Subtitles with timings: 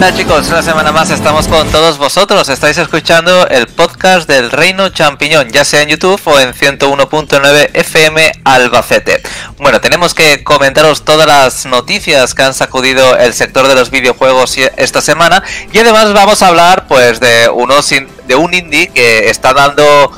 [0.00, 0.48] tal chicos?
[0.48, 2.48] Una semana más estamos con todos vosotros.
[2.48, 8.32] Estáis escuchando el podcast del Reino Champiñón, ya sea en YouTube o en 101.9 FM
[8.44, 9.20] Albacete.
[9.58, 14.56] Bueno, tenemos que comentaros todas las noticias que han sacudido el sector de los videojuegos
[14.78, 19.52] esta semana y además vamos a hablar pues de unos de un indie que está
[19.52, 20.10] dando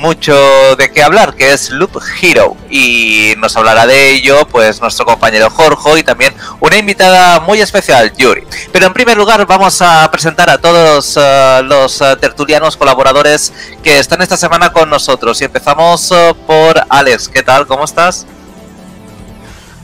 [0.00, 0.34] mucho
[0.76, 2.56] de qué hablar, que es Loop Hero.
[2.70, 8.12] Y nos hablará de ello, pues, nuestro compañero Jorge y también una invitada muy especial,
[8.16, 8.44] Yuri.
[8.72, 13.52] Pero en primer lugar, vamos a presentar a todos uh, los uh, tertulianos colaboradores
[13.82, 15.40] que están esta semana con nosotros.
[15.40, 17.28] Y empezamos uh, por Alex.
[17.28, 17.66] ¿Qué tal?
[17.66, 18.26] ¿Cómo estás?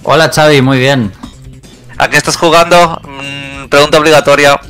[0.02, 1.12] Hola, Xavi, muy bien.
[1.98, 3.00] ¿A qué estás jugando?
[3.04, 4.60] Mm, pregunta obligatoria.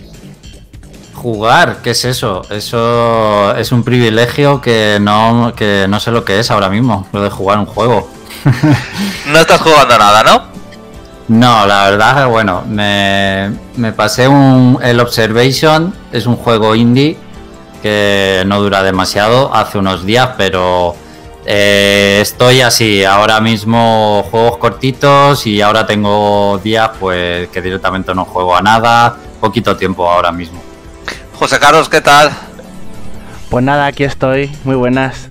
[1.16, 2.42] Jugar, ¿qué es eso?
[2.50, 7.22] Eso es un privilegio que no, que no sé lo que es ahora mismo, lo
[7.22, 8.08] de jugar un juego.
[9.26, 10.42] no estás jugando nada, ¿no?
[11.28, 17.16] No, la verdad, bueno, me, me pasé un, el Observation, es un juego indie
[17.82, 20.94] que no dura demasiado, hace unos días, pero
[21.46, 28.24] eh, estoy así, ahora mismo juegos cortitos y ahora tengo días pues que directamente no
[28.24, 30.65] juego a nada, poquito tiempo ahora mismo.
[31.38, 32.30] José Carlos, ¿qué tal?
[33.50, 35.28] Pues nada, aquí estoy, muy buenas.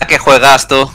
[0.00, 0.90] ¿A qué juegas tú?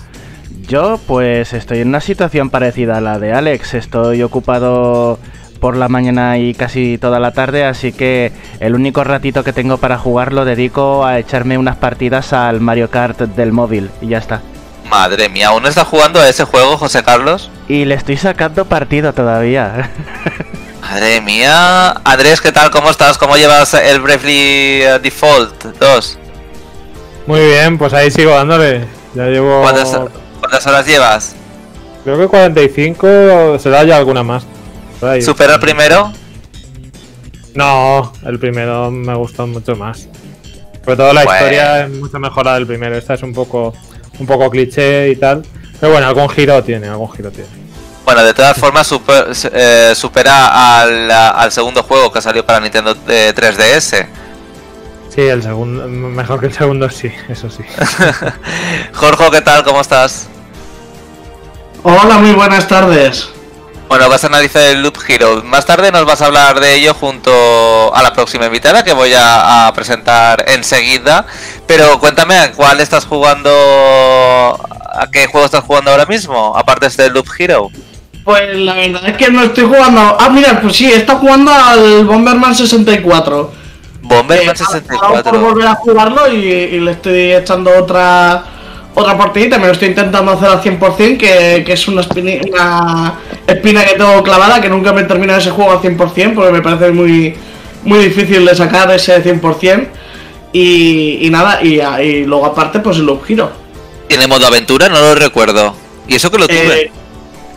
[0.62, 5.20] Yo pues estoy en una situación parecida a la de Alex, estoy ocupado
[5.62, 9.78] por la mañana y casi toda la tarde, así que el único ratito que tengo
[9.78, 14.18] para jugar lo dedico a echarme unas partidas al Mario Kart del móvil y ya
[14.18, 14.42] está.
[14.90, 17.52] Madre mía, ¿aún está jugando a ese juego, José Carlos?
[17.70, 19.92] Y le estoy sacando partido todavía.
[20.90, 21.90] Madre mía.
[22.06, 22.72] Andrés, ¿qué tal?
[22.72, 23.18] ¿Cómo estás?
[23.18, 26.20] ¿Cómo llevas el Bravely eh, Default 2?
[27.26, 28.86] Muy bien, pues ahí sigo dándole.
[29.14, 29.64] Ya llevo.
[29.64, 31.36] ¿Cuántas, horas llevas?
[32.06, 34.46] Creo que 45, será ya alguna más.
[35.20, 36.14] ¿Supera el primero?
[37.54, 40.08] No, el primero me gustó mucho más.
[40.86, 42.98] Sobre todo la historia es mucho mejor la del primero.
[42.98, 43.74] Esta es un poco,
[44.20, 45.44] un poco cliché y tal.
[45.82, 47.67] Pero bueno, algún giro tiene, algún giro tiene.
[48.08, 48.90] Bueno, de todas formas
[49.52, 53.98] eh, supera al, segundo juego que salió para Nintendo 3DS.
[53.98, 54.08] Eh,
[55.14, 57.66] sí, el segundo, mejor que el segundo sí, eso sí.
[58.94, 59.62] Jorge, ¿qué tal?
[59.66, 60.30] ¿Cómo estás?
[61.84, 63.28] Hola, muy buenas tardes.
[63.90, 65.44] Bueno, vas a analizar el Loop Hero.
[65.44, 69.14] Más tarde nos vas a hablar de ello junto a la próxima invitada que voy
[69.16, 71.26] a, a presentar enseguida.
[71.66, 73.50] Pero cuéntame, ¿cuál estás jugando?
[73.50, 76.56] ¿A qué juego estás jugando ahora mismo?
[76.56, 77.70] Aparte de este Loop Hero.
[78.28, 80.02] Pues la verdad es que no estoy jugando.
[80.20, 83.52] Ah, mira, pues sí, está jugando al Bomberman 64.
[84.02, 85.20] Bomberman 64.
[85.20, 88.44] Eh, por volver a jugarlo y, le estoy echando otra
[88.94, 89.58] otra partidita.
[89.58, 92.02] Me lo estoy intentando hacer al 100%, que, que es una,
[92.50, 93.14] una
[93.48, 96.62] espina que tengo clavada, que nunca me he terminado ese juego al 100%, porque me
[96.62, 97.34] parece muy,
[97.86, 99.88] muy difícil de sacar ese 100%.
[100.52, 103.54] Y, y nada, y, luego aparte, pues el Loop Giro.
[104.10, 104.90] ¿Tiene modo aventura?
[104.90, 105.74] No lo recuerdo.
[106.10, 106.82] ¿Y eso que lo tuve?
[106.82, 106.92] Eh,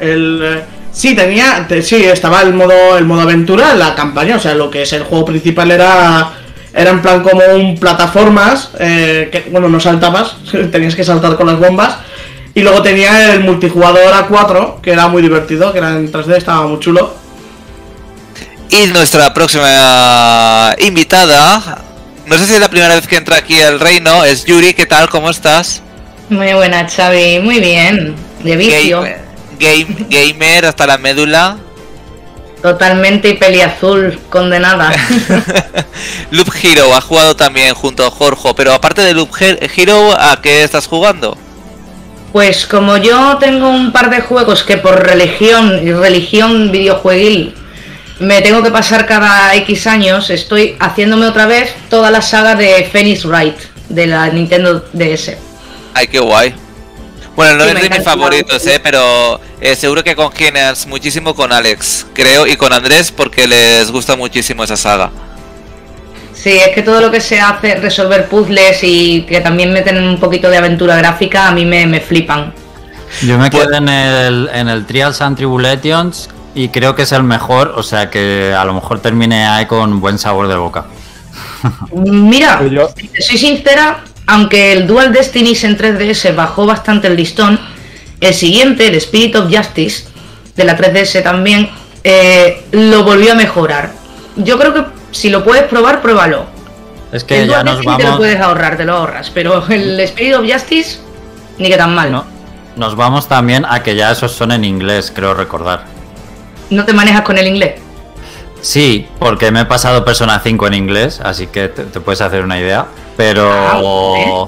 [0.00, 0.62] el, eh,
[0.92, 1.66] sí, tenía.
[1.82, 4.36] sí, estaba el modo, el modo aventura, la campaña.
[4.36, 6.32] O sea, lo que es el juego principal era.
[6.72, 8.70] Era en plan como un plataformas.
[8.78, 10.36] Eh, que, bueno, no saltabas,
[10.72, 11.96] tenías que saltar con las bombas.
[12.54, 16.66] Y luego tenía el multijugador A4, que era muy divertido, que era en 3D, estaba
[16.66, 17.14] muy chulo.
[18.70, 21.78] Y nuestra próxima invitada,
[22.26, 24.86] no sé si es la primera vez que entra aquí al reino, es Yuri, ¿qué
[24.86, 25.08] tal?
[25.08, 25.82] ¿Cómo estás?
[26.28, 29.04] Muy buena, Xavi, muy bien, de vicio
[29.60, 31.58] game, gamer hasta la médula.
[32.62, 34.92] Totalmente y peli azul, condenada.
[36.30, 40.64] Loop Hero ha jugado también junto a Jorge, pero aparte de Loop Hero, ¿a qué
[40.64, 41.36] estás jugando?
[42.32, 47.54] Pues como yo tengo un par de juegos que por religión y religión videojueguil
[48.20, 52.88] me tengo que pasar cada X años, estoy haciéndome otra vez toda la saga de
[52.92, 53.56] Phoenix Wright
[53.88, 55.32] de la Nintendo DS.
[55.94, 56.54] Ay, qué guay.
[57.36, 62.06] Bueno, no es de mis favoritos, eh, pero eh, seguro que congenias muchísimo con Alex,
[62.12, 65.10] creo, y con Andrés porque les gusta muchísimo esa saga.
[66.34, 70.18] Sí, es que todo lo que se hace, resolver puzzles y que también meten un
[70.18, 72.54] poquito de aventura gráfica, a mí me, flipan.
[73.22, 77.12] Yo me pues quedo en el, en el Trials and Tribulations y creo que es
[77.12, 80.86] el mejor, o sea que a lo mejor termine ahí con buen sabor de boca.
[81.92, 87.58] Mira, pues si soy sincera, aunque el Dual Destinies en 3DS bajó bastante el listón,
[88.20, 90.04] el siguiente, el Spirit of Justice,
[90.54, 91.68] de la 3DS también,
[92.04, 93.90] eh, lo volvió a mejorar.
[94.36, 96.46] Yo creo que si lo puedes probar, pruébalo.
[97.10, 98.02] Es que ya nos vamos.
[98.02, 101.00] Te lo puedes ahorrar, te lo ahorras, pero el Spirit of Justice,
[101.58, 102.12] ni que tan mal.
[102.12, 102.24] No.
[102.76, 105.86] Nos vamos también a que ya esos son en inglés, creo recordar.
[106.70, 107.80] ¿No te manejas con el inglés?
[108.60, 112.58] Sí, porque me he pasado Persona 5 en inglés, así que te, puedes hacer una
[112.58, 112.86] idea.
[113.16, 113.50] Pero.
[113.50, 114.46] Ah,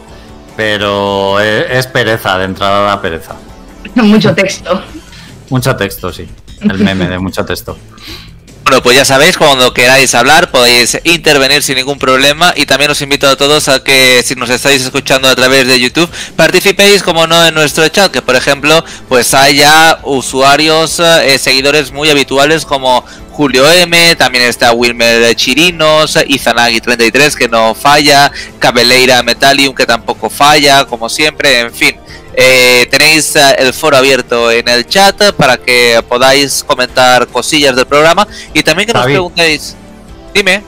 [0.56, 3.34] pero es, pereza, de entrada da pereza.
[3.94, 4.82] Mucho texto.
[5.50, 6.28] Mucho texto, sí.
[6.60, 7.76] El meme de mucho texto.
[8.72, 13.02] Bueno, pues ya sabéis, cuando queráis hablar podéis intervenir sin ningún problema y también os
[13.02, 17.26] invito a todos a que si nos estáis escuchando a través de YouTube participéis como
[17.26, 23.04] no en nuestro chat, que por ejemplo pues haya usuarios, eh, seguidores muy habituales como
[23.32, 30.86] Julio M, también está Wilmer Chirinos, Izanagi33 que no falla, Cabeleira Metallium que tampoco falla,
[30.86, 31.96] como siempre, en fin.
[32.34, 37.86] Eh, tenéis eh, el foro abierto en el chat para que podáis comentar cosillas del
[37.86, 39.76] programa y también que nos preguntéis.
[40.32, 40.62] Dime.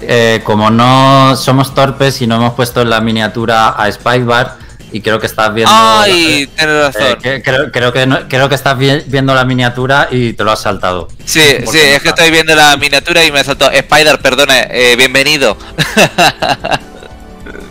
[0.00, 4.56] Eh, como no somos torpes y no hemos puesto en la miniatura a Spikebar
[4.92, 5.72] y creo que estás viendo.
[5.74, 6.48] ¡Ay!
[6.56, 7.18] tienes razón.
[7.20, 11.08] creo, que creo que estás viendo la miniatura y te lo has saltado.
[11.24, 11.40] Sí,
[11.70, 13.72] sí, es que estoy viendo la miniatura y me ha saltado.
[13.72, 15.56] Spider, perdone, bienvenido.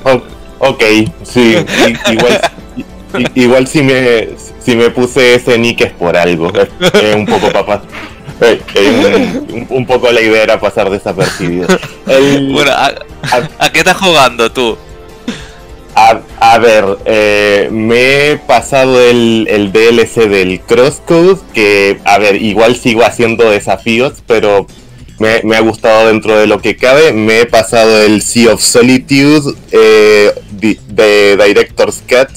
[0.60, 0.84] ok,
[1.24, 1.66] sí,
[2.12, 2.42] igual
[3.36, 4.30] igual si me,
[4.64, 6.52] si me puse ese nick es por algo.
[7.16, 7.84] Un poco papá.
[9.70, 11.68] un, poco la idea era pasar desapercibido.
[12.06, 14.78] bueno, ¿a, qué estás jugando tú?
[15.96, 22.76] A, ver, eh, me he pasado el, el, DLC del Crosscode, que, a ver, igual
[22.76, 24.66] sigo haciendo desafíos, pero
[25.20, 27.14] me, me, ha gustado dentro de lo que cabe.
[27.14, 32.30] Me he pasado el Sea of Solitude eh, de Director's Cut,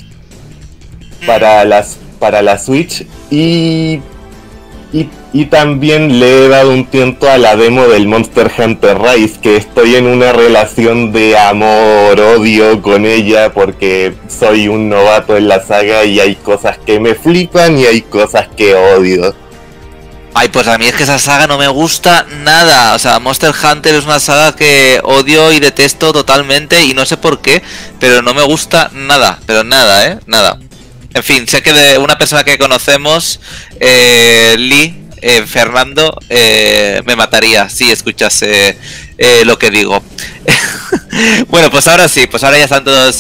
[1.25, 4.01] para las para la Switch y,
[4.93, 9.57] y, también le he dado un tiempo a la demo del Monster Hunter Rise que
[9.57, 15.63] estoy en una relación de amor odio con ella porque soy un novato en la
[15.63, 19.35] saga y hay cosas que me flipan y hay cosas que odio.
[20.39, 22.95] Ay, pues a mí es que esa saga no me gusta nada.
[22.95, 27.17] O sea, Monster Hunter es una saga que odio y detesto totalmente y no sé
[27.17, 27.63] por qué,
[27.99, 30.19] pero no me gusta nada, pero nada, ¿eh?
[30.27, 30.59] Nada.
[31.17, 33.41] En fin, sé que de una persona que conocemos,
[33.81, 38.77] eh, Lee, eh, Fernando, eh, me mataría si escuchase
[39.47, 40.05] lo que digo.
[41.49, 43.17] bueno, pues ahora sí, pues ahora ya están todos...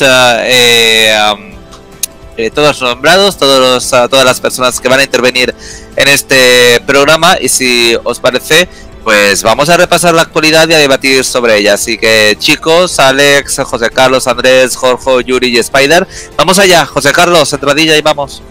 [2.55, 5.55] todos nombrados, todos todas las personas que van a intervenir
[5.97, 8.69] en este programa y si os parece
[9.06, 11.75] pues vamos a repasar la actualidad y a debatir sobre ella.
[11.75, 16.05] Así que chicos, Alex, José Carlos, Andrés, Jorge, Yuri y Spider,
[16.37, 16.85] vamos allá.
[16.87, 18.43] José Carlos, entradilla y vamos.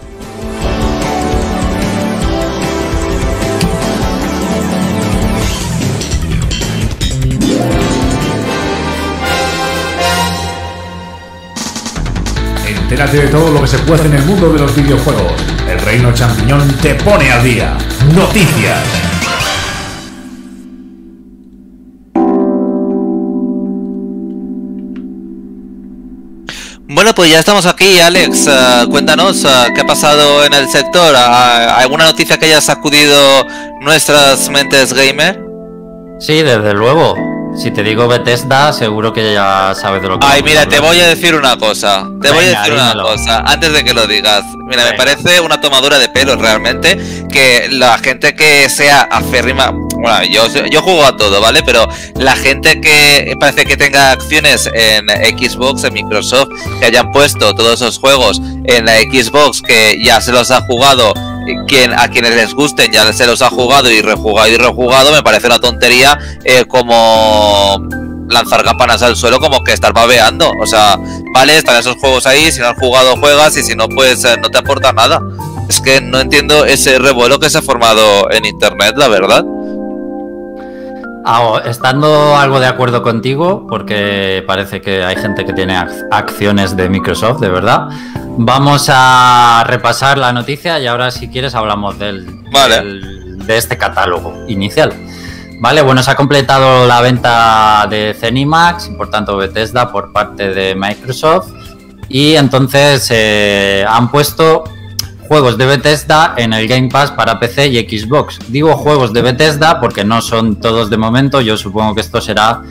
[12.66, 15.32] Entérate de todo lo que se puede en el mundo de los videojuegos.
[15.68, 17.76] El Reino Champiñón te pone al día.
[18.14, 19.15] Noticias.
[26.96, 28.46] Bueno, pues ya estamos aquí, Alex.
[28.46, 31.14] Eh, cuéntanos eh, qué ha pasado en el sector.
[31.14, 33.46] ¿Alguna noticia que haya sacudido
[33.82, 35.38] nuestras mentes gamer?
[36.20, 37.14] Sí, desde luego.
[37.54, 40.98] Si te digo Bethesda, seguro que ya sabes de lo que Ay, mira, te voy
[41.00, 42.08] a decir una cosa.
[42.22, 44.44] Te voy a decir una cosa antes de que lo digas.
[44.66, 46.96] Mira, me parece una tomadura de pelo realmente
[47.30, 49.70] que la gente que sea aférrima.
[50.00, 51.62] Bueno, yo, yo juego a todo, ¿vale?
[51.64, 51.86] Pero
[52.16, 56.48] la gente que parece que tenga acciones en Xbox, en Microsoft,
[56.78, 61.14] que hayan puesto todos esos juegos en la Xbox, que ya se los ha jugado
[61.66, 65.22] quien, a quienes les gusten ya se los ha jugado y rejugado y rejugado, me
[65.22, 67.78] parece una tontería eh, como
[68.28, 70.50] lanzar campanas al suelo como que estar babeando.
[70.60, 70.98] O sea,
[71.32, 74.36] vale, están esos juegos ahí, si no has jugado juegas y si no, pues eh,
[74.42, 75.20] no te aporta nada.
[75.68, 79.44] Es que no entiendo ese revuelo que se ha formado en internet, la verdad.
[81.28, 85.76] Ah, estando algo de acuerdo contigo, porque parece que hay gente que tiene
[86.12, 87.88] acciones de Microsoft, de verdad.
[88.38, 92.44] Vamos a repasar la noticia y ahora si quieres hablamos del,
[93.44, 94.92] de este catálogo inicial.
[95.58, 100.76] Vale, bueno, se ha completado la venta de Zenimax, por tanto Bethesda, por parte de
[100.76, 101.50] Microsoft.
[102.08, 104.62] Y entonces eh, han puesto
[105.28, 108.38] juegos de Bethesda en el Game Pass para PC y Xbox.
[108.48, 111.40] Digo juegos de Bethesda porque no son todos de momento.
[111.40, 112.62] Yo supongo que esto será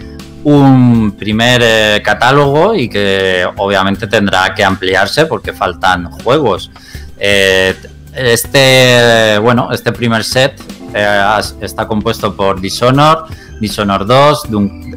[0.44, 6.72] un primer eh, catálogo y que obviamente tendrá que ampliarse porque faltan juegos.
[7.18, 7.76] Eh,
[8.14, 10.62] este, bueno, este primer set
[10.94, 14.44] eh, está compuesto por Dishonored, Dishonored 2,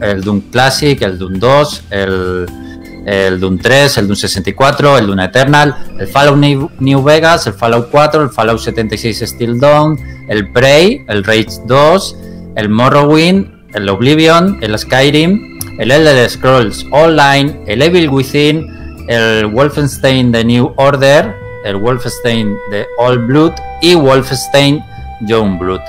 [0.03, 2.47] el Doom Classic, el Doom 2, el,
[3.07, 6.39] el Doom 3, el Doom 64, el Doom Eternal, el Fallout
[6.79, 12.17] New, Vegas, el Fallout 4, el Fallout 76 Steel Dawn, el Prey, el Rage 2,
[12.57, 20.33] el Morrowind, el Oblivion, el Skyrim, el Elder Scrolls Online, el Evil Within, el Wolfenstein
[20.33, 24.83] The New Order, el Wolfenstein The Old Blood y Wolfenstein
[25.23, 25.81] Youngblood.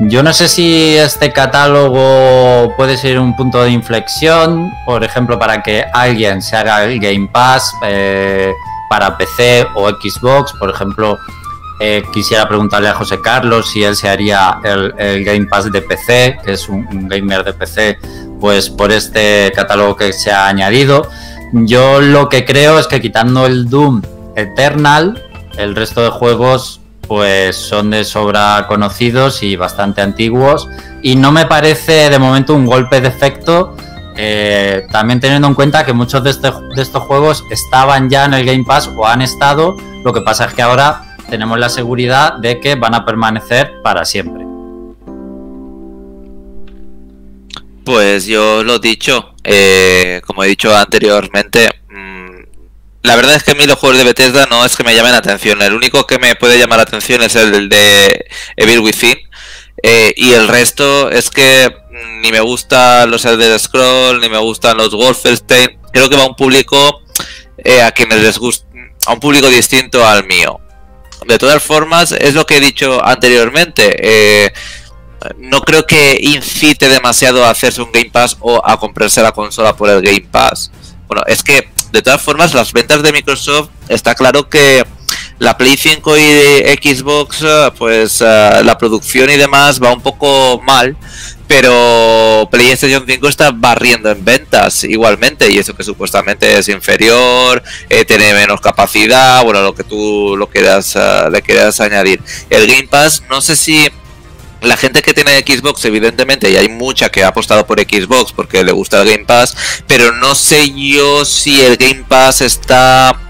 [0.00, 5.62] Yo no sé si este catálogo puede ser un punto de inflexión, por ejemplo, para
[5.62, 8.52] que alguien se haga el Game Pass eh,
[8.90, 10.52] para PC o Xbox.
[10.58, 11.16] Por ejemplo,
[11.78, 16.38] eh, quisiera preguntarle a José Carlos si él se haría el, Game Pass de PC,
[16.44, 17.98] que es un, gamer de PC,
[18.40, 21.08] pues por este catálogo que se ha añadido.
[21.52, 24.02] Yo lo que creo es que quitando el Doom
[24.34, 25.22] Eternal,
[25.56, 30.68] el resto de juegos pues son de sobra conocidos y bastante antiguos
[31.02, 33.76] y no me parece de momento un golpe de efecto
[34.16, 38.34] eh, también teniendo en cuenta que muchos de, este, de, estos juegos estaban ya en
[38.34, 42.34] el Game Pass o han estado, lo que pasa es que ahora tenemos la seguridad
[42.34, 44.46] de que van a permanecer para siempre.
[47.84, 51.68] Pues yo lo dicho, eh, como he dicho anteriormente,
[53.04, 55.12] la verdad es que a mí los juegos de Bethesda no es que me llamen
[55.12, 55.60] la atención.
[55.60, 58.24] El único que me puede llamar la atención es el de
[58.56, 59.18] Evil Within.
[59.82, 61.70] Eh, y el resto es que
[62.22, 65.78] ni me gustan los Elder Scroll, ni me gustan los Wolfenstein.
[65.92, 67.02] Creo que va a un público
[67.58, 68.66] eh, a quienes les gusta,
[69.06, 70.60] a un público distinto al mío.
[71.26, 73.96] De todas formas, es lo que he dicho anteriormente.
[73.98, 74.52] Eh,
[75.36, 79.76] no creo que incite demasiado a hacerse un Game Pass o a comprarse la consola
[79.76, 80.70] por el Game Pass.
[81.06, 84.84] Bueno, es que de todas formas, las ventas de Microsoft está claro que
[85.38, 86.22] la Play 5 y
[86.82, 90.96] Xbox, eh, pues eh, la producción y demás va un poco mal,
[91.46, 98.04] pero PlayStation 5 está barriendo en ventas igualmente y eso que supuestamente es inferior, eh,
[98.04, 100.98] tiene menos capacidad, bueno, lo que tú lo quieras,
[101.30, 102.20] le quieras añadir.
[102.50, 103.88] El Game Pass, no sé si
[104.66, 108.64] la gente que tiene Xbox, evidentemente, y hay mucha que ha apostado por Xbox porque
[108.64, 109.56] le gusta el Game Pass,
[109.86, 113.20] pero no sé yo si el Game Pass está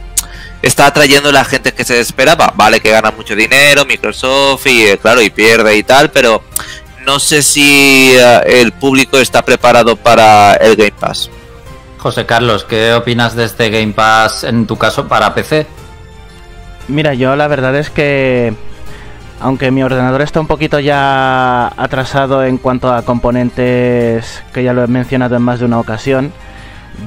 [0.63, 2.53] está atrayendo a la gente que se esperaba.
[2.57, 6.43] Vale que gana mucho dinero, Microsoft y eh, claro, y pierde y tal, pero
[7.05, 11.31] no sé si eh, el público está preparado para el Game Pass.
[11.99, 15.67] José Carlos, ¿qué opinas de este Game Pass en tu caso para PC?
[16.89, 18.53] Mira, yo la verdad es que
[19.41, 24.85] aunque mi ordenador está un poquito ya atrasado en cuanto a componentes, que ya lo
[24.85, 26.33] he mencionado en más de una ocasión,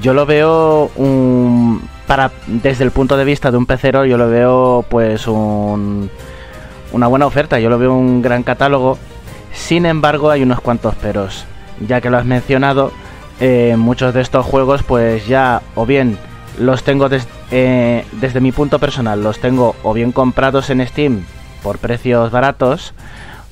[0.01, 4.29] yo lo veo un, para desde el punto de vista de un pecero, yo lo
[4.29, 6.09] veo pues un,
[6.91, 8.97] una buena oferta, yo lo veo un gran catálogo.
[9.53, 11.45] Sin embargo, hay unos cuantos peros,
[11.87, 12.91] ya que lo has mencionado,
[13.39, 16.17] eh, muchos de estos juegos pues ya o bien
[16.59, 17.07] los tengo
[17.51, 21.23] eh, desde mi punto personal, los tengo o bien comprados en Steam
[21.67, 22.93] por precios baratos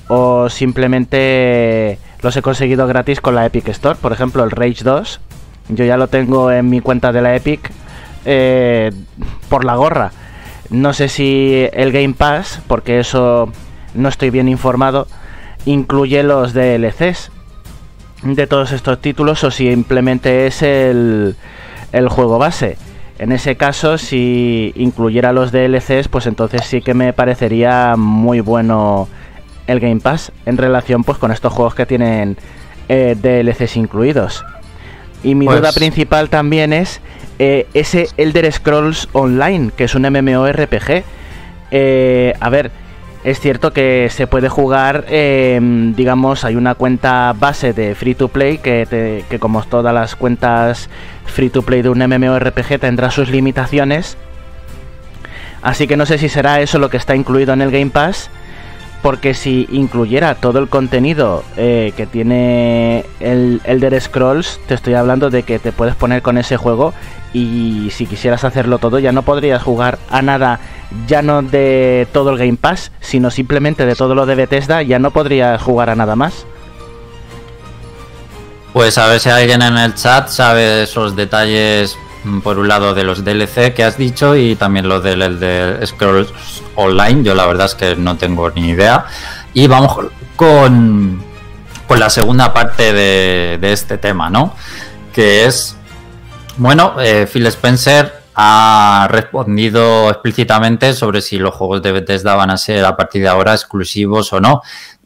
[0.08, 3.98] o simplemente los he conseguido gratis con la Epic Store.
[4.00, 5.20] Por ejemplo, el Rage 2,
[5.68, 7.70] yo ya lo tengo en mi cuenta de la Epic
[8.24, 8.90] eh,
[9.50, 10.12] por la gorra.
[10.70, 13.52] No sé si el Game Pass, porque eso
[13.92, 15.08] no estoy bien informado,
[15.66, 17.30] incluye los DLCs
[18.22, 21.36] de todos estos títulos o simplemente es el,
[21.92, 22.78] el juego base.
[23.18, 29.08] En ese caso, si incluyera los DLCs, pues entonces sí que me parecería muy bueno
[29.66, 32.36] el Game Pass en relación pues con estos juegos que tienen
[32.88, 34.44] eh, DLCs incluidos.
[35.22, 37.00] Y mi duda pues principal también es
[37.38, 41.04] eh, ese Elder Scrolls Online, que es un MMORPG.
[41.70, 42.70] Eh, a ver,
[43.26, 48.28] es cierto que se puede jugar, em, digamos, hay una cuenta base de free to
[48.28, 50.88] play que, como todas las cuentas
[51.24, 54.16] free to play de un MMORPG tendrá sus limitaciones.
[55.60, 58.30] Así que no sé si será eso lo que está incluido en el Game Pass.
[59.02, 65.30] Porque si incluyera todo el contenido eh, que tiene el Elder Scrolls, te estoy hablando
[65.30, 66.94] de que te puedes poner con ese juego
[67.32, 70.58] y si quisieras hacerlo todo ya no podrías jugar a nada
[71.06, 74.98] ya no de todo el Game Pass, sino simplemente de todo lo de Bethesda, ya
[74.98, 76.46] no podría jugar a nada más.
[78.72, 82.94] Pues a ver si alguien en el chat sabe esos detalles, mm, por un lado
[82.94, 86.30] de los DLC que has dicho y también lo del de Scrolls
[86.74, 87.22] Online.
[87.22, 89.06] Yo la verdad es que no tengo ni idea.
[89.54, 89.96] Y vamos
[90.36, 91.22] con,
[91.88, 94.54] con la segunda parte de, este tema, ¿no?
[95.14, 95.74] Que es,
[96.58, 102.58] bueno, eh, Phil Spencer ha respondido explícitamente sobre si los juegos de Bethesda van a
[102.58, 104.60] ser a partir de ahora exclusivos o no.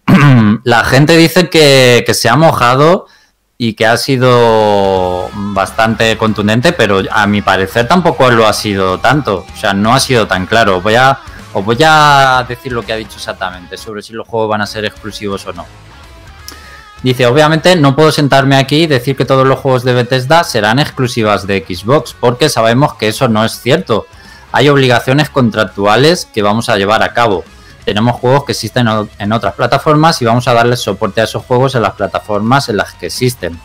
[0.65, 3.07] La gente dice que, se ha mojado
[3.57, 9.47] y que ha sido bastante contundente, pero a mi parecer tampoco lo ha sido tanto.
[9.55, 10.81] O sea, no ha sido tan claro.
[10.81, 11.21] Voy a,
[11.53, 14.67] os voy a decir lo que ha dicho exactamente sobre si los juegos van a
[14.67, 15.67] ser exclusivos o no.
[17.03, 20.79] Dice, obviamente no puedo sentarme aquí y decir que todos los juegos de Bethesda serán
[20.79, 24.07] exclusivas de Xbox, porque sabemos que eso no es cierto.
[24.53, 27.45] Hay obligaciones contractuales que vamos a llevar a cabo.
[27.87, 28.87] Tenemos juegos que existen
[29.19, 32.77] en otras plataformas y vamos a darles soporte a esos juegos en las plataformas en
[32.77, 33.59] las que existen.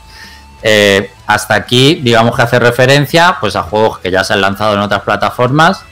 [0.63, 4.73] Eh, hasta aquí, digamos que hace referencia pues, a juegos que ya se han lanzado
[4.73, 5.83] en otras plataformas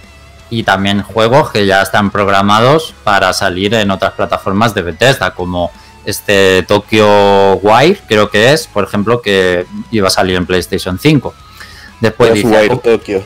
[0.50, 5.72] y también juegos que ya están programados para salir en otras plataformas de Bethesda, como
[6.06, 11.34] este Tokyo Wire, creo que es, por ejemplo, que iba a salir en PlayStation 5.
[12.02, 13.24] Después Ghostwire dice, Tokyo.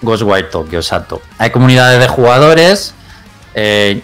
[0.00, 1.22] Ghostwire Tokyo, exacto.
[1.38, 2.94] Hay comunidades de jugadores
[3.54, 4.02] eh,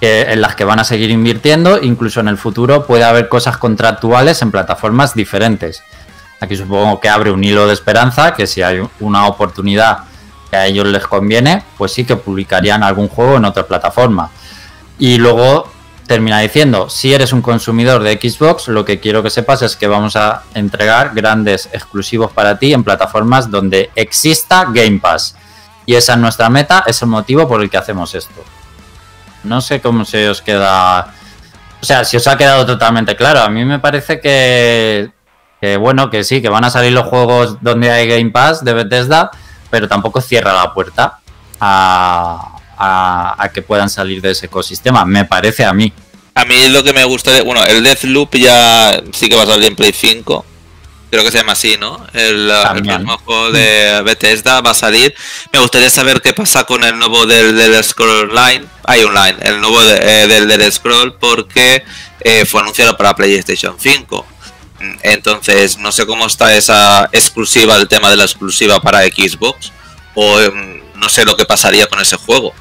[0.00, 4.42] en las que van a seguir invirtiendo, incluso en el futuro puede haber cosas contractuales
[4.42, 5.82] en plataformas diferentes.
[6.40, 10.00] Aquí supongo que abre un hilo de esperanza, que si hay una oportunidad
[10.50, 14.30] que a ellos les conviene, pues sí que publicarían algún juego en otra plataforma.
[14.98, 15.70] Y luego
[16.06, 19.88] termina diciendo, si eres un consumidor de Xbox, lo que quiero que sepas es que
[19.88, 25.36] vamos a entregar grandes exclusivos para ti en plataformas donde exista Game Pass.
[25.84, 28.44] Y esa es nuestra meta, es el motivo por el que hacemos esto.
[29.44, 31.12] No sé cómo se os queda...
[31.80, 35.10] O sea, si os ha quedado totalmente claro, a mí me parece que,
[35.60, 38.72] que bueno, que sí, que van a salir los juegos donde hay Game Pass de
[38.72, 39.30] Bethesda,
[39.70, 41.20] pero tampoco cierra la puerta
[41.60, 45.92] a, a, que puedan salir de ese ecosistema, me parece a mí.
[46.34, 49.66] A mí lo que me gusta, bueno, el Deathloop ya sí que va a salir
[49.66, 50.44] en Play 5.
[51.10, 52.04] Creo que se llama así, ¿no?
[52.12, 55.14] El, el juego de Bethesda va a salir.
[55.52, 58.66] Me gustaría saber qué pasa con el nuevo del, del Scroll Online.
[58.84, 61.84] Hay online, el nuevo eh, del, del Scroll, porque
[62.20, 64.26] eh, fue anunciado para PlayStation 5.
[65.02, 69.72] Entonces, no sé cómo está esa exclusiva, el tema de la exclusiva para Xbox.
[70.14, 72.52] O em, no sé lo que pasaría con ese juego.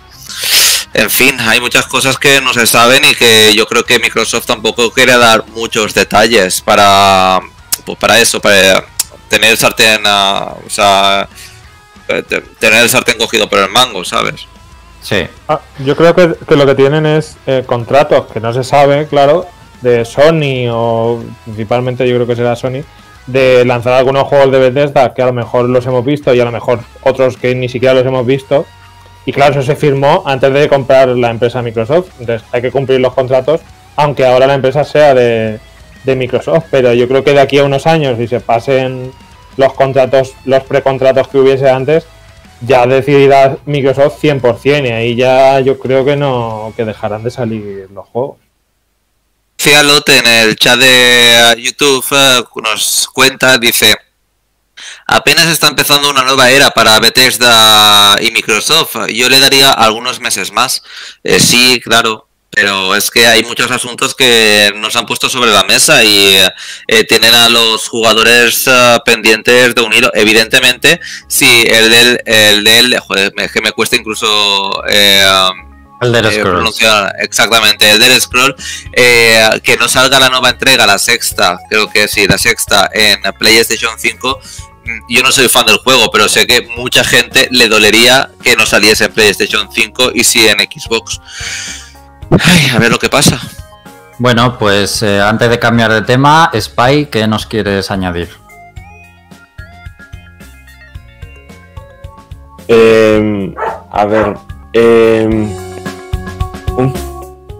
[0.98, 4.46] En fin, hay muchas cosas que no se saben y que yo creo que Microsoft
[4.46, 7.42] tampoco quiere dar muchos detalles para,
[7.86, 8.86] pues para eso, para
[9.28, 11.28] tener el sartén, o sea,
[12.08, 12.24] eh,
[12.60, 14.48] tener el sartén cogido por el mango, ¿sabes?
[15.02, 15.28] Sí.
[15.50, 19.48] Ah, yo creo que, lo que tienen es eh, contratos que no se sabe, claro,
[19.82, 22.86] de Sony o principalmente yo creo que será Sony,
[23.28, 26.46] de lanzar algunos juegos de Bethesda que a lo mejor los hemos visto y a
[26.46, 28.66] lo mejor otros que ni siquiera los hemos visto
[29.26, 32.10] y claro, eso se firmó antes de comprar la empresa Microsoft.
[32.20, 33.62] Entonces hay que cumplir los contratos,
[33.96, 35.60] aunque ahora la empresa sea de,
[36.06, 36.66] Microsoft.
[36.70, 39.12] Pero yo creo que de aquí a unos años, si se pasen
[39.58, 42.06] los contratos, los precontratos que hubiese antes,
[42.62, 47.90] ya decidirá Microsoft 100% y ahí ya yo creo que no que dejarán de salir
[47.92, 48.38] los juegos.
[49.58, 53.96] Cialot en el chat de YouTube eh, nos cuenta, dice,
[55.08, 58.96] Apenas está empezando una nueva era para Bethesda y Microsoft.
[59.14, 60.82] Yo le daría algunos meses más.
[61.24, 65.64] Eh, sí, claro, pero es que hay muchos asuntos que nos han puesto sobre la
[65.64, 66.38] mesa y
[66.88, 70.10] eh, tienen a los jugadores eh, pendientes de un hilo.
[70.16, 76.68] Evidentemente, si el del, el del joder, que me cuesta incluso el del scroll.
[77.20, 78.56] exactamente, el del scroll.
[78.92, 84.00] que no salga la nueva entrega, la sexta, creo que sí, la sexta en PlayStation
[84.00, 84.42] 5,
[85.10, 88.66] yo no soy fan del juego, pero sé que mucha gente le dolería que no
[88.66, 91.22] saliese en PlayStation 5 y sí en Xbox.
[92.74, 93.40] a ver lo que pasa.
[94.18, 98.30] Bueno, pues eh, antes de cambiar de tema, Spy, ¿qué nos quieres añadir?
[102.68, 103.54] Em,
[103.92, 104.36] a ver,
[104.74, 105.50] em,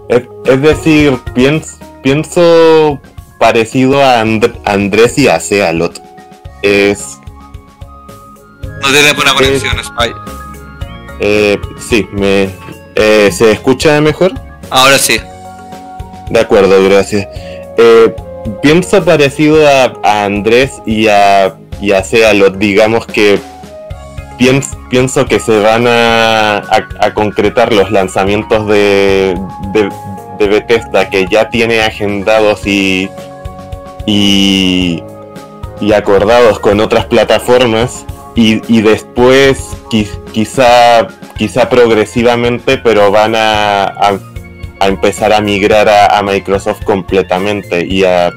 [0.08, 3.00] es, decir, pienso, pienso
[3.38, 6.05] parecido a Andrés y a Sealot
[6.62, 7.18] es...
[8.82, 10.12] No tiene buena conexión, Spy.
[11.20, 12.50] Eh, sí, me...
[12.94, 14.32] Eh, ¿Se escucha mejor?
[14.70, 15.18] Ahora sí.
[16.30, 17.26] De acuerdo, gracias.
[17.76, 18.14] Eh,
[18.62, 22.02] pienso parecido a, Andrés y a, y a
[22.56, 23.38] digamos que
[24.38, 26.58] pienso, pienso que se van a,
[27.00, 29.38] a, concretar los lanzamientos de,
[29.72, 29.88] de,
[30.38, 33.08] de, Bethesda que ya tiene agendados y,
[34.06, 35.02] y,
[35.80, 39.76] y acordados con otras plataformas y, después
[40.32, 41.08] quizá,
[41.38, 48.30] quizá progresivamente, pero van a, a, empezar a migrar a, Microsoft completamente y a...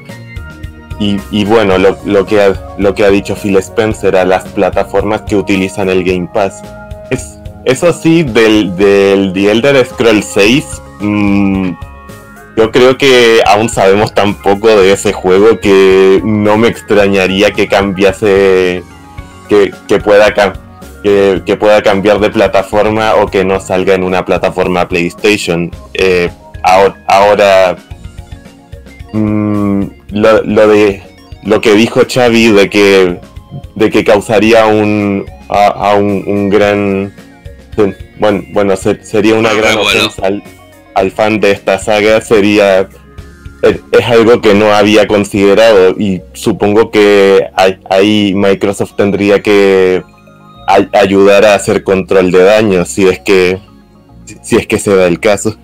[0.98, 5.22] Y, bueno, lo, lo, que ha, lo que ha dicho Phil Spencer a las plataformas
[5.22, 6.62] que utilizan el Game Pass.
[7.10, 10.64] Es, eso sí, del, del The Elder Scrolls 6,
[12.60, 17.68] yo creo que aún sabemos tan poco de ese juego que no me extrañaría que
[17.68, 18.82] cambiase,
[19.48, 20.34] que, pueda,
[21.02, 25.70] que, pueda cambiar de plataforma o que no salga en una plataforma PlayStation.
[25.94, 26.28] Eh,
[26.62, 27.78] ahora,
[29.14, 31.02] mm, lo, de
[31.44, 33.20] lo que dijo Xavi de que
[33.74, 37.14] de que causaría un a, un, gran
[38.18, 40.42] bueno bueno sería una gran ofensa al,
[41.12, 42.88] fan de esta saga sería
[43.62, 47.46] es, algo que no había considerado y supongo que
[47.90, 50.02] ahí Microsoft tendría que
[50.92, 53.60] ayudar a hacer control de daño si es que
[54.42, 55.56] si es que se da el caso.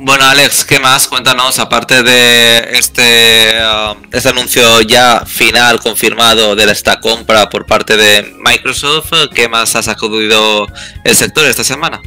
[0.00, 1.08] Bueno, Alex, ¿qué más?
[1.08, 7.96] Cuéntanos, aparte de este, um, este anuncio ya final confirmado de esta compra por parte
[7.96, 10.68] de Microsoft, ¿qué más ha sacudido
[11.04, 12.00] el sector esta semana?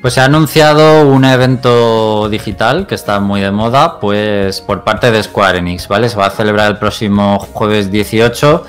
[0.00, 5.10] Pues se ha anunciado un evento digital que está muy de moda, pues por parte
[5.10, 6.08] de Square Enix, ¿vale?
[6.08, 8.64] Se va a celebrar el próximo jueves 18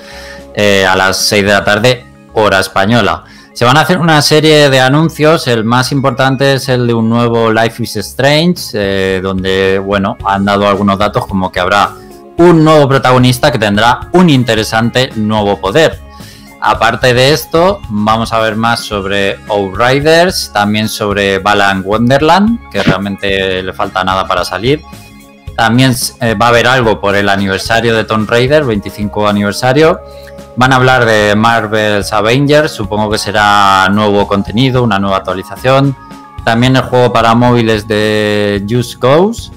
[0.54, 3.22] eh, a las 6 de la tarde, hora española.
[3.52, 5.46] Se van a hacer una serie de anuncios.
[5.46, 10.44] El más importante es el de un nuevo Life is Strange, eh, donde, bueno, han
[10.44, 11.92] dado algunos datos como que habrá
[12.38, 16.09] un nuevo protagonista que tendrá un interesante nuevo poder.
[16.62, 23.62] Aparte de esto, vamos a ver más sobre Outriders, también sobre Balan Wonderland, que realmente
[23.62, 24.82] le falta nada para salir.
[25.56, 30.00] También eh, va a haber algo por el aniversario de Tomb Raider, 25 aniversario.
[30.56, 35.96] Van a hablar de Marvel's Avengers, supongo que será nuevo contenido, una nueva actualización.
[36.44, 39.52] También el juego para móviles de Just Goes,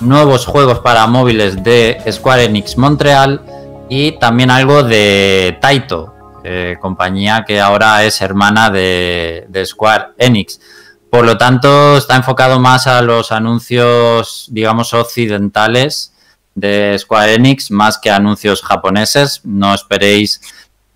[0.00, 3.40] nuevos juegos para móviles de Square Enix Montreal
[3.88, 6.13] y también algo de Taito,
[6.46, 10.60] eh, compañía que ahora es hermana de, Square Enix.
[11.08, 16.12] Por lo tanto, está enfocado más a los anuncios, digamos, occidentales
[16.54, 19.40] de Square Enix más que anuncios japoneses.
[19.44, 20.42] No esperéis,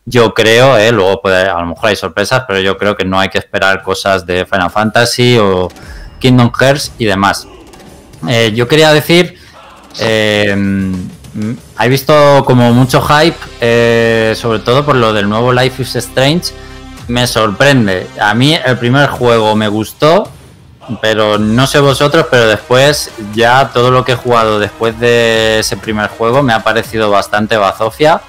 [0.05, 3.31] yo creo, eh, luego a lo mejor hay sorpresas, pero yo creo que no hay
[3.31, 5.69] que esperar cosas de Final Fantasy o
[6.19, 7.49] Kingdom Hearts y demás.
[8.29, 9.39] Eh, yo quería decir,
[11.81, 16.53] he visto como mucho hype, sobre todo por lo del nuevo Life is Strange.
[17.09, 18.07] Me sorprende.
[18.21, 20.31] A mí el primer juego me gustó,
[21.01, 25.77] pero no sé vosotros, pero después ya todo lo que he jugado después de ese
[25.77, 28.21] primer juego me ha parecido bastante bazofia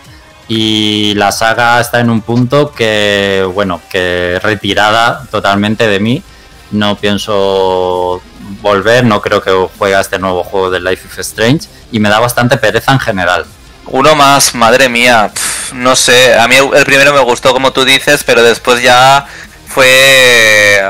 [0.48, 6.24] y la saga está en un punto que, bueno, que retirada totalmente de mí.
[6.72, 8.22] No pienso
[8.62, 12.10] volver, no creo que juegue a este nuevo juego de Life is Strange y me
[12.10, 13.46] da bastante pereza en general.
[13.88, 15.32] Uno más, madre mía,
[15.74, 19.26] no sé, a mí el primero me gustó como tú dices, pero después ya
[19.68, 20.82] fue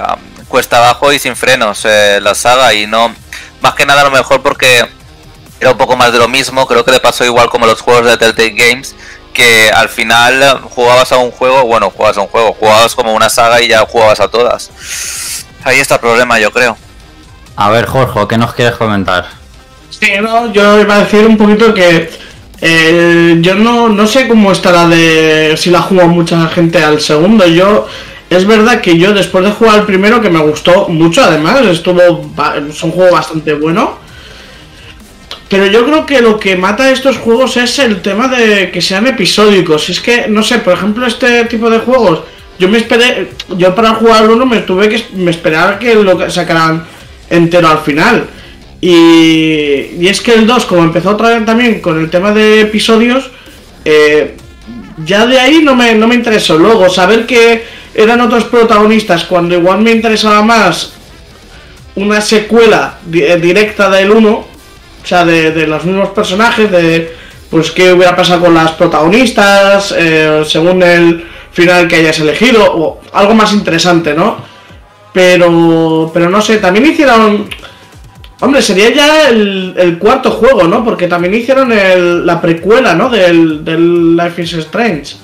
[0.49, 3.15] cuesta abajo y sin frenos eh, la saga y no
[3.61, 4.83] más que nada a lo mejor porque
[5.59, 8.05] era un poco más de lo mismo creo que le pasó igual como los juegos
[8.05, 8.95] de Telltale Games
[9.31, 13.29] que al final jugabas a un juego bueno jugabas a un juego jugabas como una
[13.29, 14.71] saga y ya jugabas a todas
[15.63, 16.77] ahí está el problema yo creo
[17.55, 19.39] a ver Jorge ¿qué nos quieres comentar?
[19.89, 22.09] Sí, no, yo iba a decir un poquito que
[22.61, 27.45] eh, yo no, no sé cómo estará de si la juega mucha gente al segundo.
[27.47, 27.87] Yo
[28.29, 32.01] es verdad que yo después de jugar el primero, que me gustó mucho además, estuvo
[32.01, 33.97] es un juego bastante bueno.
[35.49, 38.81] Pero yo creo que lo que mata a estos juegos es el tema de que
[38.81, 39.89] sean episódicos.
[39.89, 42.21] Es que, no sé, por ejemplo, este tipo de juegos,
[42.59, 46.29] yo me esperé, yo para jugar el uno me tuve que me esperar que lo
[46.29, 46.85] sacaran
[47.29, 48.27] entero al final.
[48.81, 52.61] Y, y es que el 2, como empezó otra vez también con el tema de
[52.61, 53.29] episodios,
[53.85, 54.35] eh,
[55.05, 56.57] ya de ahí no me, no me interesó.
[56.57, 60.93] Luego, saber que eran otros protagonistas, cuando igual me interesaba más
[61.95, 64.47] una secuela eh, directa del 1, o
[65.03, 67.13] sea, de, los mismos personajes, de
[67.49, 73.01] pues qué hubiera pasado con las protagonistas, eh, según el final que hayas elegido, o
[73.13, 74.37] algo más interesante, ¿no?
[75.13, 77.49] Pero, pero no sé, también hicieron...
[78.41, 80.83] Hombre, sería ya el, cuarto juego, ¿no?
[80.85, 83.09] Porque también hicieron la precuela, ¿no?
[83.09, 85.17] Del, del Life is Strange.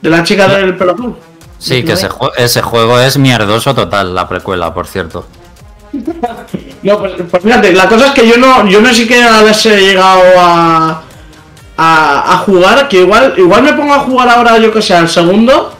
[0.00, 1.16] De la chica del pelo azul.
[1.58, 5.26] Sí, que ese, ese, juego es mierdoso total, la precuela, por cierto.
[6.82, 10.22] no, pues, pues, fíjate, la cosa es que yo no, yo no siquiera he llegado
[10.38, 11.02] a,
[11.78, 15.08] a, a, jugar, que igual, igual me pongo a jugar ahora, yo que sé, al
[15.08, 15.72] segundo,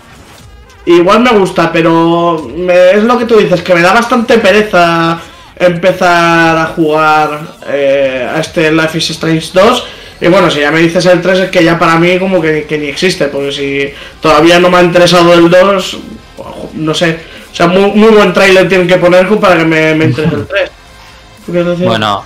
[0.87, 5.20] igual me gusta, pero es lo que tú dices, que me da bastante pereza
[5.56, 9.84] empezar a jugar eh, a este Life is Strange 2
[10.20, 12.66] y bueno, si ya me dices el 3 es que ya para mí como que,
[12.70, 15.98] ni existe, porque si todavía no me ha interesado el 2,
[16.74, 17.18] no sé.
[17.52, 20.70] O sea, muy, buen trailer tienen que poner para que me, me el 3.
[21.78, 22.24] Bueno.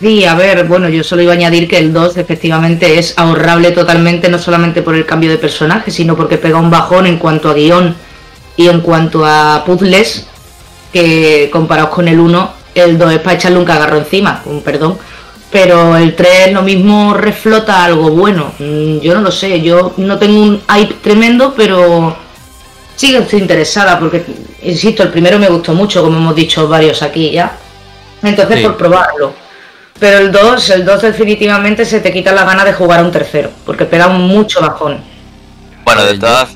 [0.00, 3.70] Sí, a ver, bueno, yo solo iba a añadir que el 2 efectivamente es ahorrable
[3.70, 7.48] totalmente, no solamente por el cambio de personaje, sino porque pega un bajón en cuanto
[7.48, 7.96] a guion
[8.56, 10.26] y en cuanto a puzzles,
[10.92, 14.98] que comparados con el 1 el 2 es para echarle un cagarro encima, con perdón.
[15.50, 18.52] Pero el 3 lo mismo reflota algo bueno.
[18.58, 22.16] Mm, yo no lo sé, yo no tengo un hype tremendo, pero
[22.96, 24.24] sí que estoy interesada porque,
[24.62, 27.56] insisto, el primero me gustó mucho, como hemos dicho varios aquí ya.
[28.22, 29.45] Entonces, por probarlo.
[29.98, 33.12] Pero el 2, el 2 definitivamente se te quita la gana de jugar a un
[33.12, 35.02] tercero, porque pega mucho bajón.
[35.84, 36.50] Bueno, de todas,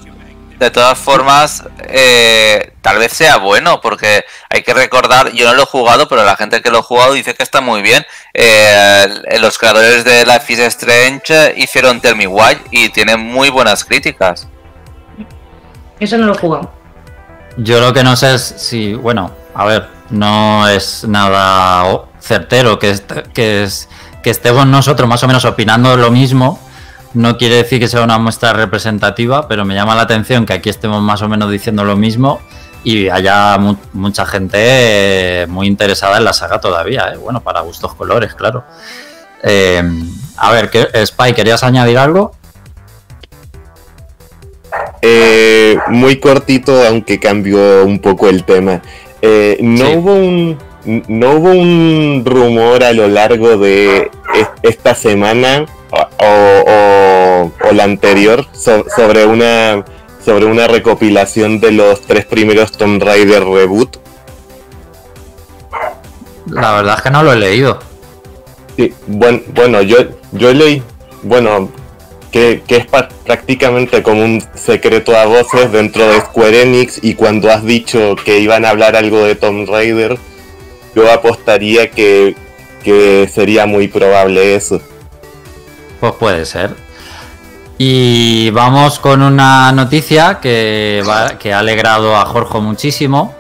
[0.59, 5.63] de todas formas, eh, tal vez sea bueno, porque hay que recordar, yo no lo
[5.63, 8.05] he jugado, pero la gente que lo ha jugado dice que está muy bien.
[8.35, 9.09] Eh,
[9.41, 14.49] los creadores de Life is Strange hicieron Tell Me Why y tienen muy buenas críticas.
[15.99, 16.71] Eso no lo he jugado.
[17.57, 22.97] Yo lo que no sé es si, bueno, a ver, no es nada certero que,
[23.33, 23.89] que, es,
[24.23, 26.59] que estemos nosotros más o menos opinando lo mismo.
[27.13, 30.69] No quiere decir que sea una muestra representativa, pero me llama la atención que aquí
[30.69, 32.41] estemos más o menos diciendo lo mismo
[32.85, 33.59] y haya
[33.93, 37.13] mucha gente eh, muy interesada en la saga todavía.
[37.13, 37.17] Eh.
[37.17, 38.65] Bueno, para gustos colores, claro.
[39.43, 39.83] Eh,
[40.37, 40.71] a ver,
[41.05, 42.33] Spy, ¿querías añadir algo?
[45.89, 48.81] muy cortito, aunque cambió un poco el tema.
[49.23, 54.11] no hubo un no hubo un rumor a lo largo de
[54.63, 55.67] esta semana
[56.19, 59.85] o, la anterior sobre una
[60.25, 63.97] sobre una recopilación de los tres primeros Tomb Raider reboot.
[66.47, 67.79] La verdad es que no lo he leído.
[68.77, 69.97] Sí, bueno, bueno yo,
[70.33, 70.83] yo leí,
[71.23, 71.71] bueno,
[72.31, 77.51] que, que, es prácticamente como un secreto a voces dentro de Square Enix y cuando
[77.51, 80.19] has dicho que iban a hablar algo de Tomb Raider,
[80.95, 82.37] yo apostaría que,
[83.33, 84.81] sería muy probable eso.
[86.01, 86.75] Pues puede ser.
[87.79, 91.03] Y vamos con una noticia que,
[91.39, 93.35] que ha alegrado a Jorge muchísimo.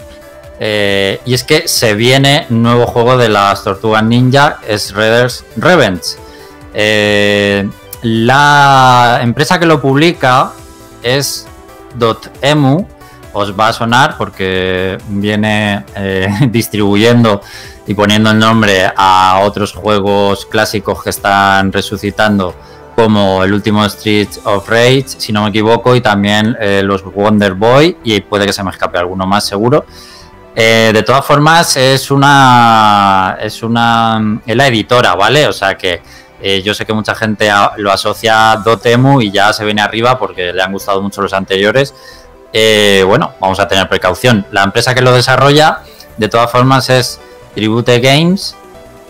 [0.62, 6.16] Eh, y es que se viene nuevo juego de las Tortugas Ninja, es Raiders Revenge.
[6.74, 7.66] Eh,
[8.02, 10.52] la empresa que lo publica
[11.02, 11.46] es
[11.94, 12.86] Dotemu
[13.32, 17.40] os va a sonar porque viene eh, distribuyendo
[17.86, 22.54] y poniendo el nombre a otros juegos clásicos que están resucitando
[22.94, 27.54] como el último Street of Rage, si no me equivoco, y también eh, los Wonder
[27.54, 29.86] Boy, y puede que se me escape alguno más seguro.
[30.54, 33.38] Eh, de todas formas, es una.
[33.40, 34.40] Es una.
[34.44, 35.46] Es la editora, ¿vale?
[35.46, 36.02] O sea que
[36.62, 40.54] yo sé que mucha gente lo asocia a Dotemu y ya se viene arriba porque
[40.54, 41.94] le han gustado mucho los anteriores.
[42.52, 44.46] Eh, bueno, vamos a tener precaución.
[44.50, 45.80] La empresa que lo desarrolla,
[46.16, 47.20] de todas formas, es
[47.54, 48.56] Tribute Games,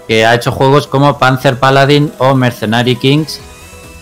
[0.06, 3.40] que ha hecho juegos como Panzer Paladin o Mercenary Kings.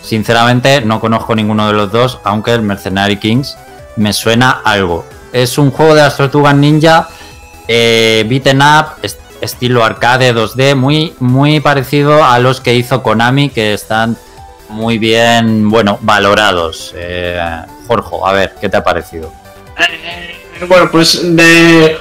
[0.03, 3.57] Sinceramente, no conozco ninguno de los dos, aunque el Mercenary Kings
[3.97, 5.05] me suena algo.
[5.33, 7.09] Es un juego de las tortugas ninja,
[7.67, 8.87] eh, beaten up,
[9.41, 14.17] estilo arcade 2D, muy, muy parecido a los que hizo Konami, que están
[14.71, 16.95] muy bien, bueno, valorados.
[16.97, 17.39] Eh,
[17.89, 19.33] Jorge, a ver, ¿qué te ha parecido?
[19.79, 21.97] Eh, bueno, pues de...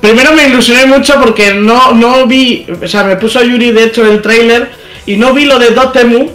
[0.00, 4.04] Primero me ilusioné mucho porque no, no vi, o sea, me puso Yuri de hecho
[4.04, 4.70] el trailer
[5.06, 6.28] y no vi lo de Dotemu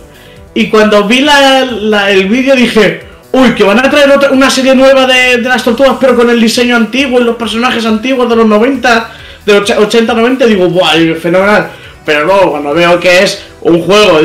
[0.53, 4.75] y cuando vi la, el vídeo dije, uy, que van a traer otra, una serie
[4.75, 8.45] nueva de, las tortugas pero con el diseño antiguo y los personajes antiguos de los
[8.45, 9.11] 90,
[9.45, 11.69] de los 80-90, digo, buah, fenomenal.
[12.05, 14.19] Pero luego cuando veo que es un juego,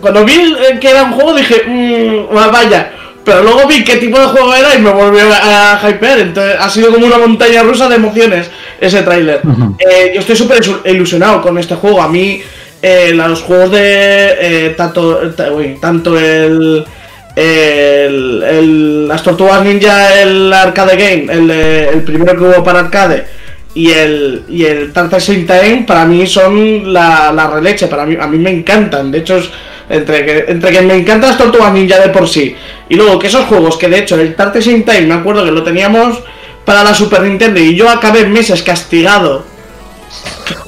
[0.00, 2.92] cuando vi que era un juego dije, mmm, vaya,
[3.24, 6.20] pero luego vi qué tipo de juego era y me volvió a, hyper.
[6.20, 9.40] Entonces ha sido como una montaña rusa de emociones ese tráiler.
[9.78, 12.02] Eh, yo estoy súper ilusionado con este juego.
[12.02, 12.42] A mí
[12.82, 15.20] eh, los juegos de eh, tanto,
[15.80, 16.84] tanto el,
[17.34, 23.24] el, las tortugas ninja, el arcade game, el, el primero que hubo para arcade
[23.74, 27.88] y el y el Tartar Time para mí son la, la releche.
[27.88, 29.10] Para mí a mí me encantan.
[29.10, 29.40] De hecho
[29.88, 32.56] entre que, entre que me encantan las tortugas ninja de por sí.
[32.88, 35.50] Y luego que esos juegos que de hecho el Tartes in Time me acuerdo que
[35.50, 36.18] lo teníamos
[36.64, 39.44] para la Super Nintendo y yo acabé meses castigado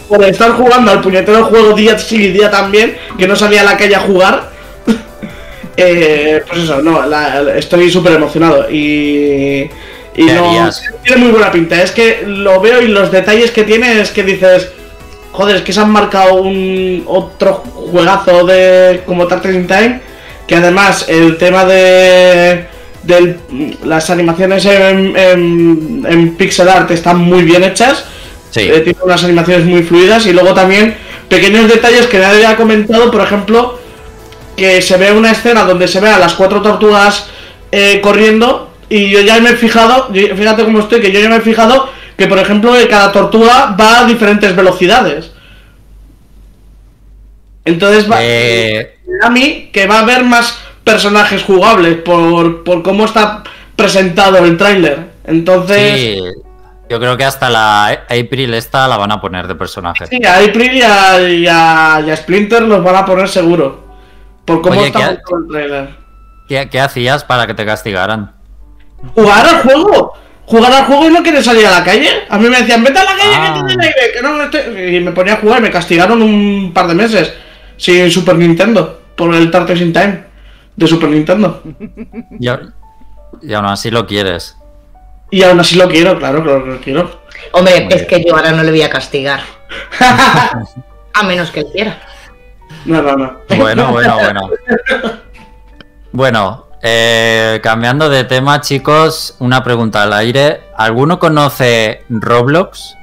[0.09, 3.77] por estar jugando al puñetero juego día sí día también que no salía a la
[3.77, 4.51] calle a jugar.
[5.79, 7.05] Eh, pues eso no
[7.55, 9.69] estoy súper emocionado y
[10.17, 10.71] y no,
[11.05, 11.83] tiene muy buena pinta.
[11.83, 14.73] Es que lo veo y los detalles que tiene es que dices
[15.37, 20.01] joder, es que se han marcado un otro juegazo de como Tartar Time,
[20.47, 22.67] que además el tema de,
[23.85, 28.05] las animaciones en, en, pixel art están muy bien hechas,
[28.51, 28.61] sí.
[28.61, 30.97] eh, tiene unas animaciones muy fluidas y luego también
[31.29, 33.79] pequeños detalles que nadie ha comentado, por ejemplo,
[34.57, 37.27] que se ve una escena donde se ve a las cuatro tortugas
[37.73, 41.37] eh, corriendo y yo ya me he fijado, fíjate cómo estoy, que yo ya me
[41.37, 45.33] he fijado que por ejemplo cada tortuga va a diferentes velocidades.
[47.65, 53.05] Entonces va Eh, a mí que va a haber más personajes jugables por, por cómo
[53.07, 53.43] está
[53.75, 55.11] presentado el tráiler.
[55.25, 56.21] Entonces, sí,
[56.89, 60.07] yo creo que hasta la April esta la van a poner de personaje.
[60.07, 63.85] sí, a April y a, y a- y a Splinter los van a poner seguro.
[64.45, 65.89] Por cómo Oye, está ¿qué- el tráiler.
[66.49, 68.33] ¿Qué, qué hacías para que te castigaran?
[69.17, 70.13] ¿Jugar al juego?
[70.47, 72.09] ¿Jugar al juego y no quieres salir a la calle?
[72.29, 73.55] A mí me decían, vete a la calle Ah.
[73.61, 74.97] que tiene aire, que no estoy...
[74.97, 77.33] Y me ponía a jugar y me castigaron un par de meses
[77.77, 80.25] sin Super Nintendo, por el Tartes in Time
[80.77, 81.63] de Super Nintendo.
[82.39, 82.49] Y,
[83.43, 84.57] y aún así lo quieres.
[85.31, 87.21] Y aún así lo quiero, claro, claro que lo quiero.
[87.53, 89.41] Hombre, Muy es que yo ahora no le voy a castigar.
[90.01, 91.99] a menos que él quiera.
[92.85, 93.37] No, no, no.
[93.57, 94.51] Bueno, bueno, bueno.
[96.13, 100.61] Bueno, eh, cambiando de tema, chicos, una pregunta al aire.
[100.77, 102.95] ¿Alguno conoce Roblox?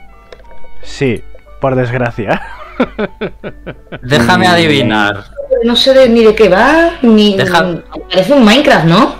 [0.81, 1.21] Sí,
[1.59, 2.41] por desgracia.
[4.01, 4.51] Déjame Mm.
[4.51, 5.25] adivinar.
[5.65, 7.35] No sé de- ni de qué va, ni.
[7.35, 9.15] Deja- Parece un Minecraft, ¿no?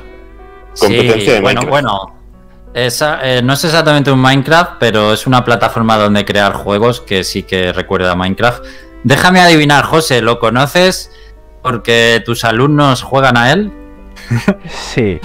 [0.79, 2.15] Competencia de bueno, bueno.
[2.73, 7.23] Esa, eh, no es exactamente un Minecraft, pero es una plataforma donde crear juegos que
[7.23, 8.63] sí que recuerda a Minecraft.
[9.03, 11.11] Déjame adivinar, José, ¿lo conoces
[11.61, 13.71] porque tus alumnos juegan a él?
[14.69, 15.19] Sí.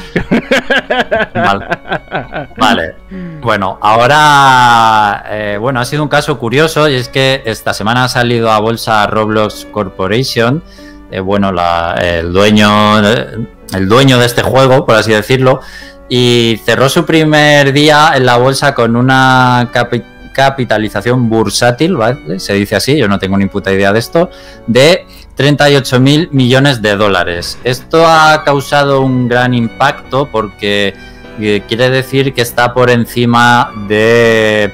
[2.56, 2.94] Vale.
[3.40, 8.08] Bueno, ahora, eh, bueno, ha sido un caso curioso y es que esta semana ha
[8.08, 10.62] salido a bolsa Roblox Corporation,
[11.10, 15.60] eh, bueno, la- el dueño, el dueño de este juego, por así decirlo,
[16.08, 22.38] y cerró su primer día en la bolsa con una capi- capitalización bursátil, ¿vale?
[22.40, 24.30] Se dice así, yo no tengo ni puta idea de esto,
[24.66, 25.06] de
[25.38, 27.60] 38 mil millones de dólares.
[27.62, 30.94] Esto ha causado un gran impacto porque
[31.40, 34.72] eh, quiere decir que está por encima de,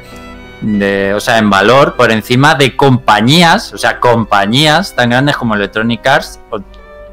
[1.14, 6.06] o sea, en valor, por encima de compañías, o sea, compañías tan grandes como Electronic
[6.06, 6.60] Arts o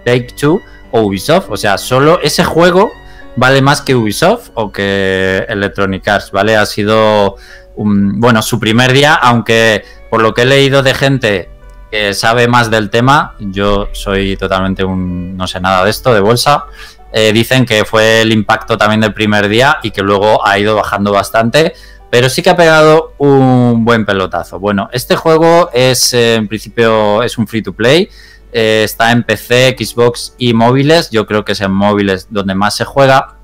[0.06, 0.62] Take Two
[0.92, 1.50] o Ubisoft.
[1.50, 2.90] O sea, solo ese juego
[3.36, 6.56] vale más que Ubisoft o que Electronic Arts, ¿vale?
[6.56, 7.36] Ha sido,
[7.76, 11.51] bueno, su primer día, aunque por lo que he leído de gente
[11.92, 16.22] que sabe más del tema, yo soy totalmente un, no sé nada de esto, de
[16.22, 16.66] bolsa,
[17.12, 20.76] eh, dicen que fue el impacto también del primer día y que luego ha ido
[20.76, 21.74] bajando bastante,
[22.10, 24.58] pero sí que ha pegado un buen pelotazo.
[24.60, 28.10] Bueno, este juego es eh, en principio es un free to play,
[28.54, 32.76] eh, está en PC, Xbox y móviles, yo creo que es en móviles donde más
[32.76, 33.36] se juega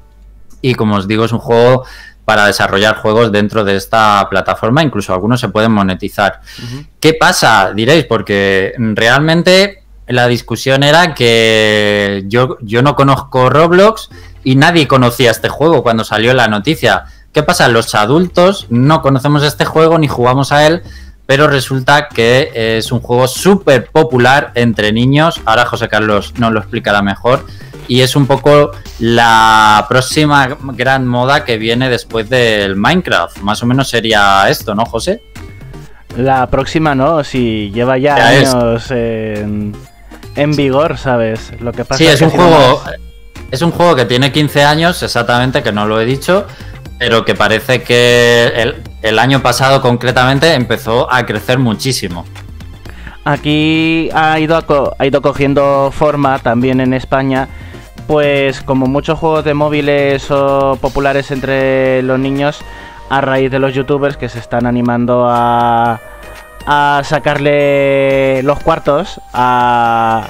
[0.61, 1.83] y como os digo es un juego
[2.27, 6.41] para desarrollar juegos dentro de esta plataforma, incluso algunos se pueden monetizar.
[6.99, 7.71] ¿Qué pasa?
[7.73, 14.09] Diréis, porque realmente la discusión era que yo, yo no conozco Roblox
[14.43, 17.05] y nadie conocía este juego cuando salió la noticia.
[17.31, 17.69] ¿Qué pasa?
[17.69, 20.83] Los adultos no conocemos este juego ni jugamos a él,
[21.27, 25.39] pero resulta que es un juego súper popular entre niños.
[25.45, 27.45] Ahora José Carlos nos lo explicará mejor.
[27.87, 33.39] Y es un poco la próxima gran moda que viene después del Minecraft.
[33.39, 35.21] Más o menos sería esto, ¿no, José?
[36.17, 39.73] La próxima no, si lleva ya, años en,
[40.35, 41.51] en vigor, ¿sabes?
[41.59, 42.81] Lo que pasa Sí, es que un si juego.
[43.51, 46.45] Es un juego que tiene 15 años, exactamente, que no lo he dicho,
[46.99, 52.25] pero que parece que el, el año pasado concretamente empezó a crecer muchísimo.
[53.23, 57.49] Aquí ha ido, ha ido cogiendo forma también en España,
[58.07, 62.61] pues como muchos juegos de móviles o populares entre los niños,
[63.09, 65.99] a raíz de los youtubers que se están animando a,
[66.65, 70.27] a sacarle los cuartos a-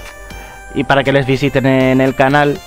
[0.76, 2.60] y para que les visiten en el canal.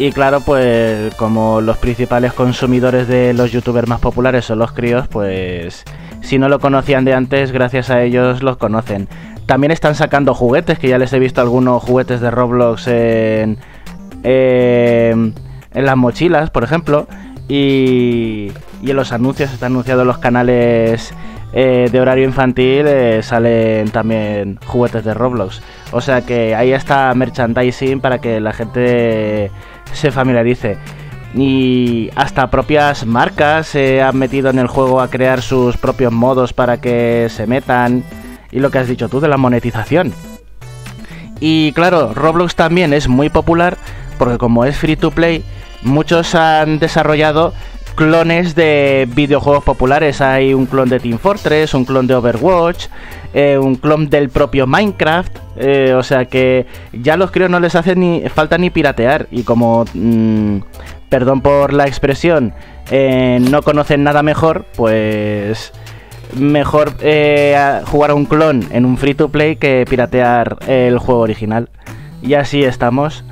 [0.00, 5.08] Y claro, pues como los principales consumidores de los youtubers más populares son los críos,
[5.08, 5.84] pues
[6.20, 9.08] si no lo conocían de antes, gracias a ellos los conocen.
[9.46, 13.58] También están sacando juguetes, que ya les he visto algunos juguetes de Roblox en,
[14.22, 15.34] en,
[15.74, 17.06] en las mochilas, por ejemplo.
[17.48, 18.52] Y,
[18.82, 21.14] y en los anuncios, están anunciados en los canales
[21.52, 25.62] eh, de horario infantil, eh, salen también juguetes de Roblox.
[25.92, 29.50] O sea que ahí está merchandising para que la gente
[29.92, 30.76] se familiarice.
[31.34, 36.52] Y hasta propias marcas se han metido en el juego a crear sus propios modos
[36.52, 38.04] para que se metan.
[38.50, 40.12] Y lo que has dicho tú de la monetización.
[41.40, 43.76] Y claro, Roblox también es muy popular
[44.18, 45.44] porque como es free to play,
[45.82, 47.52] muchos han desarrollado
[47.98, 50.20] clones de videojuegos populares.
[50.20, 52.86] Hay un clon de Team Fortress, un clon de Overwatch,
[53.34, 55.36] eh, un clon del propio Minecraft.
[55.56, 59.26] eh, o sea que ya los críos no les hace ni falta ni piratear.
[59.32, 60.58] Y como mm,
[61.08, 62.54] perdón por la expresión,
[62.92, 65.72] eh, no conocen nada mejor, pues
[66.36, 66.92] mejor
[67.86, 71.68] jugar a un clon en un free to play que piratear el juego original.
[72.22, 73.24] Y así estamos.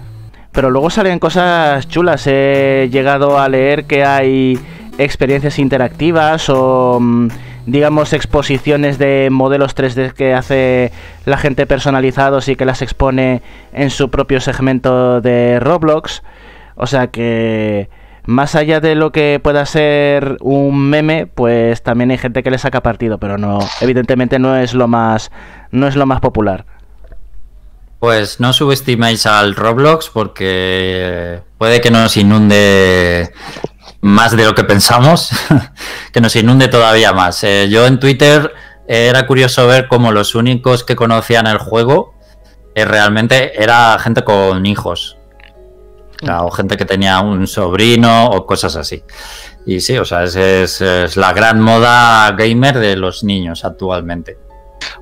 [0.56, 2.26] Pero luego salen cosas chulas.
[2.26, 4.58] He llegado a leer que hay
[4.96, 7.28] experiencias interactivas o mm,
[7.66, 10.92] digamos exposiciones de modelos 3D que hace
[11.26, 13.42] la gente personalizados y que las expone
[13.74, 16.22] en su propio segmento de Roblox.
[16.74, 17.90] O sea que
[18.24, 22.56] más allá de lo que pueda ser un meme, pues también hay gente que le
[22.56, 25.30] saca partido, pero no, evidentemente no es lo más,
[25.70, 26.64] no es lo más popular.
[28.06, 33.32] Pues no subestiméis al Roblox porque puede que nos inunde
[34.00, 35.30] más de lo que pensamos,
[36.12, 37.42] que nos inunde todavía más.
[37.42, 38.54] Eh, yo en Twitter
[38.86, 42.14] era curioso ver cómo los únicos que conocían el juego
[42.76, 45.18] eh, realmente era gente con hijos
[46.30, 49.02] o gente que tenía un sobrino o cosas así.
[49.66, 50.36] Y sí, o sea, es,
[50.80, 54.45] es, la gran moda gamer de los niños actualmente.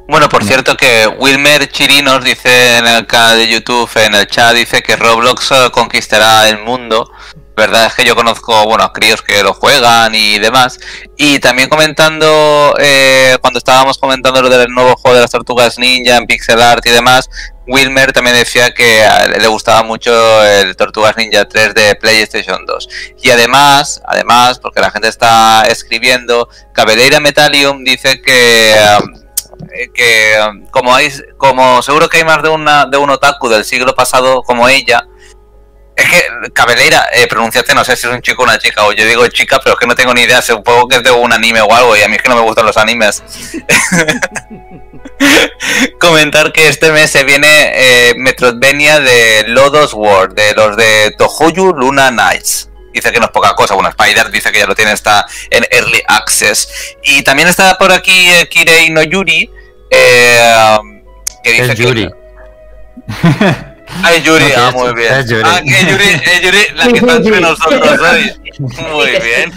[0.06, 4.54] Bueno, por cierto que Wilmer Chirinos dice en el canal de YouTube, en el chat,
[4.54, 7.10] dice que Roblox conquistará el mundo.
[7.56, 10.78] Verdad es que yo conozco, bueno, críos que lo juegan y demás.
[11.16, 16.16] Y también comentando, eh, cuando estábamos comentando lo del nuevo juego de las tortugas ninja
[16.16, 17.30] en pixel art y demás,
[17.66, 19.06] Wilmer también decía que
[19.38, 22.88] le gustaba mucho el Tortugas Ninja 3 de PlayStation 2.
[23.22, 29.23] Y además, además, porque la gente está escribiendo, Cabeleira Metallium dice que, um,
[29.92, 33.64] que um, como hay, como seguro que hay más de una de un otaku del
[33.64, 35.06] siglo pasado como ella,
[35.96, 38.92] es que Cabeleira, eh, pronunciaste, no sé si es un chico o una chica, o
[38.92, 41.32] yo digo chica, pero es que no tengo ni idea, supongo que es de un
[41.32, 43.22] anime o algo, y a mí es que no me gustan los animes.
[46.00, 51.72] Comentar que este mes se viene eh, Metroidvania de Lodos World, de los de Tohoyu
[51.72, 52.70] Luna Nights.
[52.92, 55.64] Dice que no es poca cosa, bueno, Spider dice que ya lo tiene, está en
[55.70, 56.96] Early Access.
[57.02, 59.50] Y también está por aquí eh, Kirei no Yuri,
[59.94, 60.78] eh,
[61.42, 62.10] que dice Yuri.
[64.02, 65.12] Ay, Yuri, ah, muy bien.
[65.14, 65.42] Es Yuri.
[65.44, 68.32] Ah, que Yuri, es Yuri la que está entre nosotros hoy.
[68.92, 69.52] Muy bien.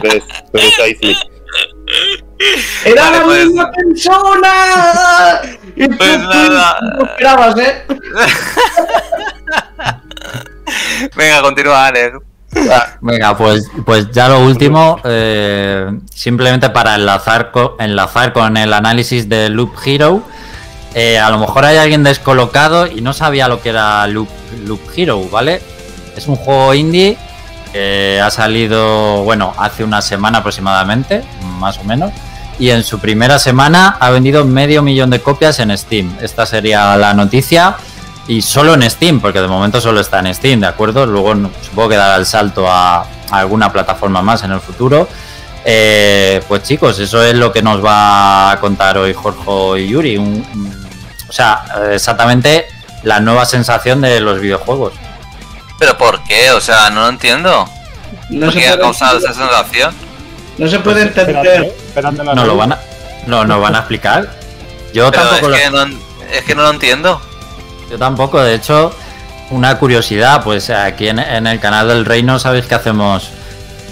[0.00, 0.96] Pues, pues ahí.
[2.84, 5.40] ¡Era Vale, la pues- misma persona!
[5.76, 6.78] Y Pues tú, nada.
[6.98, 7.84] no esperabas, ¿eh?
[11.16, 12.18] Venga, continúa, Alex.
[13.00, 17.52] Venga, pues, pues ya lo último, eh, simplemente para enlazar
[18.32, 20.22] con el análisis de Loop Hero.
[20.94, 24.28] eh, a lo mejor hay alguien descolocado y no sabía lo que era Loop,
[24.66, 25.60] Loop Hero, ¿vale?
[26.16, 27.18] Es un juego indie
[27.72, 31.24] que ha salido, bueno, hace una semana aproximadamente,
[31.58, 32.12] más o menos.
[32.60, 36.16] Y en su primera semana ha vendido medio millón de copias en Steam.
[36.22, 37.74] Esta sería la noticia.
[38.26, 41.04] Y solo en Steam, porque de momento solo está en Steam, ¿de acuerdo?
[41.06, 45.08] Luego supongo que dará el salto a, a alguna plataforma más en el futuro.
[45.66, 50.16] Eh, pues chicos, eso es lo que nos va a contar hoy Jorge y Yuri.
[50.16, 50.84] Un- un-
[51.28, 52.66] o sea, exactamente
[53.02, 54.92] la nueva sensación de los videojuegos.
[55.78, 56.50] ¿Pero por qué?
[56.52, 57.68] O sea, no lo entiendo.
[58.30, 59.94] No ¿Por se qué ha causado esa sensación?
[60.56, 61.30] no se puede Espérate,
[61.96, 62.34] entender.
[62.36, 62.78] ¿No lo van a,
[63.26, 64.30] no, no van a explicar?
[64.94, 65.82] Yo Pero tampoco lo- es, que no,
[66.32, 67.20] es que no lo entiendo.
[67.94, 68.92] Yo tampoco, de hecho,
[69.50, 73.30] una curiosidad, pues aquí en, el canal del Reino sabéis que hacemos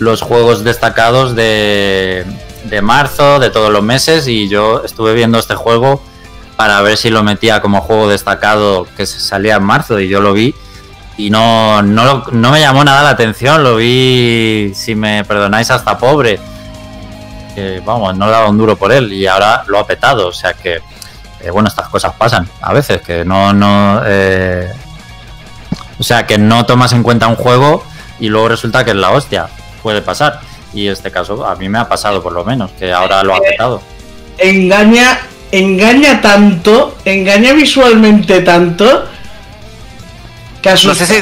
[0.00, 2.26] los juegos destacados de,
[2.64, 6.02] de marzo, de todos los meses, y yo estuve viendo este juego
[6.56, 10.32] para ver si lo metía como juego destacado que salía en marzo, y yo lo
[10.32, 10.52] vi,
[11.16, 15.70] y no, no, lo- no me llamó nada la atención, lo vi, si me perdonáis,
[15.70, 16.40] hasta pobre.
[17.84, 20.80] Vamos, no daba un duro por él, y ahora lo ha petado, o sea que
[21.42, 24.72] eh, bueno, estas cosas pasan a veces, que no, no, eh,
[25.98, 27.84] o sea, que no tomas en cuenta un juego
[28.20, 29.48] y luego resulta que es la hostia,
[29.82, 30.40] puede pasar.
[30.74, 33.40] Y este caso a mí me ha pasado por lo menos, que ahora lo ha
[33.40, 33.82] petado.
[34.38, 35.18] Engaña,
[35.50, 39.06] engaña tanto, engaña visualmente tanto,
[40.62, 41.20] que No sé si,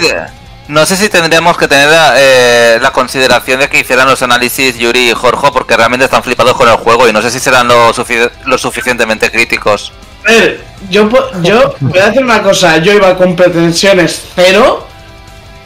[0.68, 5.10] no sé si tendríamos que tener eh, la consideración de que hicieran los análisis Yuri
[5.10, 8.58] y Jorge, porque realmente están flipados con el juego y no sé si serán lo
[8.58, 9.92] suficientemente críticos.
[10.26, 11.08] A ver, yo,
[11.42, 14.86] yo voy a decir una cosa, yo iba con pretensiones cero,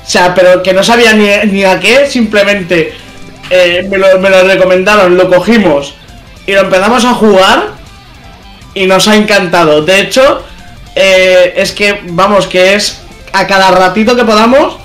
[0.05, 2.95] o sea, pero que no sabía ni, ni a qué, simplemente
[3.51, 5.95] eh, me, lo, me lo recomendaron, lo cogimos
[6.47, 7.69] y lo empezamos a jugar
[8.75, 9.83] y nos ha encantado.
[9.83, 10.45] De hecho,
[10.95, 13.01] eh, es que, vamos, que es
[13.33, 14.77] a cada ratito que podamos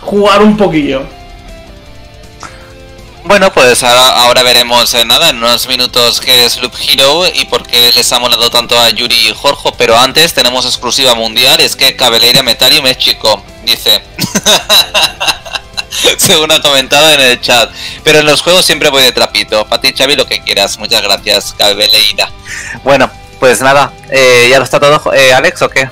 [0.00, 1.02] jugar un poquillo.
[3.26, 7.44] Bueno, pues ahora, ahora veremos eh, nada, en unos minutos qué es Loop Hero y
[7.46, 11.60] por qué les ha molado tanto a Yuri y Jorge, pero antes tenemos exclusiva mundial,
[11.60, 14.00] es que Cabeleira Metalium es chico, dice.
[16.18, 17.70] Según ha comentado en el chat.
[18.04, 19.66] Pero en los juegos siempre voy de trapito.
[19.66, 20.78] Para ti, Xavi, lo que quieras.
[20.78, 22.30] Muchas gracias, Cabeleira.
[22.84, 23.10] Bueno,
[23.40, 23.92] pues nada.
[24.10, 25.90] Eh, ¿Ya lo está todo, eh, Alex, o qué?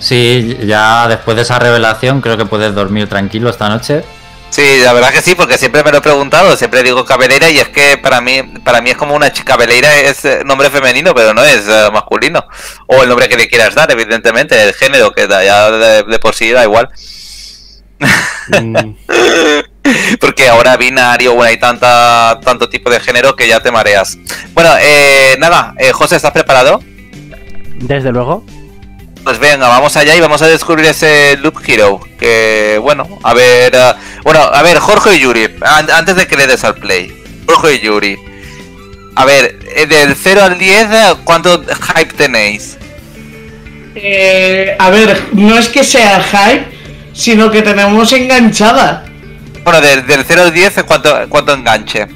[0.00, 4.02] Sí, ya después de esa revelación creo que puedes dormir tranquilo esta noche.
[4.52, 7.58] Sí, la verdad que sí, porque siempre me lo he preguntado, siempre digo cabeleira y
[7.58, 11.14] es que para mí para mí es como una chica cabeleira es eh, nombre femenino,
[11.14, 12.44] pero no es eh, masculino.
[12.86, 16.50] O el nombre que le quieras dar, evidentemente, el género, que ya de, por sí
[16.50, 16.90] da igual.
[18.60, 18.94] Mm.
[20.20, 24.18] porque ahora binario, bueno, hay tanta, tanto tipo de género que ya te mareas.
[24.52, 26.78] Bueno, eh, nada, José, ¿estás preparado?
[27.78, 28.44] Desde luego.
[29.24, 32.00] Pues venga, vamos allá y vamos a descubrir ese Loop Hero.
[32.18, 33.72] Que bueno, a ver.
[33.74, 35.48] Uh, bueno, a ver, Jorge y Yuri.
[35.62, 37.12] Antes de que le des al play.
[37.46, 38.18] Jorge y Yuri.
[39.14, 40.88] A ver, eh, del 0 al 10,
[41.24, 42.78] ¿cuánto hype tenéis?
[43.94, 46.66] Eh, a ver, no es que sea hype,
[47.12, 49.04] sino que tenemos enganchada.
[49.64, 52.06] Bueno, del, del 0 al 10, ¿cuánto, cuánto enganche?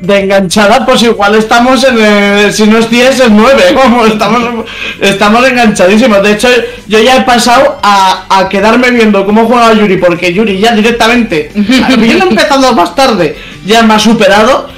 [0.00, 4.64] De enganchada, pues igual estamos en el, si no es 10 es 9, como estamos,
[5.00, 6.22] estamos enganchadísimos.
[6.22, 6.48] De hecho,
[6.86, 11.50] yo ya he pasado a, a quedarme viendo cómo juega Yuri, porque Yuri ya directamente,
[11.92, 14.70] habiendo empezado más tarde, ya me ha superado,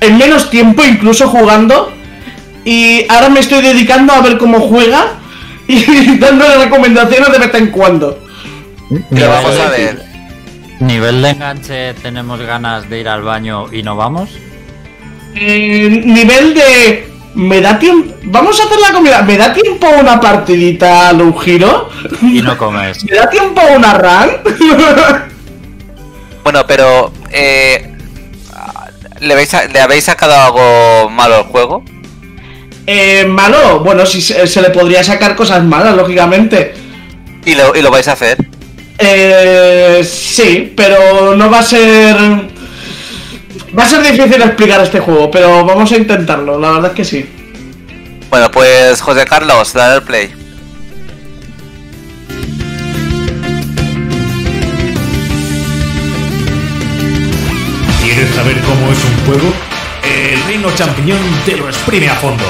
[0.00, 1.92] en menos tiempo incluso jugando,
[2.64, 5.14] y ahora me estoy dedicando a ver cómo juega
[5.68, 8.18] y dándole recomendaciones de vez en cuando.
[8.90, 10.13] vamos a ver.
[10.80, 14.30] ¿Nivel de enganche tenemos ganas de ir al baño y no vamos?
[15.34, 17.10] Eh, nivel de...
[17.34, 18.14] ¿Me da tiempo?
[18.24, 19.22] Vamos a hacer la comida.
[19.22, 21.88] ¿Me da tiempo una partidita a un giro?
[22.22, 23.04] Y no comes.
[23.10, 24.30] ¿Me da tiempo una run?
[26.44, 27.12] bueno, pero...
[27.30, 27.92] Eh,
[29.20, 29.34] ¿le,
[29.72, 31.84] ¿Le habéis sacado algo malo al juego?
[32.86, 36.74] Eh, malo, bueno, si se, le podría sacar cosas malas, lógicamente.
[37.44, 38.36] ¿Y lo, ¿Y lo vais a hacer?
[38.98, 42.16] Eh, sí, pero no va a ser...
[43.76, 47.04] Va a ser difícil explicar este juego, pero vamos a intentarlo, la verdad es que
[47.04, 47.28] sí.
[48.30, 50.32] Bueno, pues José Carlos, dale el play.
[58.02, 59.52] ¿Quieres saber cómo es un juego?
[60.04, 62.44] El Reino Champiñón te lo exprime a fondo.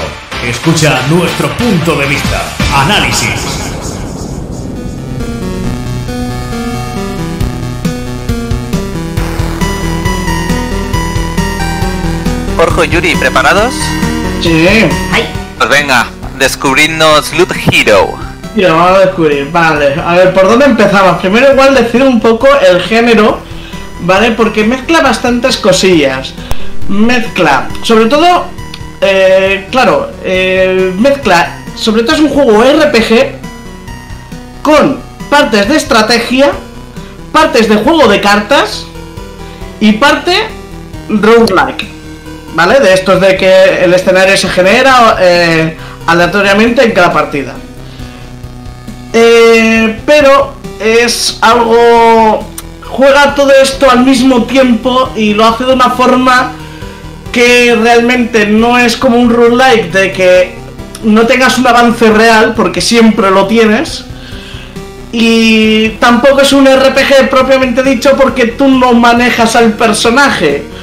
[0.46, 2.42] Escucha nuestro punto de vista.
[2.74, 3.63] Análisis.
[12.64, 13.74] Jorge y Yuri, ¿preparados?
[14.40, 14.66] Sí.
[15.58, 16.06] Pues venga,
[16.38, 18.14] descubrirnos Loop Hero.
[18.56, 19.94] Y lo vamos a descubrir, vale.
[20.02, 21.20] A ver, ¿por dónde empezamos?
[21.20, 23.38] Primero igual decir un poco el género,
[24.00, 24.30] ¿vale?
[24.30, 26.32] Porque mezcla bastantes cosillas.
[26.88, 28.46] Mezcla, sobre todo,
[29.02, 33.40] eh, claro, eh, mezcla, sobre todo es un juego RPG
[34.62, 36.52] con partes de estrategia,
[37.30, 38.86] partes de juego de cartas
[39.80, 40.34] y parte
[41.10, 41.93] roguelike.
[42.54, 42.80] ¿Vale?
[42.80, 45.76] De estos de que el escenario se genera eh,
[46.06, 47.54] aleatoriamente en cada partida.
[49.12, 52.50] Eh, pero es algo...
[52.82, 56.52] Juega todo esto al mismo tiempo y lo hace de una forma
[57.32, 60.54] que realmente no es como un roguelike de que
[61.02, 64.04] no tengas un avance real, porque siempre lo tienes.
[65.10, 70.73] Y tampoco es un RPG propiamente dicho porque tú no manejas al personaje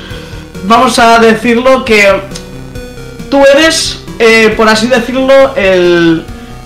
[0.63, 2.05] vamos a decirlo que
[3.29, 6.25] tú eres, eh, por así decirlo, el,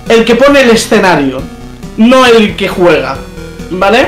[0.10, 1.41] el que pone el escenario,
[1.98, 3.18] no el que juega,
[3.72, 4.08] ¿vale?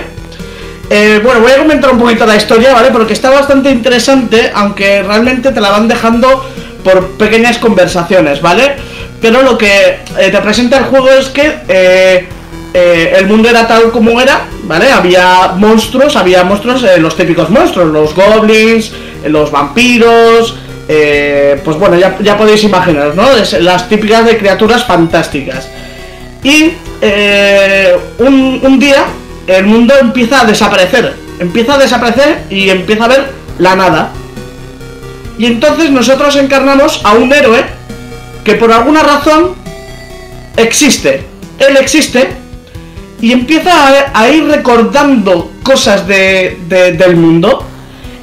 [0.89, 2.91] Eh, bueno, voy a comentar un poquito la historia, ¿vale?
[2.91, 6.45] Porque está bastante interesante, aunque realmente te la van dejando
[6.83, 8.75] por pequeñas conversaciones, ¿vale?
[9.21, 12.27] Pero lo que eh, te presenta el juego es que
[13.17, 14.91] el mundo era tal como era, ¿vale?
[14.91, 18.91] Había monstruos, había monstruos, los típicos monstruos, los goblins,
[19.25, 20.55] los vampiros,
[20.89, 23.25] eh, pues bueno, ya, podéis imaginaros, ¿no?
[23.59, 25.67] las típicas de criaturas fantásticas.
[26.43, 26.71] Y
[27.01, 29.05] eh, un, día
[29.47, 33.25] el mundo empieza a desaparecer, empieza a desaparecer y empieza a ver
[33.59, 34.11] la nada.
[35.37, 37.63] Y entonces nosotros encarnamos a un héroe
[38.43, 39.55] que por alguna razón
[40.55, 41.25] existe.
[41.59, 42.29] Él existe
[43.21, 47.65] y empieza a, ir recordando cosas del mundo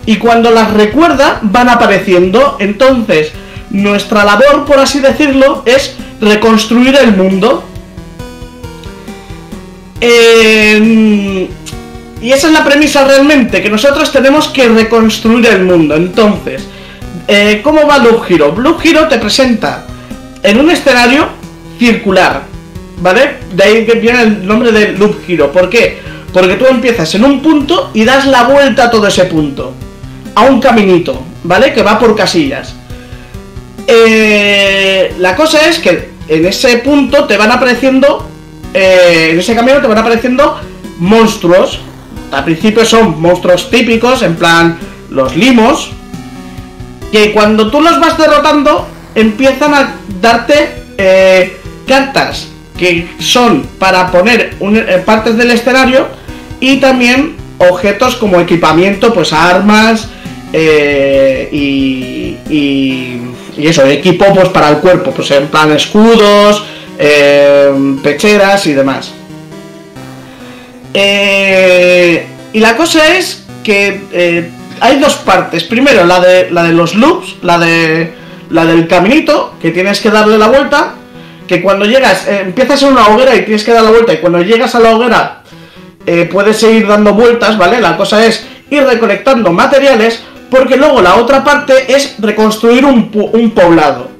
[0.06, 2.56] y cuando las recuerda van apareciendo.
[2.60, 3.32] Entonces,
[3.70, 7.64] nuestra labor, por así decirlo, es reconstruir el mundo.
[10.00, 11.48] y
[12.32, 15.94] esa es la premisa realmente, que nosotros tenemos que reconstruir el mundo.
[15.94, 16.66] Entonces,
[17.26, 18.52] eh, ¿cómo va Blue Hero?
[18.52, 19.86] Blue Hero te presenta
[20.42, 21.28] en un escenario
[21.78, 22.42] circular,
[23.04, 23.36] ¿vale?
[23.52, 25.52] De ahí viene el nombre de Loop Hero.
[25.52, 26.00] ¿Por qué?
[26.32, 29.74] Porque tú empiezas en un punto y das la vuelta a todo ese punto.
[30.34, 31.74] A un caminito, ¿vale?
[31.74, 32.74] Que va por casillas.
[33.86, 38.26] Eh, la cosa es que en ese punto te van apareciendo.
[38.72, 40.58] Eh, en ese camino te van apareciendo
[40.98, 41.80] monstruos.
[42.32, 44.78] Al principio son monstruos típicos, en plan
[45.10, 45.90] los limos.
[47.12, 54.56] Que cuando tú los vas derrotando, empiezan a darte eh, cartas que son para poner
[55.04, 56.08] partes del escenario
[56.60, 60.08] y también objetos como equipamiento, pues armas
[60.52, 63.20] eh, y, y,
[63.56, 66.64] eso, equipo pues para el cuerpo, pues en plan escudos,
[66.98, 69.12] eh, pecheras y demás.
[70.92, 74.50] Eh, y la cosa es que
[74.80, 75.64] hay dos partes.
[75.64, 78.12] Primero la de la de los loops, la de
[78.50, 80.94] la del caminito, que tienes que darle la vuelta.
[81.46, 84.14] Que cuando llegas, empiezas en una hoguera y tienes que dar la vuelta.
[84.14, 85.44] Y cuando llegas a la hoguera
[86.06, 87.80] eh, puedes seguir dando vueltas, ¿vale?
[87.80, 93.10] La cosa es ir recolectando materiales, porque luego la otra parte es reconstruir un,
[93.54, 94.10] poblado,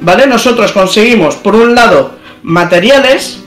[0.00, 0.26] ¿vale?
[0.26, 2.12] Nosotros conseguimos, por un lado,
[2.42, 3.38] materiales,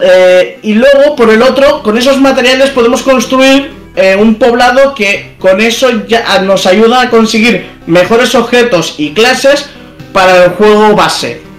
[0.00, 5.34] eh, y luego, por el otro, con esos materiales podemos construir eh, un poblado que
[5.38, 9.68] con eso ya nos ayuda a conseguir mejores objetos y clases
[10.14, 11.51] para el juego base.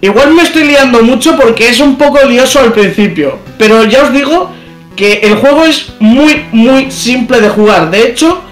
[0.00, 4.12] Igual me estoy liando mucho porque es un poco lioso al principio, pero ya os
[4.12, 4.52] digo
[4.94, 7.90] que el juego es muy, muy simple de jugar.
[7.90, 8.42] De hecho,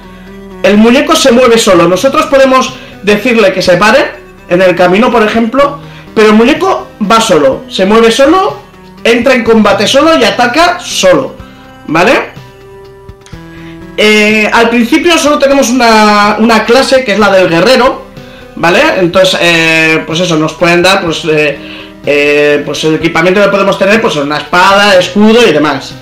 [0.63, 1.89] el muñeco se mueve solo.
[1.89, 4.11] Nosotros podemos decirle que se pare
[4.49, 5.81] en el camino, por ejemplo,
[6.15, 8.59] pero el muñeco va solo, se mueve solo,
[9.05, 11.35] entra en combate solo y ataca solo,
[11.87, 12.35] ¿vale?
[13.97, 18.06] Eh, al principio solo tenemos una, una clase que es la del guerrero,
[18.57, 18.81] ¿vale?
[18.99, 21.59] Entonces, eh, pues eso, nos pueden dar, pues, eh,
[22.05, 25.95] eh, pues el equipamiento que podemos tener, pues una espada, escudo y demás.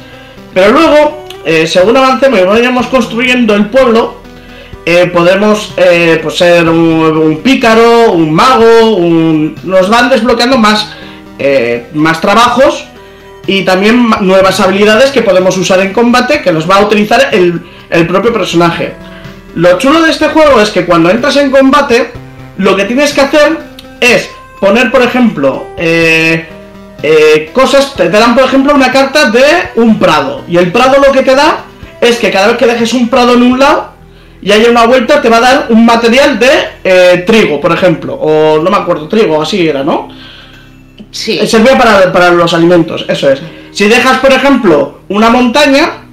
[0.52, 1.26] Pero luego,
[1.66, 4.22] según avancemos y vayamos construyendo el pueblo,
[5.12, 5.74] podemos
[6.22, 8.98] pues ser un, pícaro, un mago,
[9.64, 10.94] nos van desbloqueando más,
[11.92, 12.84] más trabajos
[13.48, 17.60] y también nuevas habilidades que podemos usar en combate que nos va a utilizar el,
[17.90, 18.92] el propio personaje.
[19.56, 22.12] Lo chulo de este juego es que cuando entras en combate,
[22.58, 23.58] lo que tienes que hacer
[24.00, 24.30] es
[24.60, 26.46] poner, por ejemplo, eh,
[27.02, 29.44] eh, cosas, te, dan, por ejemplo, una carta de
[29.76, 30.42] un prado.
[30.48, 31.64] Y el prado lo que te da
[32.00, 33.92] es que cada vez que dejes un prado en un lado
[34.40, 36.50] y haya una vuelta, te va a dar un material de
[36.84, 38.14] eh, trigo, por ejemplo.
[38.14, 40.08] O no me acuerdo, trigo, así era, ¿no?
[41.10, 41.46] Sí.
[41.46, 43.40] Servía para, para los alimentos, eso es.
[43.72, 46.04] Si dejas, por ejemplo, una montaña,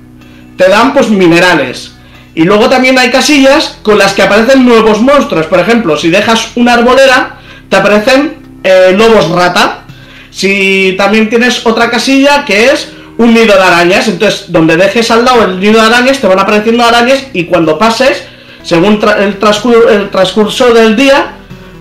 [0.58, 1.94] te dan pues minerales.
[2.34, 5.48] Y luego también hay casillas con las que aparecen nuevos monstruos.
[5.48, 9.84] Por ejemplo, si dejas una arbolera, te aparecen eh, lobos rata.
[10.30, 15.26] Si también tienes otra casilla que es un nido de arañas, entonces donde dejes al
[15.26, 18.24] lado el nido de arañas te van apareciendo arañas y cuando pases,
[18.64, 21.34] según el, el transcurso del día,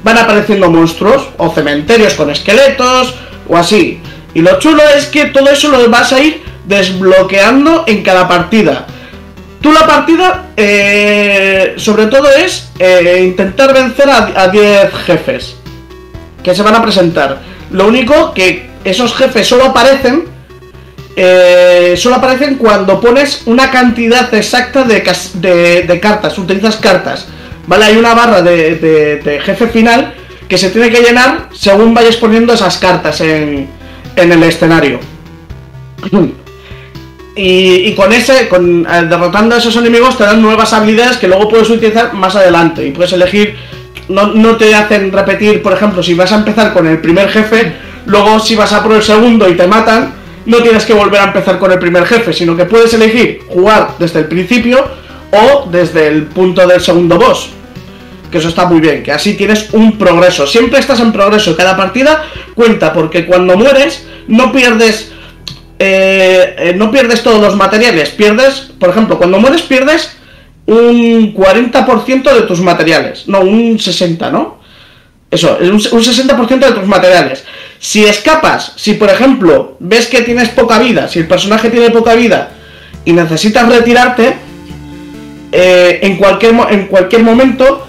[0.02, 3.14] van apareciendo monstruos o cementerios con esqueletos
[3.48, 4.00] o así.
[4.34, 8.86] Y lo chulo es que todo eso lo vas a ir desbloqueando en cada partida.
[9.60, 15.56] Tú la partida, eh, sobre todo es eh, intentar vencer a 10 jefes
[16.42, 17.38] que se van a presentar.
[17.70, 20.24] Lo único que esos jefes solo aparecen,
[21.16, 25.02] eh, solo aparecen cuando pones una cantidad exacta de,
[26.00, 27.26] cartas, utilizas cartas.
[27.66, 27.84] ¿Vale?
[27.84, 28.76] Hay una barra de,
[29.22, 30.14] de, jefe final
[30.48, 33.68] que se tiene que llenar según vayas poniendo esas cartas en,
[34.16, 34.98] en el escenario.
[37.36, 41.48] Y, con ese, con eh, derrotando a esos enemigos te dan nuevas habilidades que luego
[41.48, 43.54] puedes utilizar más adelante y puedes elegir,
[44.08, 47.72] no, no, te hacen repetir, por ejemplo, si vas a empezar con el primer jefe,
[48.06, 50.12] luego si vas a por el segundo y te matan,
[50.46, 53.94] no tienes que volver a empezar con el primer jefe, sino que puedes elegir jugar
[53.98, 54.84] desde el principio
[55.30, 57.50] o desde el punto del segundo boss.
[58.30, 60.46] Que eso está muy bien, que así tienes un progreso.
[60.46, 62.24] Siempre estás en progreso, cada partida
[62.54, 65.12] cuenta, porque cuando mueres no pierdes
[65.82, 70.14] eh, eh, no pierdes todos los materiales, pierdes, por ejemplo, cuando mueres pierdes
[70.66, 74.60] un 40% de tus materiales, no, un 60, ¿no?
[75.30, 77.44] Eso, un, un 60% de tus materiales.
[77.78, 82.14] Si escapas, si por ejemplo ves que tienes poca vida, si el personaje tiene poca
[82.14, 82.50] vida
[83.06, 84.34] y necesitas retirarte,
[85.50, 87.86] eh, en, cualquier, en cualquier momento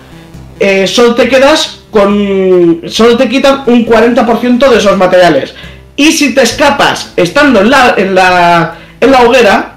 [0.86, 2.84] solo te quedas con...
[2.88, 5.54] solo te quitan un 40% de esos materiales.
[6.02, 9.76] Y si te escapas estando en la, en la, en la hoguera,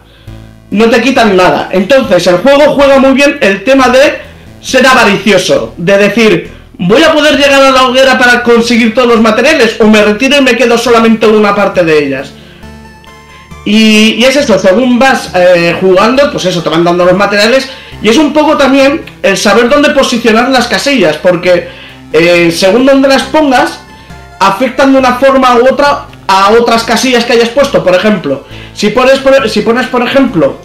[0.71, 1.69] no te quitan nada.
[1.71, 4.23] Entonces el juego juega muy bien el tema de
[4.63, 9.21] ser avaricioso, de decir, voy a poder llegar a la hoguera para conseguir todos los
[9.21, 12.33] materiales o me retiro y me quedo solamente una parte de ellas.
[13.67, 17.69] Y, es esto, según vas eh, jugando, pues eso, te van dando los materiales.
[18.01, 21.69] Y es un poco también el saber dónde posicionar las casillas, porque
[22.15, 23.81] eh, según dónde las pongas,
[24.41, 27.83] afectan de una forma u otra a otras casillas que hayas puesto.
[27.85, 28.45] Por ejemplo,
[28.75, 29.21] si pones,
[29.53, 30.59] si pones por ejemplo,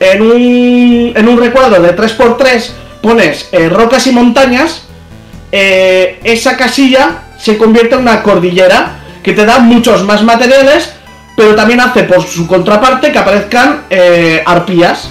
[0.00, 4.82] en un, en un recuadro de 3x3, pones eh, rocas y montañas,
[5.50, 10.94] esa casilla se convierte en una cordillera que te da muchos más materiales
[11.36, 15.10] pero también hace por su contraparte que aparezcan eh, arpías.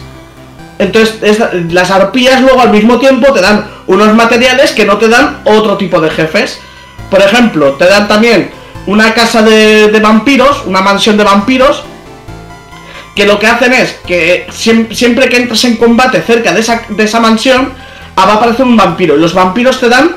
[0.78, 1.38] Entonces,
[1.72, 5.78] las arpías luego al mismo tiempo te dan unos materiales que no te dan otro
[5.78, 6.60] tipo de jefes.
[7.10, 8.52] Por ejemplo, te dan también
[8.88, 11.84] una casa de, vampiros, una mansión de vampiros,
[13.16, 17.74] que lo que hacen es que siempre que entras en combate cerca de esa, mansión,
[18.16, 19.16] ah, va a aparecer un vampiro.
[19.16, 20.16] Y los vampiros te dan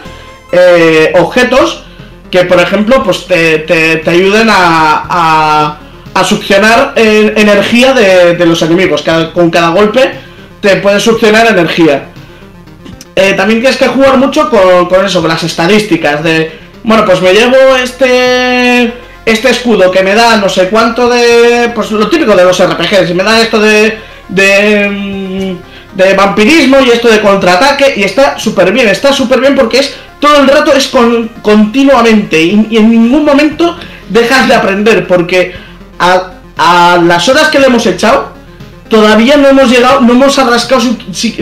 [0.52, 1.84] eh, objetos
[2.30, 5.78] que, por ejemplo, pues te, ayuden a
[6.22, 9.02] succionar eh, energía de, los enemigos.
[9.32, 10.12] con cada golpe
[10.60, 12.06] te puedes succionar energía.
[13.16, 16.22] Eh, también tienes que jugar mucho con, eso, con las estadísticas.
[16.22, 18.93] De, bueno, pues me llevo este
[19.26, 21.70] este escudo que me da no sé cuánto de.
[21.74, 23.14] Pues lo típico de los RPGs.
[23.14, 23.99] Me da esto de.
[24.28, 24.89] de.
[24.89, 27.95] Mm, de vampirismo y esto de contraataque.
[27.97, 28.89] Y está súper bien.
[28.89, 29.95] Está súper bien porque es.
[30.20, 32.41] Todo el rato es con, continuamente.
[32.41, 33.76] y en ningún momento
[34.09, 35.07] dejas de aprender.
[35.07, 35.55] Porque
[35.99, 38.32] a, las horas que le hemos echado,
[38.89, 40.82] todavía no hemos llegado, no hemos rascado,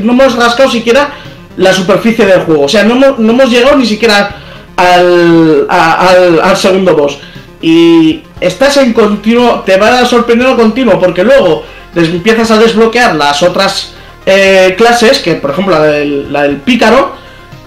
[0.03, 1.11] no hemos rascado siquiera
[1.57, 2.65] la superficie del juego.
[2.65, 4.37] O sea, no hemos, llegado ni siquiera
[4.77, 7.19] al, al, segundo boss.
[7.61, 11.65] Y estás en continuo, te va a sorprender continuo, porque luego
[11.95, 13.93] empiezas a desbloquear las otras
[14.27, 17.13] eh, clases, que por ejemplo la del, la del pícaro,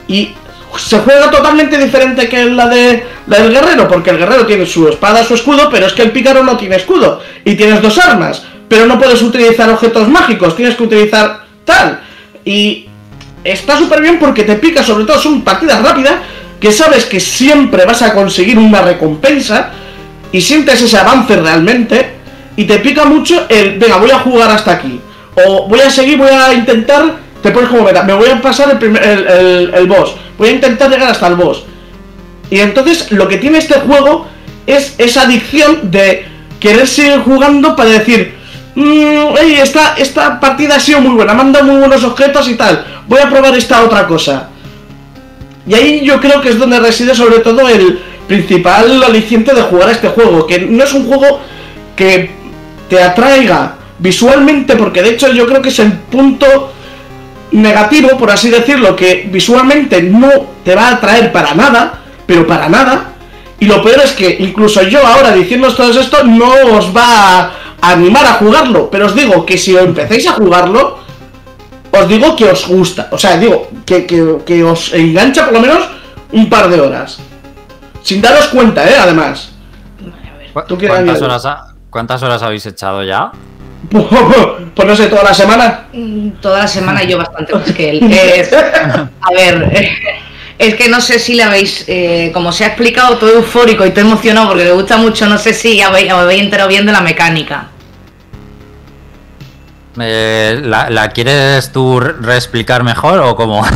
[0.08, 0.34] y
[0.78, 4.88] se juega totalmente diferente que la, de, la del guerrero, porque el guerrero tiene su
[4.88, 7.22] espada, su escudo, pero es que el pícaro no tiene escudo.
[7.44, 12.02] Y tienes dos armas, pero no puedes utilizar objetos mágicos, tienes que utilizar tal.
[12.44, 12.88] Y
[13.44, 16.16] está súper bien porque te pica, sobre todo son partidas rápidas,
[16.66, 19.70] que sabes que siempre vas a conseguir una recompensa
[20.32, 22.14] y sientes ese avance realmente.
[22.56, 25.00] Y te pica mucho el, venga, voy a jugar hasta aquí.
[25.46, 28.72] O voy a seguir, voy a intentar te pones como meta, me voy a pasar
[28.72, 29.04] el, primer,
[29.76, 31.66] el, boss, voy a intentar llegar hasta el boss.
[32.50, 34.26] Y entonces lo que tiene este juego
[34.66, 36.26] es esa adicción de
[36.60, 38.34] querer seguir jugando para decir,
[38.74, 43.20] mmm, esta, esta partida ha sido muy buena, me muy buenos objetos y tal, voy
[43.20, 44.50] a probar esta otra cosa.
[45.68, 49.90] Y ahí yo creo que es donde reside sobre todo el principal aliciente de jugar
[49.90, 51.40] a este juego, que no es un juego
[51.96, 52.30] que
[52.90, 56.72] te atraiga visualmente, porque de hecho yo creo que es el punto
[57.52, 60.30] negativo, por así decirlo, que visualmente no
[60.64, 63.14] te va a atraer para nada, pero para nada.
[63.60, 67.40] Y lo peor es que incluso yo ahora diciendo todo esto no os va
[67.82, 71.05] a animar a jugarlo, pero os digo que si empecéis a jugarlo,
[72.00, 75.90] os digo que os gusta, o sea, digo que, que, os engancha por lo menos
[76.32, 77.20] un par de horas.
[78.04, 78.96] Sin daros cuenta, ¿eh?
[79.00, 79.52] Además.
[80.54, 81.48] ¿Cuántas horas,
[81.90, 83.32] ¿Cuántas horas habéis echado ya?
[84.76, 85.86] Pues no sé, toda la semana.
[85.94, 88.04] Mm, toda la semana yo bastante más que él.
[89.22, 89.72] a ver,
[90.58, 93.92] es que no sé si le habéis, eh, como se ha explicado, todo eufórico y
[93.92, 97.00] todo emocionado porque le gusta mucho, no sé si habéis, habéis enterado bien de la
[97.00, 97.70] mecánica.
[100.00, 103.66] Eh, ¿la, quieres tú reexplicar mejor o cómo?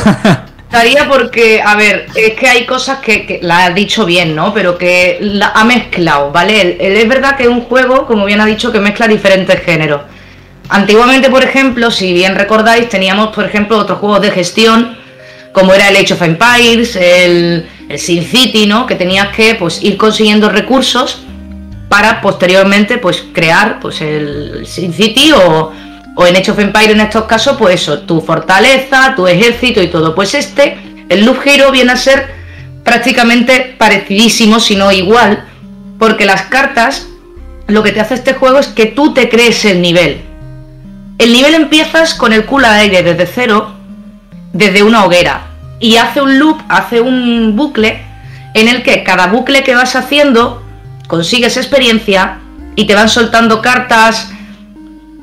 [0.70, 4.54] Estaría porque, a ver, es que hay cosas que, la ha dicho bien, ¿no?
[4.54, 6.78] Pero que la ha mezclado, ¿vale?
[6.80, 10.02] es verdad que es un juego, como bien ha dicho, que mezcla diferentes géneros.
[10.70, 14.96] Antiguamente, por ejemplo, si bien recordáis, teníamos, por ejemplo, otros juegos de gestión,
[15.54, 18.86] como era el Age of Empires, el, el Sin City, ¿no?
[18.86, 21.24] Que tenías que pues, ir consiguiendo recursos
[21.90, 25.72] para posteriormente pues, crear pues, el Sin City o,
[26.20, 29.88] o en Age of Empire en estos casos, pues eso, tu fortaleza, tu ejército y
[29.88, 30.14] todo.
[30.14, 32.28] Pues este, el Loop Hero viene a ser
[32.84, 35.46] prácticamente parecidísimo, si no igual,
[35.98, 37.08] porque las cartas,
[37.68, 40.20] lo que te hace este juego es que tú te crees el nivel.
[41.20, 43.76] El nivel empiezas con el culo al aire desde cero,
[44.52, 45.48] desde una hoguera,
[45.80, 48.04] y hace un loop, hace un bucle,
[48.56, 50.66] en el que cada bucle que vas haciendo
[51.08, 52.40] consigues experiencia
[52.76, 54.34] y te van soltando cartas,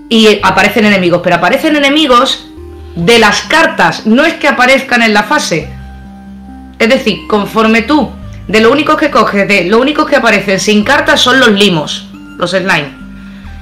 [0.09, 2.47] y aparecen enemigos, pero aparecen enemigos
[2.95, 5.69] de las cartas, no es que aparezcan en la fase.
[6.79, 8.11] Es decir, conforme tú,
[8.49, 12.07] de lo único que coges, de lo único que aparecen sin cartas son los limos,
[12.39, 12.95] los slime.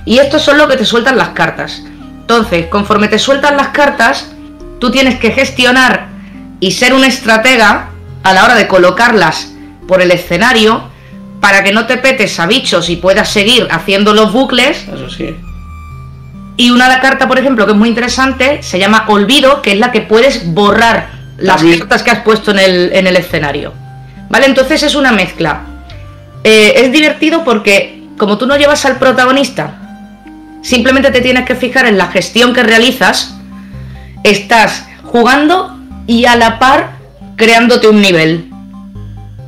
[0.04, 1.82] Y estos son los que te sueltan las cartas.
[2.20, 4.30] Entonces, conforme te sueltan las cartas,
[4.80, 6.08] tú tienes que gestionar
[6.60, 7.90] y ser un estratega
[8.22, 9.52] a la hora de colocarlas
[9.88, 10.90] por el escenario
[11.40, 14.86] para que no te petes a bichos y puedas seguir haciendo los bucles.
[14.88, 15.34] Eso sí.
[16.56, 19.90] Y una carta, por ejemplo, que es muy interesante, se llama Olvido, que es la
[19.90, 23.72] que puedes borrar las cartas que has puesto en el, en el escenario.
[24.28, 24.46] ¿Vale?
[24.46, 25.62] Entonces es una mezcla.
[26.44, 29.74] Eh, es divertido porque, como tú no llevas al protagonista,
[30.62, 33.34] simplemente te tienes que fijar en la gestión que realizas,
[34.22, 35.76] estás jugando
[36.06, 36.92] y a la par
[37.36, 38.50] creándote un nivel.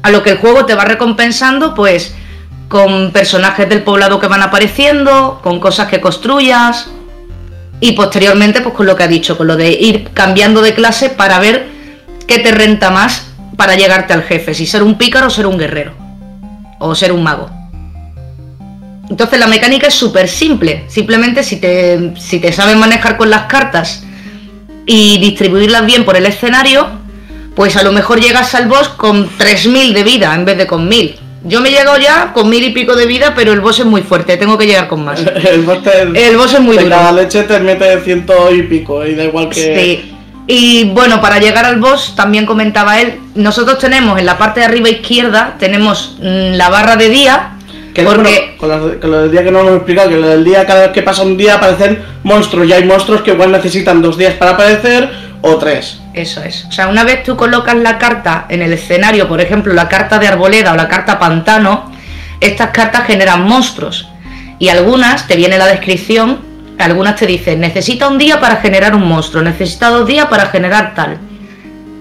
[0.03, 2.15] A lo que el juego te va recompensando, pues,
[2.69, 6.89] con personajes del poblado que van apareciendo, con cosas que construyas.
[7.81, 11.11] Y posteriormente, pues con lo que ha dicho, con lo de ir cambiando de clase
[11.11, 11.67] para ver
[12.27, 15.59] qué te renta más para llegarte al jefe, si ser un pícaro o ser un
[15.59, 15.95] guerrero,
[16.79, 17.51] o ser un mago.
[19.09, 23.43] Entonces la mecánica es súper simple, simplemente si te, si te sabes manejar con las
[23.43, 24.05] cartas
[24.85, 26.89] y distribuirlas bien por el escenario,
[27.55, 30.91] pues a lo mejor llegas al boss con 3.000 de vida en vez de con
[30.91, 31.17] 1.000.
[31.47, 33.87] Yo me he llegado ya con mil y pico de vida, pero el boss es
[33.87, 35.21] muy fuerte, tengo que llegar con más.
[35.51, 35.79] el, boss
[36.15, 36.91] el boss es muy duro.
[36.91, 39.55] Cada leche te mete ciento y pico, y da igual que.
[40.05, 40.13] Sí.
[40.49, 44.67] Y bueno, para llegar al boss, también comentaba él, nosotros tenemos en la parte de
[44.67, 47.53] arriba izquierda, tenemos mm, la barra de día.
[47.93, 48.57] Que porque...
[48.59, 50.91] con, lo del día que no lo hemos explicado, que lo del día, cada vez
[50.91, 54.53] que pasa un día aparecen monstruos, y hay monstruos que igual necesitan dos días para
[54.53, 56.01] aparecer o tres.
[56.13, 56.65] Eso es.
[56.65, 60.19] O sea, una vez tú colocas la carta en el escenario, por ejemplo, la carta
[60.19, 61.91] de arboleda o la carta pantano,
[62.41, 64.09] estas cartas generan monstruos.
[64.59, 66.41] Y algunas, te viene la descripción,
[66.79, 70.95] algunas te dicen, necesita un día para generar un monstruo, necesita dos días para generar
[70.95, 71.19] tal.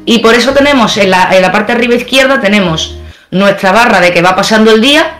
[0.06, 2.98] Y por eso tenemos en la, en la parte de arriba izquierda, tenemos
[3.32, 5.20] nuestra barra de que va pasando el día,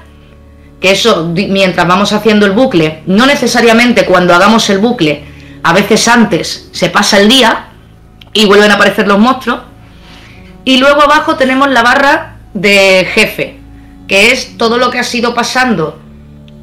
[0.80, 5.24] que eso mientras vamos haciendo el bucle, no necesariamente cuando hagamos el bucle,
[5.64, 7.70] a veces antes se pasa el día
[8.36, 9.62] y vuelven a aparecer los monstruos.
[10.64, 13.58] Y luego abajo tenemos la barra de jefe,
[14.08, 16.00] que es todo lo que ha sido pasando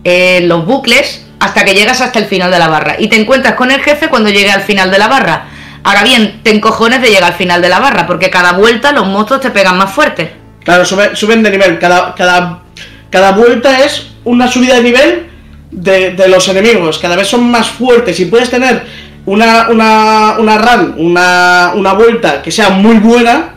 [0.05, 2.97] en los bucles hasta que llegas hasta el final de la barra.
[2.99, 5.47] Y te encuentras con el jefe cuando llegue al final de la barra.
[5.83, 9.07] Ahora bien, te encojones de llegar al final de la barra, porque cada vuelta los
[9.07, 10.33] monstruos te pegan más fuerte.
[10.63, 11.79] Claro, suben de nivel.
[11.79, 12.63] Cada, cada,
[13.11, 15.27] cada vuelta es una subida de nivel
[15.73, 16.99] de, los enemigos.
[16.99, 18.85] Cada vez son más fuertes y puedes tener
[19.27, 23.49] una, una, una run, una, una vuelta que sea muy buena.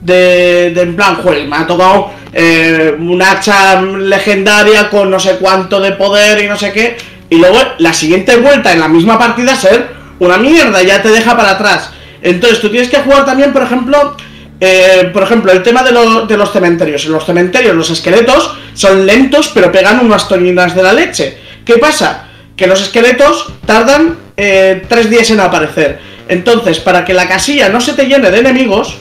[0.00, 5.36] De, de en plan, joder, me ha tocado eh, un hacha legendaria con no sé
[5.36, 6.96] cuánto de poder y no sé qué
[7.30, 9.88] y luego la siguiente vuelta en la misma partida ser
[10.18, 11.90] una mierda, ya te deja para atrás.
[12.20, 14.16] Entonces tú tienes que jugar también, por ejemplo,
[14.60, 15.92] eh, por ejemplo, el tema de,
[16.26, 17.06] de, los cementerios.
[17.06, 21.38] En los cementerios los esqueletos son lentos, pero pegan unas toninas de la leche.
[21.64, 22.26] ¿Qué pasa?
[22.56, 26.00] Que los esqueletos tardan eh, tres días en aparecer.
[26.26, 28.96] Entonces, para que la casilla no se te llene de enemigos,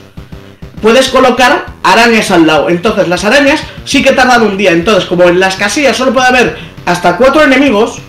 [0.81, 2.67] puedes colocar arañas al lado.
[2.67, 4.71] Entonces, las arañas sí que tardan un día.
[4.71, 7.99] Entonces, como en las casillas solo puede haber hasta cuatro enemigos,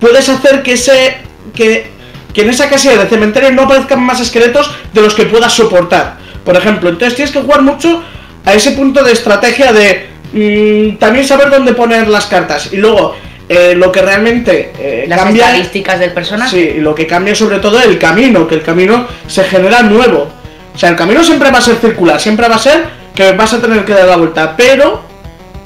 [0.00, 1.18] puedes hacer que ese.
[1.54, 1.90] que,
[2.32, 6.16] que en esa casilla de cementerio no aparezcan más esqueletos de los que puedas soportar.
[6.42, 8.02] Por ejemplo, entonces tienes que jugar mucho
[8.46, 12.72] a ese punto de estrategia de mm, también saber dónde poner las cartas.
[12.72, 13.14] Y luego,
[13.48, 16.74] eh, lo que realmente eh, las estadísticas del personaje.
[16.74, 20.28] Sí, lo que cambia sobre todo el camino, que el camino se genera nuevo.
[20.74, 22.84] O sea, el camino siempre va a ser circular, siempre va a ser
[23.14, 25.02] que vas a tener que dar la vuelta, pero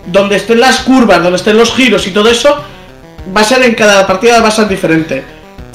[0.06, 2.62] donde estén las curvas, donde estén los giros y todo eso,
[3.36, 5.24] va a ser en cada partida va a ser diferente.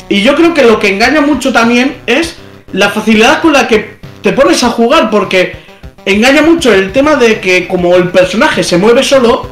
[0.07, 2.35] Y yo creo que lo que engaña mucho también es
[2.71, 5.55] la facilidad con la que te pones a jugar, porque
[6.05, 9.49] engaña mucho el tema de que como el personaje se mueve solo,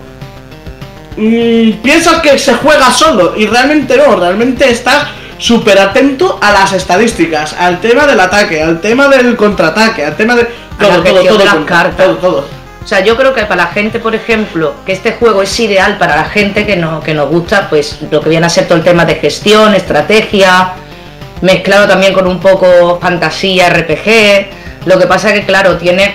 [1.18, 5.08] mmm, piensas que se juega solo y realmente no, realmente estás
[5.38, 10.36] súper atento a las estadísticas, al tema del ataque, al tema del contraataque, al tema
[10.36, 10.48] de
[10.80, 12.64] todo, todo, todo, todo, todo.
[12.84, 15.98] O sea, yo creo que para la gente, por ejemplo, que este juego es ideal
[15.98, 18.78] para la gente que, no, que nos gusta, pues lo que viene a ser todo
[18.78, 20.74] el tema de gestión, estrategia,
[21.42, 24.86] mezclado también con un poco fantasía, RPG.
[24.86, 26.14] Lo que pasa es que, claro, tiene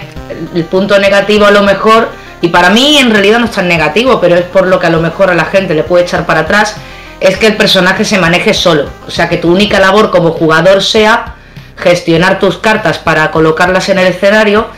[0.55, 2.11] el punto negativo a lo mejor,
[2.41, 4.91] y para mí en realidad no es tan negativo, pero es por lo que a
[4.91, 6.77] lo mejor a la gente le puede echar para atrás,
[7.21, 8.89] es que el personaje se maneje solo.
[9.07, 11.35] O sea, que tu única labor como jugador sea
[11.77, 14.69] gestionar tus cartas para colocarlas en el escenario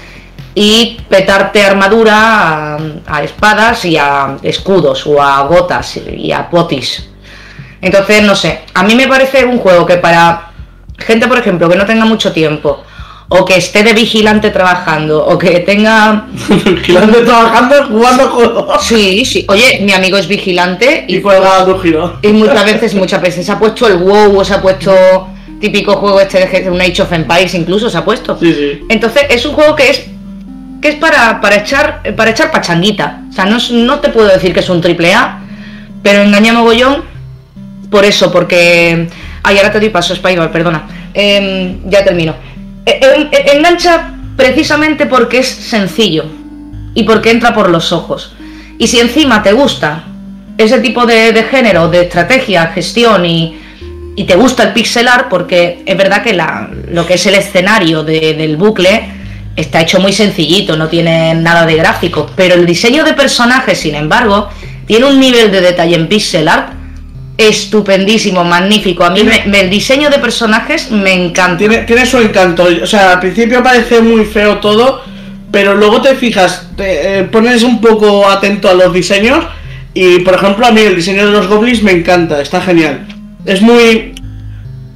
[0.55, 7.09] y petarte armadura a, espadas y a escudos o a gotas y a potis.
[7.83, 10.51] Entonces, no sé, a mí me parece un juego que para
[10.99, 12.85] gente, por ejemplo, que no tenga mucho tiempo
[13.33, 16.27] o que esté de vigilante trabajando o que tenga
[16.65, 18.85] vigilante trabajando jugando juegos.
[18.85, 19.47] Sí, sí.
[19.49, 21.65] Oye, mi amigo es vigilante y, juega
[22.23, 24.93] Y muchas veces, muchas veces se ha puesto el WoW o se ha puesto
[25.61, 28.37] típico juego este de un Age of Empires incluso se ha puesto.
[28.37, 28.81] Sí, sí.
[28.89, 30.07] Entonces, es un juego que es
[30.83, 33.23] que es para, para echar para echar pachanguita.
[33.31, 35.39] O sea, no, no te puedo decir que es un triple A,
[36.03, 37.05] pero engaña mogollón
[37.91, 39.09] por eso, porque.
[39.43, 40.87] Ay, ahora te doy paso, Spybar, perdona.
[41.15, 42.35] Em, ya termino.
[42.91, 46.25] E, e, engancha precisamente porque es sencillo
[46.95, 48.33] y porque entra por los ojos.
[48.79, 50.05] Y si encima te gusta
[50.59, 53.59] ese tipo de, género, de estrategia, gestión y,
[54.17, 58.03] y, te gusta el pixelar, porque es verdad que la, lo que es el escenario
[58.03, 59.09] del bucle
[59.57, 63.95] está hecho muy sencillito, no tiene nada de gráfico, pero el diseño de personajes, sin
[63.95, 64.49] embargo,
[64.87, 66.80] tiene un nivel de detalle en pixel art
[67.49, 69.05] estupendísimo, magnífico.
[69.05, 71.59] A mí el diseño de personajes me encanta.
[71.87, 72.67] Tiene, su encanto.
[72.83, 75.03] O sea, al principio parece muy feo todo,
[75.51, 79.45] pero luego te fijas, te eh, pones un poco atento a los diseños.
[79.93, 83.07] Y por ejemplo, a mí el diseño de los goblins me encanta, está genial.
[83.45, 84.15] Es muy.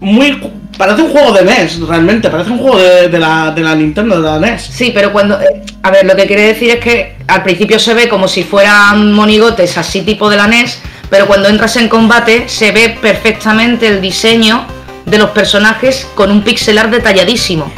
[0.01, 0.39] Muy
[0.77, 4.29] Parece un juego de NES, realmente, parece un juego de, la, de la Nintendo, de
[4.29, 4.63] la NES.
[4.63, 5.41] Sí, pero cuando...
[5.41, 8.43] Eh, a ver, lo que quiere decir es que al principio se ve como si
[8.43, 10.81] fueran monigotes así tipo de la NES,
[11.15, 14.67] pero cuando entras en combate se ve perfectamente el diseño
[15.07, 17.71] de los personajes con un pixelar detalladísimo.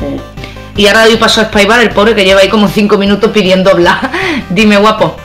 [0.75, 3.75] Y ahora doy paso a Spybar, el pobre que lleva ahí como 5 minutos pidiendo
[3.75, 4.11] bla.
[4.49, 5.17] Dime, guapo.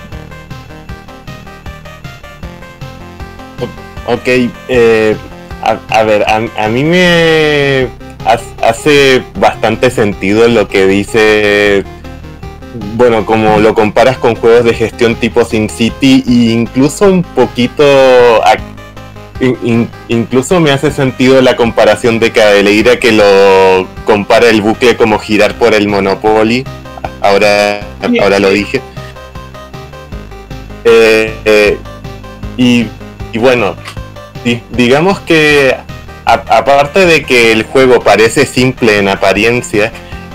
[4.07, 4.27] Ok,
[4.67, 5.15] eh,
[5.63, 7.87] a, ver, a, mí me
[8.61, 11.85] hace bastante sentido lo que dice.
[12.73, 17.83] Bueno, como lo comparas con juegos de gestión tipo SimCity e incluso un poquito
[20.07, 25.55] incluso me hace sentido la comparación de Cadeleira que lo compara el bucle como girar
[25.55, 26.63] por el Monopoly.
[27.21, 27.81] Ahora,
[28.21, 28.81] ahora lo dije.
[30.85, 31.77] Eh, eh,
[32.57, 32.87] y,
[33.31, 33.75] y, bueno,
[34.71, 35.75] digamos que
[36.25, 39.91] aparte de que el juego parece simple en apariencia,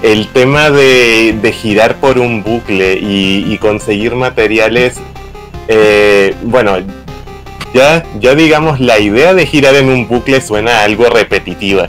[0.06, 4.98] el tema de, girar por un bucle y, conseguir materiales,
[5.66, 6.76] eh, bueno,
[7.74, 11.88] ya, ya digamos la idea de girar en un bucle suena algo repetitiva.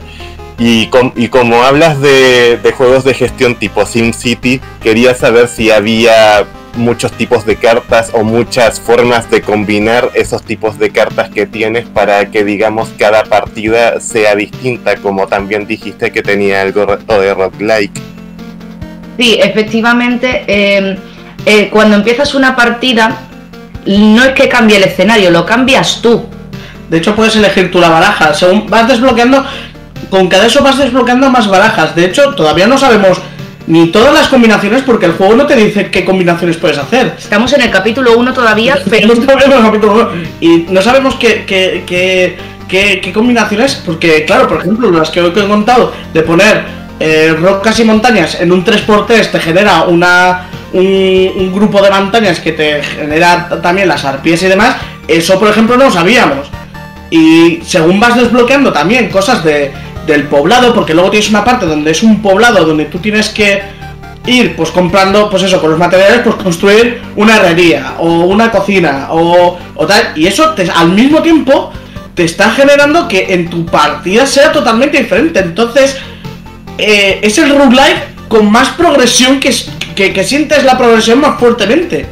[0.58, 6.44] Y, y como hablas de, de, juegos de gestión tipo SimCity, quería saber si había
[6.76, 11.86] muchos tipos de cartas o muchas formas de combinar esos tipos de cartas que tienes
[11.86, 18.00] para que digamos cada partida sea distinta, como también dijiste que tenía algo de roguelike.
[19.18, 20.96] Sí, efectivamente, em,
[21.44, 23.16] eh, cuando empiezas una partida,
[23.86, 26.26] no es que cambie el escenario, lo cambias tú.
[26.88, 28.32] De hecho, puedes elegir tú la baraja.
[28.32, 29.44] Según vas desbloqueando,
[30.10, 31.94] con cada eso vas desbloqueando más barajas.
[31.94, 33.20] De hecho, todavía no sabemos
[33.68, 37.14] ni todas las combinaciones porque el juego no te dice qué combinaciones puedes hacer.
[37.18, 40.10] Estamos en el capítulo 1 todavía, pero...
[40.40, 45.92] Y no sabemos qué, qué, qué, combinaciones, porque claro, por ejemplo, las que he contado,
[46.14, 46.64] de poner
[46.98, 52.52] eh, rocas y montañas en un 3x3 te genera una, un, grupo de montañas que
[52.52, 56.48] te genera también las arpías y demás, eso por ejemplo no lo sabíamos.
[57.10, 59.72] Y según vas desbloqueando también cosas de
[60.08, 63.62] del poblado, porque luego tienes una parte donde es un poblado donde tú tienes que
[64.26, 69.08] ir pues comprando, pues eso, con los materiales, pues construir una herrería o una cocina
[69.10, 71.72] o, tal, y eso te, al mismo tiempo
[72.14, 75.38] te está generando que en tu partida sea totalmente diferente.
[75.38, 75.96] Entonces,
[76.76, 79.54] eh, es el roguelike con más progresión que,
[79.94, 82.06] que, sientes la progresión más fuertemente.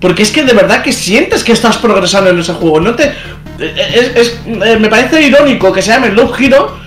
[0.00, 2.80] Porque es que de verdad que sientes que estás progresando en ese juego.
[2.80, 3.12] No te.
[3.58, 6.83] Es, eh, me parece irónico que se llame Love Hero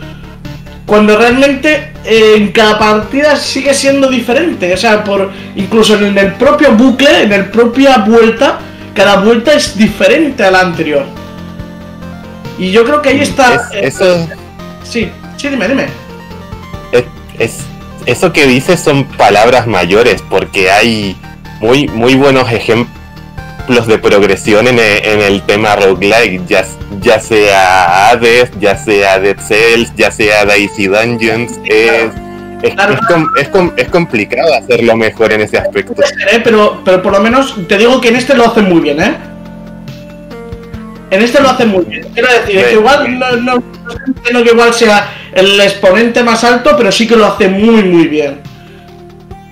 [0.87, 4.73] cuando realmente eh, en cada partida sigue siendo diferente.
[4.73, 8.59] O sea, por incluso en el propio bucle, en el propia vuelta,
[8.95, 11.05] cada vuelta es diferente a la anterior.
[12.57, 13.69] Y yo creo que ahí está.
[13.73, 14.27] eso.
[14.83, 15.87] Sí, sí, dime, dime.
[17.37, 17.59] Es,
[18.05, 21.17] eso que dices son palabras mayores, porque hay
[21.59, 26.65] muy, muy buenos ejemplos de progresión en el, tema roguelike, ya,
[27.01, 32.11] ya sea Hades, ya sea Dead Cells, ya sea Daisy Dungeons, es,
[32.61, 35.93] es, complicado hacerlo mejor en ese aspecto.
[36.43, 39.15] Pero, pero por lo menos te digo que en este lo hacen muy bien, ¿eh?
[41.09, 42.05] En este lo hacen muy bien.
[42.13, 43.63] Quiero decir, que igual no, no,
[44.33, 48.07] no que igual sea el exponente más alto, pero sí que lo hace muy muy
[48.07, 48.41] bien.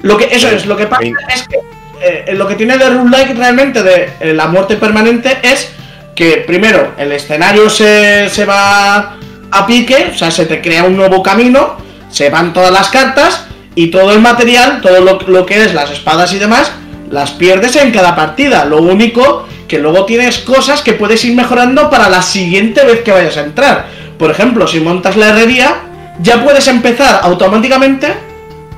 [0.02, 1.58] Lo que, eso es, lo que pasa es que
[2.02, 5.72] eh, lo que tiene de Like realmente de eh, la muerte permanente es
[6.16, 9.18] que primero el escenario se, se, va
[9.52, 11.78] a pique, o sea, se te crea un nuevo camino,
[12.10, 13.46] se van todas las cartas
[13.76, 16.72] y todo el material, todo lo, lo que es las espadas y demás,
[17.12, 18.66] las pierdes en cada partida.
[18.66, 23.12] Lo único que luego tienes cosas que puedes ir mejorando para la siguiente vez que
[23.12, 23.88] vayas a entrar.
[24.18, 25.76] Por ejemplo, si montas la herrería,
[26.22, 28.26] ya puedes empezar automáticamente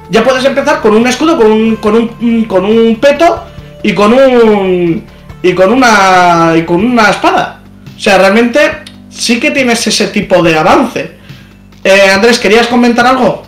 [0.10, 3.44] ya puedes empezar con un escudo, con un, con un, con un peto
[3.84, 5.04] y con un
[5.42, 7.62] y con una y con una espada.
[7.96, 8.60] O sea, realmente
[9.10, 11.12] sí que tienes ese tipo de avance.
[11.84, 13.44] Eh, Andrés, ¿querías comentar algo?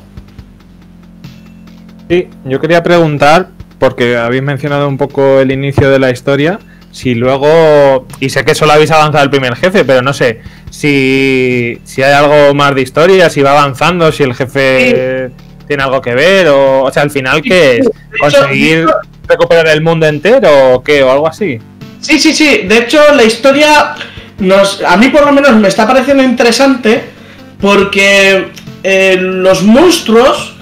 [2.09, 6.59] Sí, yo quería preguntar, porque habéis mencionado un poco el inicio de la historia,
[6.91, 11.79] si luego, y sé que solo habéis avanzado el primer jefe, pero no sé, si,
[11.83, 15.29] si hay algo más de historia, si va avanzando, si el jefe
[15.67, 17.89] tiene algo que ver, o, o sea, al final, ¿qué es?
[18.19, 18.87] ¿Conseguir
[19.27, 21.03] recuperar el mundo entero o qué?
[21.03, 21.59] O algo así.
[22.01, 22.61] Sí, sí, sí.
[22.67, 23.95] De hecho, la historia
[24.39, 27.03] nos, a mí por lo menos me está pareciendo interesante
[27.59, 28.51] porque
[28.83, 30.55] eh, los monstruos,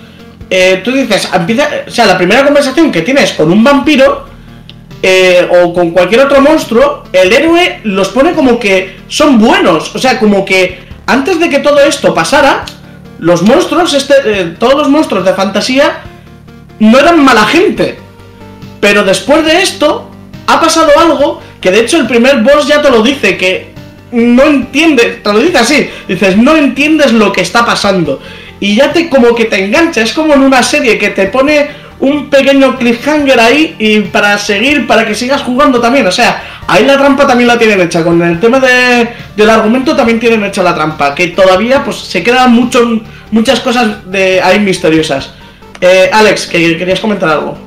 [0.49, 4.27] eh, tú dices, empieza, o sea, la primera conversación que tienes con un vampiro
[5.03, 9.99] eh, o con cualquier otro monstruo, el héroe los pone como que son buenos, o
[9.99, 12.65] sea, como que antes de que todo esto pasara,
[13.19, 16.01] los monstruos, este, todos los monstruos de fantasía,
[16.79, 17.97] no eran mala gente.
[18.79, 20.09] Pero después de esto,
[20.47, 23.73] ha pasado algo que de hecho el primer boss ya te lo dice, que
[24.11, 28.21] no entiende, te lo dice así, dices, no entiendes lo que está pasando.
[28.59, 31.67] Y ya te como que te engancha, es como en una serie que te pone
[31.99, 36.07] un pequeño cliffhanger ahí y para seguir, para que sigas jugando también.
[36.07, 38.03] O sea, ahí la trampa también la tienen hecha.
[38.03, 41.13] Con el tema de, del argumento también tienen hecha la trampa.
[41.13, 45.33] Que todavía pues se quedan mucho, muchas cosas de ahí misteriosas.
[45.81, 47.66] Eh, Alex, que querías comentar algo.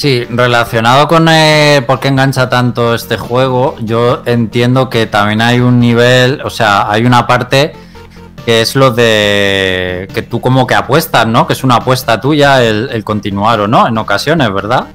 [0.00, 5.60] Sí, relacionado con eh, por qué engancha tanto este juego, yo entiendo que también hay
[5.60, 7.74] un nivel, o sea, hay una parte
[8.46, 11.46] que es lo de que tú como que apuestas, ¿no?
[11.46, 14.86] Que es una apuesta tuya el, continuar o no, en ocasiones, ¿verdad?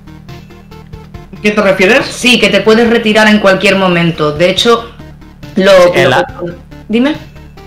[1.43, 2.07] ¿Qué te refieres?
[2.07, 4.31] Sí, que te puedes retirar en cualquier momento.
[4.31, 4.89] De hecho,
[5.55, 5.71] lo...
[6.89, 7.15] Dime.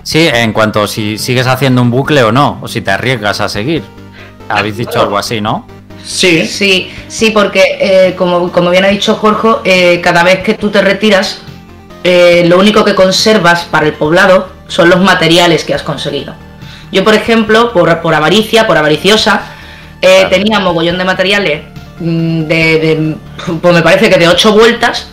[0.02, 3.48] Sí, en cuanto si sigues haciendo un bucle o no, o si te arriesgas a
[3.48, 3.84] seguir.
[4.48, 5.77] Habéis dicho algo así, ¿no?
[6.08, 6.46] Sí.
[6.46, 10.80] Sí, sí, porque eh, como, bien ha dicho Jorge, eh, cada vez que tú te
[10.80, 11.42] retiras,
[12.02, 16.34] eh, lo único que conservas para el poblado son los materiales que has conseguido.
[16.90, 19.42] Yo, por ejemplo, por, por avaricia, por avariciosa,
[20.30, 21.62] tenía mogollón de materiales
[22.00, 23.16] mm, de,
[23.60, 25.08] pues me parece que de 8 vueltas.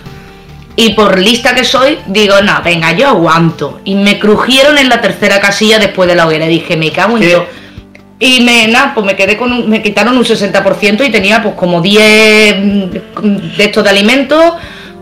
[0.78, 3.82] Y por lista que soy, digo, no, venga, yo aguanto.
[3.84, 6.48] Y me crujieron en la tercera casilla después de la hoguera.
[6.48, 7.46] Dije, me cago en yo
[8.20, 11.56] y me, nada, pues me quedé con un, me quitaron un 60% y tenía pues
[11.56, 12.02] como 10
[12.88, 13.02] de
[13.58, 14.54] estos de alimentos,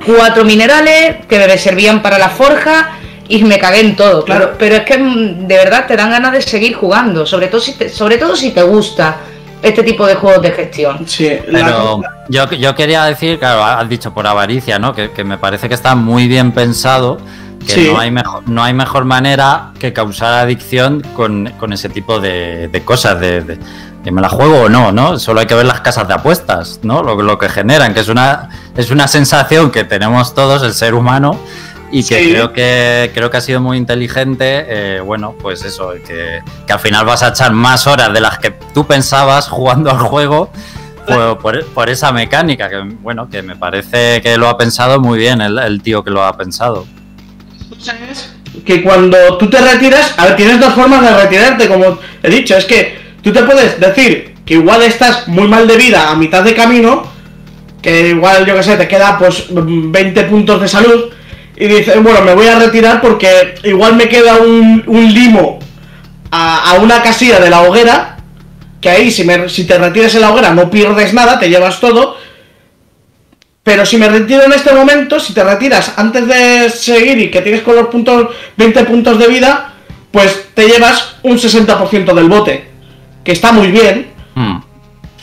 [0.06, 2.98] cuatro minerales que me servían para la forja
[3.28, 4.54] y me cagué en todo, claro.
[4.58, 7.74] Pero es que mm, de verdad te dan ganas de seguir jugando, sobre todo si
[7.74, 9.18] te, sobre todo si te gusta
[9.62, 11.08] este tipo de juegos de gestión.
[11.08, 14.94] Sí, pero yo, yo quería decir, claro, has dicho por avaricia, ¿no?
[14.94, 17.20] Que, que me parece que está muy bien pensado
[17.66, 22.82] que no, hay mejor, no hay mejor manera que causar adicción con, ese tipo de,
[22.86, 23.58] cosas, de,
[24.04, 25.18] que me la juego o no, ¿no?
[25.20, 27.04] Solo hay que ver las casas de apuestas, ¿no?
[27.04, 30.94] Lo, lo que generan, que es una, es una sensación que tenemos todos, el ser
[30.94, 31.40] humano,
[31.92, 36.42] y que creo que creo que ha sido muy inteligente, eh, bueno, pues eso, que,
[36.66, 40.00] que, al final vas a echar más horas de las que tú pensabas jugando al
[40.00, 40.50] juego
[41.06, 45.42] por, por, esa mecánica, que bueno, que me parece que lo ha pensado muy bien
[45.42, 46.88] el, el tío que lo ha pensado
[48.66, 52.98] que cuando tú te retiras, tienes dos formas de retirarte, como he dicho, es que
[53.22, 57.12] tú te puedes decir que igual estás muy mal de vida a mitad de camino,
[57.82, 61.12] que igual, yo que sé, te queda pues 20 puntos de salud,
[61.56, 64.84] y dices, bueno, me voy a retirar porque igual me queda un,
[65.14, 65.60] limo
[66.32, 68.18] a, una casilla de la hoguera,
[68.82, 71.80] que ahí si, me, si te retiras en la hoguera no pierdes nada, te llevas
[71.80, 72.18] todo,
[73.64, 77.42] pero si me retiro en este momento, si te retiras antes de seguir y que
[77.42, 78.28] tienes con los puntos
[78.58, 79.74] 20 puntos de vida,
[80.12, 82.70] pues te llevas un 60% del bote.
[83.24, 84.12] Que está muy bien.
[84.36, 84.58] Hmm.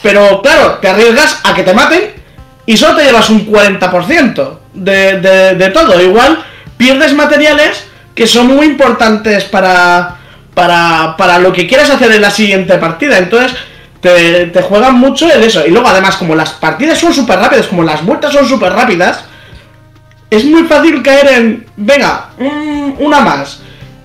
[0.03, 2.13] Pero claro, te arriesgas a que te maten
[2.65, 6.01] y solo te llevas un 40% de, de, de todo.
[6.01, 6.43] Igual
[6.79, 7.85] pierdes materiales
[8.15, 10.17] que son muy importantes para,
[10.55, 13.19] para, para lo que quieras hacer en la siguiente partida.
[13.19, 13.55] Entonces,
[14.01, 15.67] te, juegan mucho en eso.
[15.67, 19.25] Y luego, además, como las partidas son súper rápidas, como las vueltas son súper rápidas,
[20.31, 22.31] es muy fácil caer en, venga,
[22.99, 23.61] una más.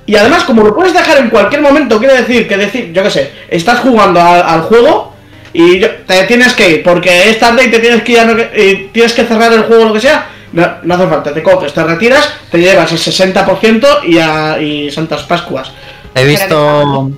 [0.06, 3.10] Y además, como lo puedes dejar en cualquier momento, quiere decir que decir, yo qué
[3.10, 5.14] sé, estás jugando al, juego
[5.52, 9.14] y te tienes que ir, porque es tarde y te tienes que ir y tienes
[9.14, 10.30] que cerrar el juego o lo que sea.
[10.54, 15.24] No, hace falta, te coges, te retiras, te llevas el 60% y, a, y Santas
[15.24, 15.72] Pascuas.
[16.14, 17.12] He visto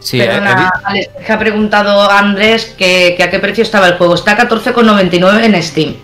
[0.00, 4.14] Sí, ha preguntado a Andrés que, a qué precio estaba el juego.
[4.14, 5.96] Está a 14,99 en Steam.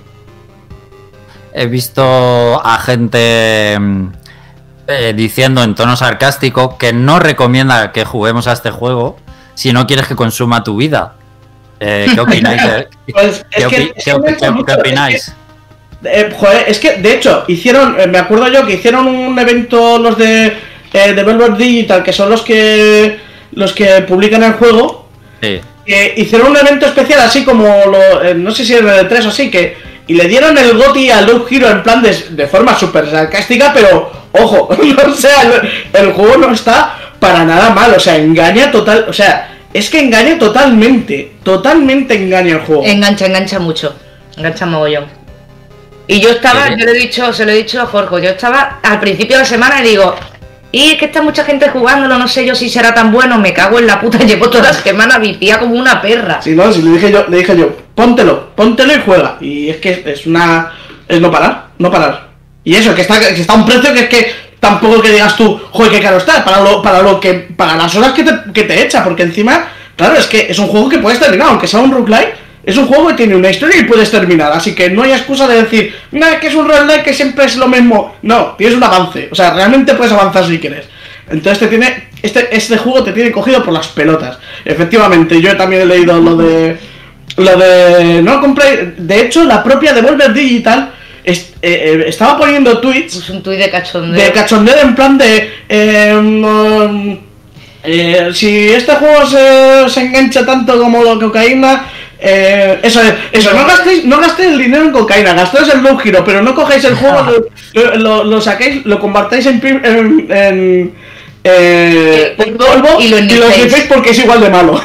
[1.52, 4.06] He visto a gente mm,
[4.88, 9.16] eh, diciendo en tono sarcástico que no recomienda que juguemos a este juego,
[9.54, 11.14] si no quieres que consuma tu vida.
[11.78, 12.62] Eh, ¿Qué opináis?
[13.06, 14.12] ¿Qué,
[14.74, 15.32] opináis?
[16.04, 20.18] Eh, joder, es que de hecho hicieron, me acuerdo yo que hicieron un evento los
[20.18, 20.52] de
[20.92, 23.18] eh, Developer Digital, que son los que
[23.54, 25.08] los que publican el juego.
[25.42, 25.60] Sí.
[26.16, 29.50] hicieron un evento especial así como lo, no sé si es de 3 o así
[29.50, 29.76] que
[30.06, 33.72] y le dieron el GOTI a Loop Hero en plan de, de forma súper sarcástica,
[33.74, 34.68] pero ojo,
[35.06, 35.62] o sea,
[35.92, 40.00] el, juego no está para nada mal, o sea, engaña total, o sea, es que
[40.00, 42.84] engaña totalmente, totalmente engaña el juego.
[42.84, 43.96] Engancha, engancha mucho,
[44.36, 45.06] engancha mogollón.
[46.06, 48.80] Y yo estaba, yo le he dicho, se lo he dicho a Jorge, yo estaba
[48.82, 50.14] al principio de la semana y digo,
[50.74, 53.52] y es que está mucha gente jugándolo, no sé yo si será tan bueno, me
[53.52, 56.42] cago en la puta, llevo toda la semana viciada como una perra.
[56.42, 59.36] Sí, no, si le dije yo, le dije yo, póntelo, póntelo y juega.
[59.40, 60.72] Y es que es una.
[61.06, 62.30] es no parar, no parar.
[62.64, 65.60] Y eso, que está, que está un precio que es que tampoco que digas tú,
[65.70, 67.34] joder, qué caro está, para lo, para lo que.
[67.34, 70.66] para las horas que te, que te echa, porque encima, claro, es que es un
[70.66, 72.34] juego que puedes terminar, aunque sea un roguelike
[72.66, 75.46] es un juego que tiene una historia y puedes terminar, así que no hay excusa
[75.46, 75.94] de decir,
[76.40, 78.16] que es un roguelike que siempre es lo mismo.
[78.22, 80.86] No, tienes un avance, o sea, realmente puedes avanzar si quieres.
[81.30, 84.38] Entonces te tiene, este, este juego te tiene cogido por las pelotas.
[84.64, 86.76] Efectivamente, yo también he leído lo de,
[87.36, 90.92] lo de, no compré, de hecho la propia Devolver Digital
[91.24, 93.14] eh, eh, estaba poniendo tweets.
[93.16, 94.22] Pues un tweet de cachondeo.
[94.22, 97.18] De cachondeo en plan de, em,
[97.82, 101.86] eh, si este juego se, se engancha tanto como la cocaína,
[102.18, 105.98] eh, eso es, eso, no gastéis, no gastéis el dinero en cocaína, gastéis el low
[105.98, 107.26] giro, pero no cojáis el juego,
[107.72, 110.94] lo, lo, lo saquéis, lo compartáis en, en, en,
[111.44, 113.40] eh, polvo y lo, y
[113.88, 114.72] porque es igual de malo.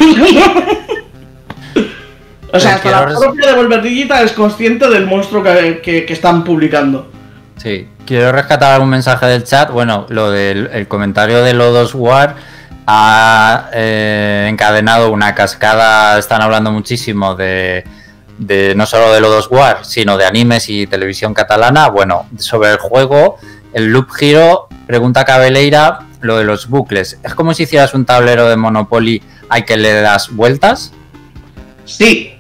[2.52, 6.44] o sea, hasta la propia Devolver Digital es consciente del monstruo que, que, que, están
[6.44, 7.10] publicando.
[7.58, 9.72] Sí, quiero rescatar algún mensaje del chat.
[9.72, 12.36] Bueno, lo del el comentario de Lodos War
[12.92, 17.84] ha eh, encadenado una cascada, están hablando muchísimo de,
[18.76, 21.90] no solo de Lodos War, sino de animes y televisión catalana.
[21.90, 23.38] Bueno, sobre el juego,
[23.74, 27.20] el Loop Hero, pregunta Cabeleira, lo de los bucles.
[27.24, 30.92] ¿Es como si hicieras un tablero de Monopoly hay que le das vueltas?
[31.86, 32.34] Sí,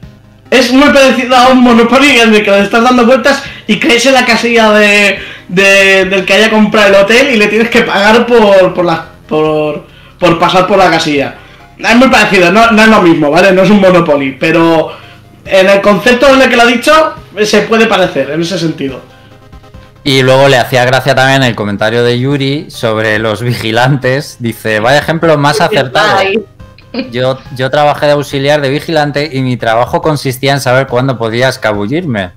[0.49, 4.03] es muy parecido a un Monopoly en el que le estás dando vueltas y crees
[4.07, 8.25] en la casilla de, del que haya comprado el hotel y le tienes que pagar
[8.25, 9.88] por, por, la, por,
[10.19, 11.35] por pasar por la casilla.
[11.77, 13.51] Es muy parecido, no, es lo mismo, ¿vale?
[13.53, 14.91] No es un Monopoly, pero
[15.45, 17.13] en el concepto en el que lo ha dicho
[17.43, 19.01] se puede parecer, en ese sentido.
[20.03, 24.37] Y luego le hacía gracia también el comentario de Yuri sobre los vigilantes.
[24.39, 26.19] Dice, vaya ejemplo más acertado.
[27.11, 31.49] Yo, yo trabajé de auxiliar de vigilante y mi trabajo consistía en saber cuándo podía
[31.49, 32.31] escabullirme.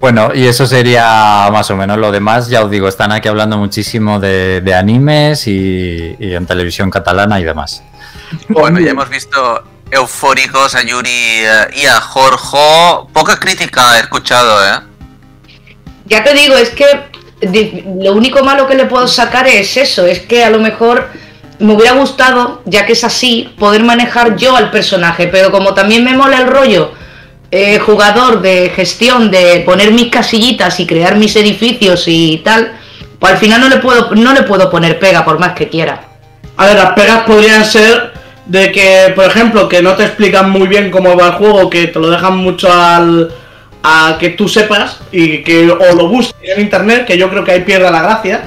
[0.00, 2.48] Bueno, y eso sería más o menos lo demás.
[2.48, 7.82] Ya os digo, están aquí hablando muchísimo de, animes y, en televisión catalana y demás.
[8.48, 13.08] Bueno, ya hemos visto eufóricos a Yuri eh, y a Jorge.
[13.12, 14.80] Poca crítica he escuchado, ¿eh?
[16.06, 16.86] Ya te digo, es que
[18.02, 21.08] lo único malo que le puedo sacar es eso, es que a lo mejor
[21.58, 26.04] me hubiera gustado, ya que es así, poder manejar yo al personaje, pero como también
[26.04, 26.94] me mola el rollo
[27.50, 32.72] eh, jugador de gestión de poner mis casillitas y crear mis edificios y tal,
[33.18, 36.02] pues al final no le puedo, no le puedo poner pega por más que quiera.
[36.56, 38.12] A ver, las pegas podrían ser
[38.46, 41.86] de que, por ejemplo, que no te explican muy bien cómo va el juego, que
[41.86, 43.32] te lo dejan mucho al
[43.82, 47.52] a que tú sepas y que o lo busques en internet, que yo creo que
[47.52, 48.42] ahí pierde la gracia.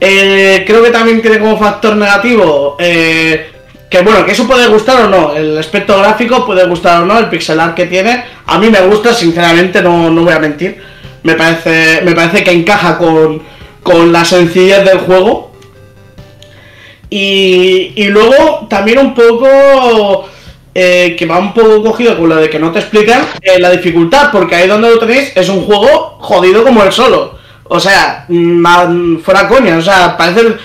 [0.00, 3.50] Eh, creo que también tiene como factor negativo eh,
[3.90, 7.18] que bueno, que eso puede gustar o no, el aspecto gráfico puede gustar o no,
[7.18, 10.80] el pixel art que tiene, a mí me gusta, sinceramente, no, no voy a mentir.
[11.24, 13.42] Me parece, me parece que encaja con,
[13.82, 15.50] con la sencillez del juego.
[17.10, 20.28] Y, y luego también un poco
[20.72, 23.70] eh, que va un poco cogido con lo de que no te explican eh, la
[23.70, 27.39] dificultad, porque ahí donde lo tenéis es un juego jodido como el solo.
[27.72, 30.56] O sea, mm, fuera coña, o sea, parece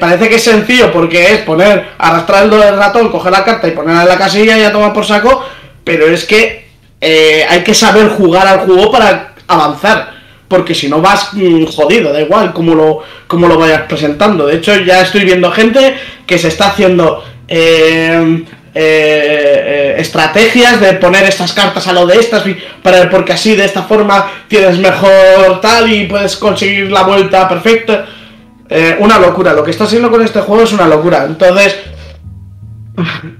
[0.00, 4.02] parece que es sencillo porque es poner, arrastrar el ratón, coger la carta y ponerla
[4.02, 5.44] en la casilla y ya tomar por saco,
[5.84, 6.66] pero es que
[7.00, 10.18] eh, hay que saber jugar al juego para avanzar.
[10.48, 14.46] Porque si no vas mm, jodido, da igual cómo lo, cómo lo vayas presentando.
[14.46, 15.94] De hecho, ya estoy viendo gente
[16.26, 18.44] que se está haciendo eh,
[18.74, 22.44] eh, estrategias de poner estas cartas a lo de estas
[22.82, 28.06] para porque así de esta forma tienes mejor tal y puedes conseguir la vuelta perfecta
[28.68, 29.52] eh, una locura.
[29.52, 31.24] Lo que está haciendo con este juego es una locura.
[31.24, 31.76] Entonces,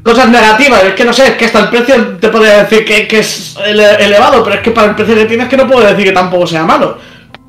[0.02, 3.18] cosas negativas, es que no sé, es que hasta el precio te podría decir que,
[3.18, 6.12] es elevado, pero es que para el precio que tienes que no puedo decir que
[6.12, 6.98] tampoco sea malo.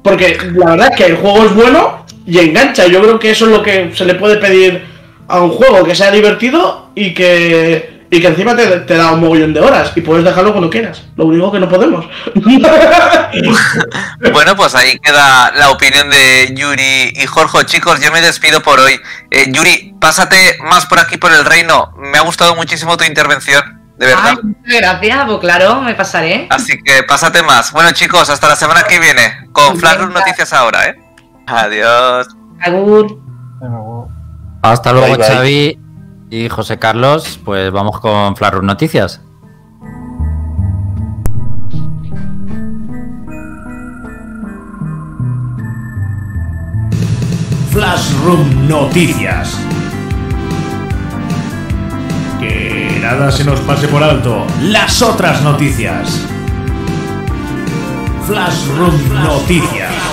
[0.04, 2.86] Porque la verdad es que el juego es bueno y engancha.
[2.86, 4.84] Yo creo que eso es lo que se le puede pedir
[5.28, 9.20] a un juego que sea divertido y que, y que encima te, te da un
[9.20, 11.04] mogollón de horas y puedes dejarlo cuando quieras.
[11.16, 12.06] Lo único que no podemos.
[14.34, 17.66] bueno, pues ahí queda la opinión de Yuri y Jorge.
[17.66, 19.00] Chicos, yo me despido por hoy.
[19.30, 21.94] Eh, Yuri, pásate más por aquí por el reino.
[21.98, 23.62] Me ha gustado muchísimo tu intervención.
[23.98, 24.40] De verdad.
[24.66, 26.48] Ay, gracias, pues claro, me pasaré.
[26.50, 27.72] Así que pásate más.
[27.74, 29.50] Bueno, chicos, hasta la semana que viene.
[29.52, 30.96] Con Flash Noticias ahora, ¿eh?
[31.46, 32.28] Adiós.
[32.62, 33.20] Agur.
[34.64, 35.78] Hasta luego, Xavi
[36.30, 37.40] y José Carlos.
[37.44, 39.22] Pues vamos con Flash Noticias.
[47.72, 49.58] Flashroom Noticias.
[52.40, 54.46] Que nada se nos pase por alto.
[54.64, 56.26] Las otras noticias.
[58.26, 60.09] Flashroom Noticias.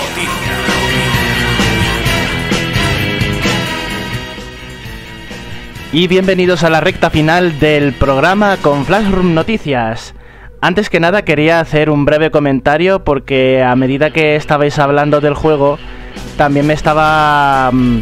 [5.96, 10.12] Y bienvenidos a la recta final del programa con Flashroom Noticias.
[10.60, 15.32] Antes que nada quería hacer un breve comentario porque a medida que estabais hablando del
[15.32, 15.78] juego,
[16.36, 17.70] también me estaba...
[17.72, 18.00] mm,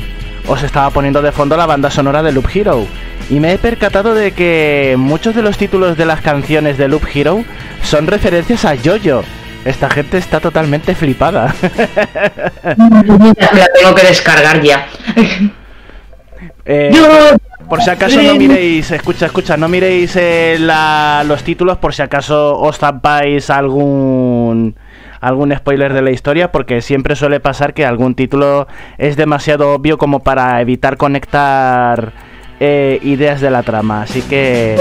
[0.48, 2.84] os estaba poniendo de fondo la banda sonora de Loop Hero.
[3.30, 7.04] Y me he percatado de que muchos de los títulos de las canciones de Loop
[7.14, 7.44] Hero
[7.84, 9.22] son referencias a Jojo.
[9.64, 11.54] Esta gente está totalmente flipada.
[12.64, 14.84] La tengo que descargar ya.
[16.66, 16.90] Eh,
[17.68, 22.02] por si acaso no miréis, escucha, escucha, no miréis eh, la- los títulos por si
[22.02, 24.76] acaso os zampáis algún
[25.20, 28.66] algún spoiler de la historia porque siempre suele pasar que algún título
[28.98, 32.12] es demasiado obvio como para evitar conectar
[32.60, 34.76] eh, ideas de la trama, así que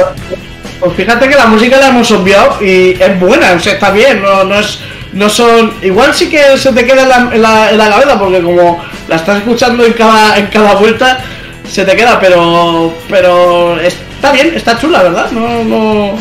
[0.80, 4.22] Pues fíjate que la música la hemos obviado y es buena, o sea, está bien,
[4.22, 4.80] no, no es.
[5.14, 5.72] No son.
[5.84, 8.80] Igual sí que se te queda en la, en la, en la cabeza, porque como
[9.08, 11.20] la estás escuchando en cada, en cada vuelta,
[11.68, 12.94] se te queda, pero.
[13.10, 15.32] Pero está bien, está chula, ¿verdad?
[15.32, 16.14] No, no.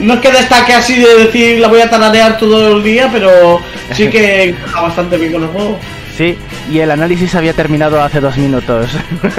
[0.00, 3.60] No es que destaque así de decir la voy a tararear todo el día, pero
[3.92, 5.78] sí que encaja bastante bien con el juego.
[6.18, 6.36] sí,
[6.70, 8.90] y el análisis había terminado hace dos minutos.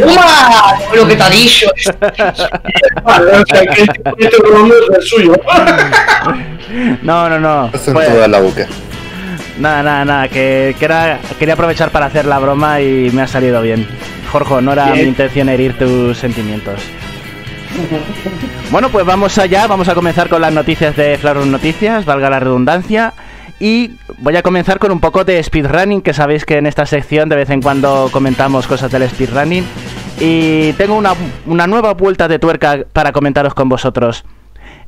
[0.00, 0.74] ¡Toma!
[0.94, 1.66] Lo que te ha dicho.
[3.02, 3.82] Vale, o sea que
[4.18, 5.34] este programa es el suyo.
[7.02, 7.70] no, no, no.
[7.74, 8.66] Hacen Pues- toda la boca.
[9.58, 13.26] Nada, nada, nada, que, que era, quería aprovechar para hacer la broma y me ha
[13.26, 13.86] salido bien.
[14.30, 16.80] Jorge, no era mi intención herir tus sentimientos.
[18.70, 22.40] Bueno, pues vamos allá, vamos a comenzar con las noticias de Flaron Noticias, valga la
[22.40, 23.12] redundancia.
[23.60, 27.28] Y voy a comenzar con un poco de speedrunning, que sabéis que en esta sección
[27.28, 29.64] de vez en cuando comentamos cosas del speedrunning.
[30.18, 31.12] Y tengo una,
[31.46, 34.24] una nueva vuelta de tuerca para comentaros con vosotros.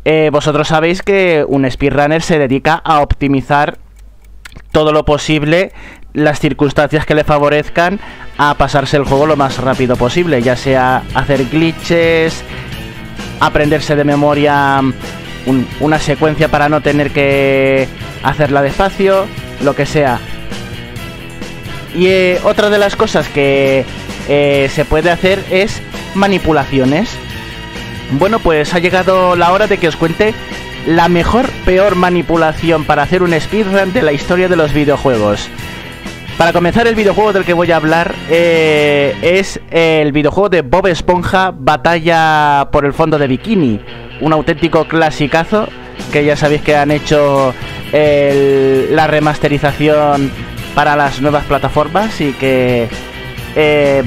[0.05, 3.79] Eh, vosotros sabéis que un speedrunner se dedica a optimizar
[4.75, 5.73] todo lo posible
[6.13, 8.01] las circunstancias que le favorezcan
[8.39, 12.43] a pasarse el juego lo más rápido posible, ya sea hacer glitches,
[13.41, 14.81] aprenderse de memoria
[15.47, 17.87] un- una secuencia para no tener que
[18.25, 19.27] hacerla despacio,
[19.63, 20.19] lo que sea.
[21.95, 23.85] Y eh, otra de las cosas que
[24.29, 25.81] eh, se puede hacer es
[26.15, 27.09] manipulaciones.
[28.13, 30.35] Bueno, pues ha llegado la hora de que os cuente
[30.87, 35.49] la mejor, peor manipulación para hacer un speedrun de la historia de los videojuegos.
[36.37, 40.89] Para comenzar, el videojuego del que voy a hablar eh, es el videojuego de Bob
[40.89, 43.81] Esponja Batalla por el fondo de Bikini.
[44.21, 45.69] Un auténtico clasicazo
[46.13, 47.55] que ya sabéis que han hecho
[47.93, 50.33] la remasterización
[50.75, 52.89] para las nuevas plataformas y que
[53.55, 54.03] eh,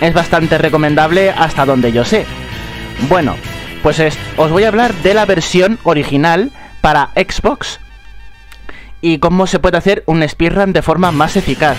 [0.00, 2.26] es bastante recomendable hasta donde yo sé.
[3.08, 3.36] Bueno,
[3.82, 6.50] pues es- os voy a hablar de la versión original
[6.80, 7.80] para Xbox
[9.00, 11.76] y cómo se puede hacer un speedrun de forma más eficaz.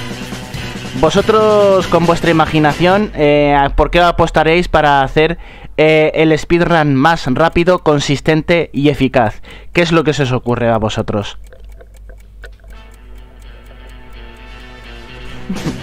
[0.99, 5.37] Vosotros con vuestra imaginación, eh, ¿por qué apostaréis para hacer
[5.77, 9.41] eh, el speedrun más rápido, consistente y eficaz?
[9.71, 11.37] ¿Qué es lo que se os ocurre a vosotros?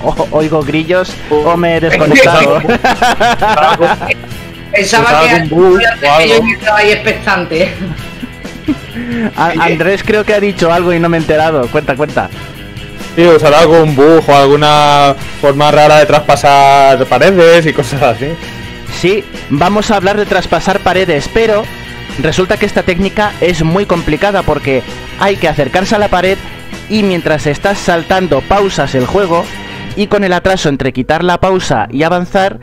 [0.04, 2.60] O- oigo grillos o me he desconectado.
[4.72, 5.78] Pensaba que, o algo.
[6.18, 7.72] que yo estaba ahí expectante.
[9.36, 11.68] A- Andrés creo que ha dicho algo y no me he enterado.
[11.68, 12.28] Cuenta, cuenta.
[13.14, 18.26] Sí, usar algún bug o alguna forma rara de traspasar paredes y cosas así.
[19.00, 21.62] Sí, vamos a hablar de traspasar paredes, pero
[22.20, 24.82] resulta que esta técnica es muy complicada porque
[25.18, 26.36] hay que acercarse a la pared
[26.90, 29.44] y mientras estás saltando pausas el juego
[29.96, 32.58] y con el atraso entre quitar la pausa y avanzar,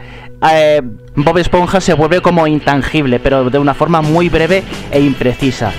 [0.52, 0.82] eh,
[1.16, 5.72] Bob Esponja se vuelve como intangible, pero de una forma muy breve e imprecisa.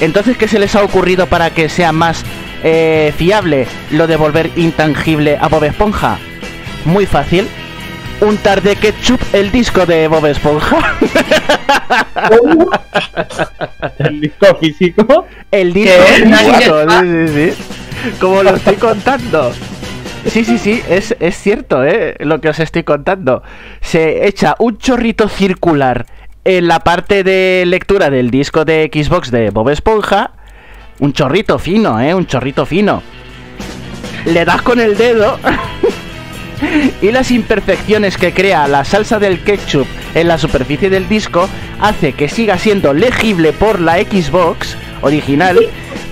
[0.00, 2.24] Entonces, ¿qué se les ha ocurrido para que sea más
[2.62, 6.18] eh, fiable lo de volver intangible a Bob Esponja?
[6.84, 7.48] Muy fácil.
[8.20, 10.94] untar de ketchup el disco de Bob Esponja.
[13.98, 15.26] ¿El disco físico?
[15.50, 17.52] El disco físico, sí, sí, sí.
[18.20, 19.52] Como lo estoy contando.
[20.26, 22.16] Sí, sí, sí, es, es cierto, ¿eh?
[22.20, 23.42] Lo que os estoy contando.
[23.80, 26.06] Se echa un chorrito circular
[26.44, 30.32] en la parte de lectura del disco de Xbox de Bob Esponja.
[30.98, 32.14] Un chorrito fino, ¿eh?
[32.14, 33.02] Un chorrito fino.
[34.24, 35.38] Le das con el dedo
[37.02, 41.48] y las imperfecciones que crea la salsa del ketchup en la superficie del disco
[41.80, 45.58] hace que siga siendo legible por la Xbox original,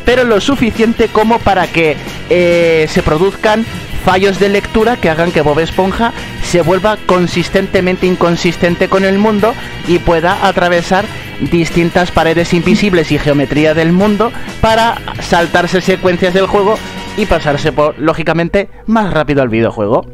[0.05, 1.97] pero lo suficiente como para que
[2.31, 3.65] eh, se produzcan
[4.05, 6.13] fallos de lectura que hagan que Bob Esponja
[6.43, 9.55] se vuelva consistentemente inconsistente con el mundo
[9.89, 11.07] y pueda atravesar
[11.41, 16.79] distintas paredes invisibles y geometría del mundo para saltarse secuencias del juego
[17.17, 20.07] y pasarse por, lógicamente, más rápido al videojuego.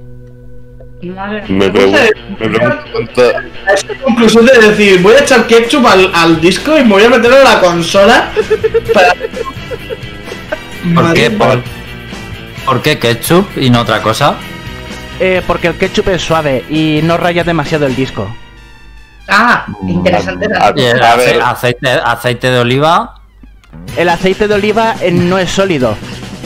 [1.48, 3.22] Me pregunto.
[3.66, 7.04] A esta conclusión de decir, voy a echar ketchup al, al disco y me voy
[7.04, 8.30] a meterlo en la consola
[8.92, 9.14] para.
[10.94, 11.30] ¿Por qué?
[11.30, 11.62] ¿Por,
[12.64, 14.34] ¿Por qué ketchup y no otra cosa?
[15.18, 18.34] Eh, porque el ketchup es suave y no raya demasiado el disco.
[19.28, 20.46] Ah, interesante.
[20.58, 21.42] A- Y el a ace- ver.
[21.42, 23.14] aceite, aceite de oliva.
[23.96, 25.96] El aceite de oliva eh, no es sólido.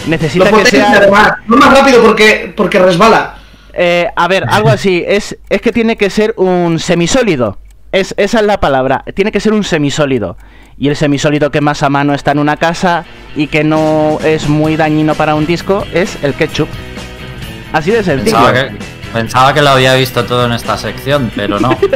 [0.07, 1.39] Necesita Lo que sea...
[1.47, 3.37] No más rápido porque, porque resbala.
[3.73, 5.03] Eh, a ver, algo así.
[5.07, 7.59] Es, es que tiene que ser un semisólido.
[7.93, 9.03] Es, esa es la palabra.
[9.15, 10.37] Tiene que ser un semisólido.
[10.79, 13.05] Y el semisólido que más a mano está en una casa
[13.37, 16.69] y que no es muy dañino para un disco es el ketchup.
[17.73, 18.37] Así de sencillo.
[18.37, 18.71] Pensaba que,
[19.13, 21.77] pensaba que lo había visto todo en esta sección, pero no.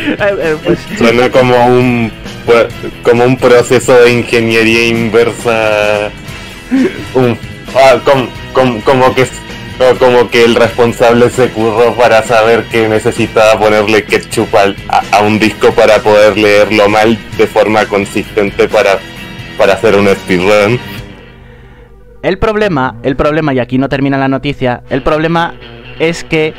[0.00, 2.12] Eh, eh, pues, Suena como un
[2.46, 2.66] pues,
[3.02, 6.10] como un proceso de ingeniería inversa.
[7.14, 7.36] Un,
[7.74, 9.26] ah, com- com- como que
[9.80, 15.02] o como que el responsable se curró para saber que necesitaba ponerle ketchup al- a,
[15.18, 18.98] a un disco para poder leerlo mal de forma consistente para,
[19.56, 20.80] para hacer un speedrun.
[22.22, 25.54] El problema, el problema, y aquí no termina la noticia, el problema
[26.00, 26.52] es que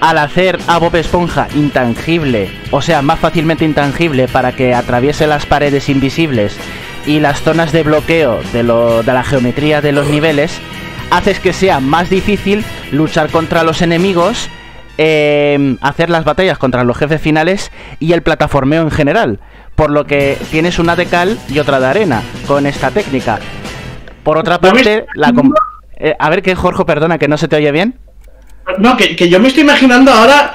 [0.00, 5.44] al hacer a Bob Esponja intangible, o sea, más fácilmente intangible para que atraviese las
[5.46, 6.56] paredes invisibles
[7.06, 10.58] y las zonas de bloqueo de, lo- de la geometría de los niveles,
[11.16, 14.48] haces que sea más difícil luchar contra los enemigos,
[14.98, 17.70] eh, hacer las batallas contra los jefes finales
[18.00, 19.40] y el plataformeo en general.
[19.74, 23.38] Por lo que tienes una de cal y otra de arena con esta técnica.
[24.22, 25.32] Por otra ¿No me parte, la
[25.96, 27.98] eh, a ver que Jorge, perdona, que no se te oye bien.
[28.78, 30.54] No, que, que yo me estoy imaginando ahora.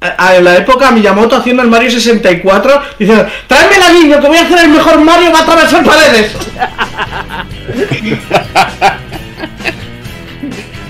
[0.00, 4.38] a- a- En la época Miyamoto haciendo el Mario 64 diciendo ¡Tráemela niño que voy
[4.38, 6.36] a hacer el mejor Mario va a atravesar paredes!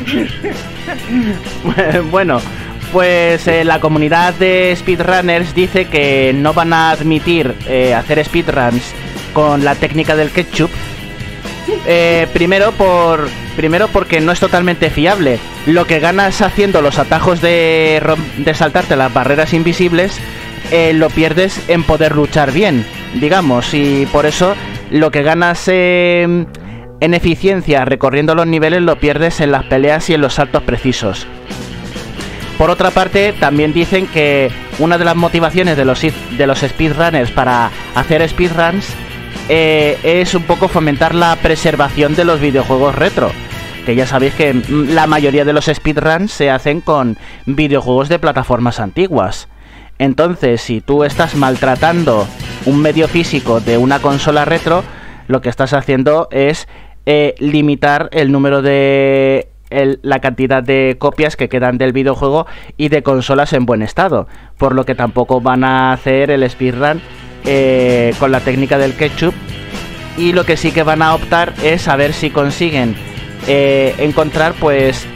[2.11, 2.41] bueno,
[2.93, 8.95] pues eh, la comunidad de speedrunners dice que no van a admitir eh, hacer speedruns
[9.33, 10.71] con la técnica del ketchup.
[11.87, 15.39] Eh, primero por primero porque no es totalmente fiable.
[15.67, 18.03] Lo que ganas haciendo los atajos de,
[18.39, 20.19] de saltarte las barreras invisibles
[20.93, 24.55] lo pierdes en poder luchar bien, digamos, y por eso
[24.91, 26.45] lo que ganas eh,
[27.01, 31.27] en eficiencia recorriendo los niveles lo pierdes en las peleas y en los saltos precisos.
[32.59, 34.51] Por otra parte, también dicen que
[34.81, 38.89] una de las motivaciones de los, de los speedrunners para hacer speedruns
[39.49, 43.31] eh, es un poco fomentar la preservación de los videojuegos retro.
[43.87, 47.17] Que ya sabéis que mm, la mayoría de los speedruns se hacen con
[47.47, 49.49] videojuegos de plataformas antiguas.
[50.01, 52.27] Entonces, si tú estás maltratando
[52.67, 54.83] un medio físico de una consola retro,
[55.29, 56.67] lo que estás haciendo es
[57.11, 59.49] eh, limitar el número de
[60.03, 64.27] la cantidad de copias que quedan del videojuego y de consolas en buen estado.
[64.59, 67.01] Por lo que tampoco van a hacer el speedrun
[67.47, 69.33] eh, con la técnica del ketchup.
[70.19, 72.95] Y lo que sí que van a optar es a ver si consiguen
[73.47, 75.07] eh, encontrar pues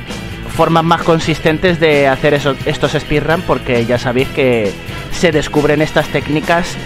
[0.48, 4.70] formas más consistentes de hacer esos- estos speedrun porque ya sabéis que
[5.10, 6.76] se descubren estas técnicas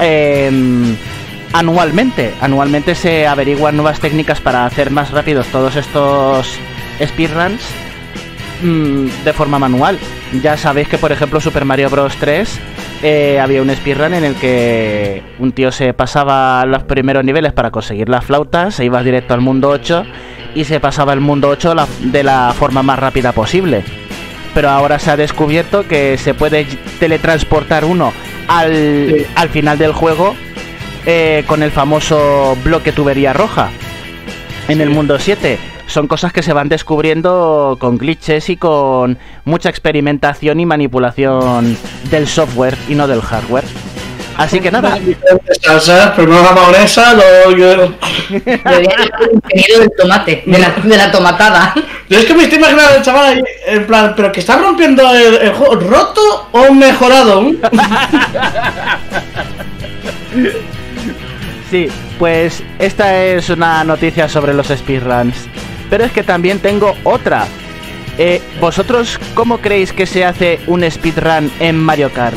[0.00, 0.96] em,
[1.52, 2.32] anualmente.
[2.40, 6.58] Anualmente se averiguan nuevas técnicas para hacer más rápidos todos estos
[7.04, 7.60] speedruns
[8.62, 9.98] mm, de forma manual.
[10.42, 12.14] Ya sabéis que, por ejemplo, Super Mario Bros.
[12.16, 12.60] 3
[13.02, 17.70] eh, había un speedrun en el que un tío se pasaba los primeros niveles para
[17.70, 20.04] conseguir la flauta, se iba directo al mundo 8
[20.54, 23.82] y se pasaba el mundo 8 la- de la forma más rápida posible.
[24.54, 26.66] Pero ahora se ha descubierto que se puede
[26.98, 28.12] teletransportar uno
[28.48, 29.26] al, Sí.
[29.36, 30.34] al final del juego
[31.06, 33.70] eh, con el famoso bloque tubería roja
[34.68, 35.58] en el mundo 7.
[35.86, 41.76] son cosas que se van descubriendo con glitches y con mucha experimentación y manipulación
[42.10, 43.64] del software y no del hardware.
[44.36, 44.96] Así que nada.
[46.16, 47.96] Primero la mayonesa, luego el
[48.30, 51.74] del tomate, de la, de la tomatada.
[52.08, 55.02] Yo es que me estoy imaginando al chaval ahí, en plan, ¿pero que está rompiendo
[55.14, 57.50] el, juego roto o mejorado?
[61.70, 61.88] sí,
[62.18, 65.36] pues esta es una noticia sobre los speedruns.
[65.88, 67.46] Pero es que también tengo otra.
[68.18, 72.36] Eh, ¿Vosotros cómo creéis que se hace un speedrun en Mario Kart?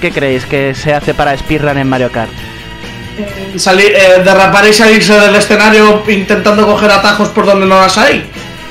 [0.00, 2.30] ¿Qué creéis que se hace para speedrun en Mario Kart?
[3.56, 8.24] Salir, eh, derrapar y salirse del escenario intentando coger atajos por donde no las hay.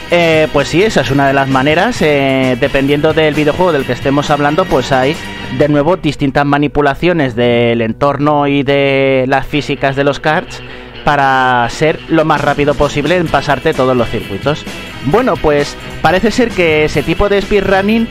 [0.09, 2.01] Eh, pues sí, esa es una de las maneras.
[2.01, 5.15] Eh, dependiendo del videojuego del que estemos hablando, pues hay
[5.57, 10.61] de nuevo distintas manipulaciones del entorno y de las físicas de los karts
[11.03, 14.65] para ser lo más rápido posible en pasarte todos los circuitos.
[15.05, 18.07] Bueno, pues parece ser que ese tipo de speedrunning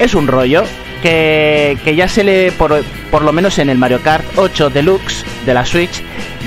[0.00, 0.64] es un rollo
[1.02, 5.54] que, ya se le, por, por, lo menos en el Mario Kart 8 Deluxe de
[5.54, 6.02] la Switch,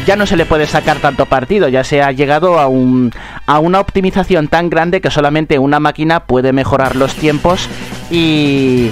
[0.06, 3.12] ya no se le puede sacar tanto partido, ya se ha llegado a, un,
[3.46, 7.70] a una optimización tan grande que solamente una máquina puede mejorar los tiempos
[8.12, 8.92] y,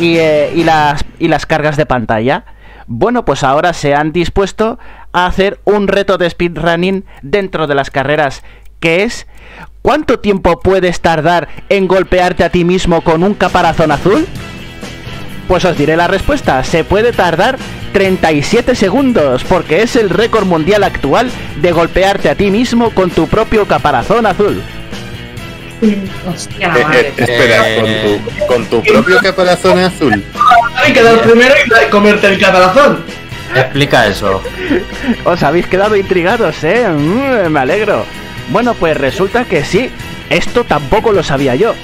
[0.00, 2.44] y, eh, y, las, y las cargas de pantalla.
[2.86, 4.78] Bueno, pues ahora se han dispuesto
[5.12, 8.42] a hacer un reto de speedrunning dentro de las carreras,
[8.80, 9.26] que es
[9.80, 14.26] ¿cuánto tiempo puedes tardar en golpearte a ti mismo con un caparazón azul?
[15.48, 16.62] Pues os diré la respuesta.
[16.64, 17.58] Se puede tardar
[17.92, 21.30] 37 segundos porque es el récord mundial actual
[21.60, 24.62] de golpearte a ti mismo con tu propio caparazón azul.
[26.26, 30.24] Hostia, eh, eh, espera, eh, con, tu, propio caparazón azul.
[30.76, 33.04] Hay que dar primero y comerte el caparazón.
[33.54, 34.42] Explica eso.
[35.24, 36.88] Os habéis quedado intrigados, ¿eh?
[36.88, 38.04] Mm, me alegro.
[38.50, 39.90] Bueno, pues resulta que sí.
[40.30, 41.74] Esto tampoco lo sabía yo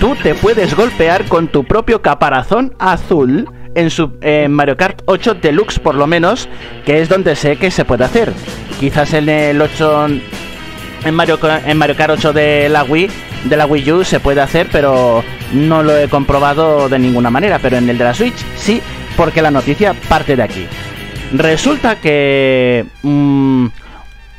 [0.00, 4.12] tú te puedes golpear con tu propio caparazón azul en, su,
[4.48, 6.48] Mario Kart 8 Deluxe por lo menos,
[6.84, 8.32] que es donde sé que se puede hacer.
[8.78, 10.08] Quizás en el 8
[11.06, 13.08] en Mario, en Mario Kart 8 de la Wii,
[13.44, 15.22] de la Wii U se puede hacer, pero
[15.52, 18.80] no lo he comprobado de ninguna manera, pero en el de la Switch sí,
[19.16, 20.66] porque la noticia parte de aquí.
[21.32, 23.66] Resulta que mm,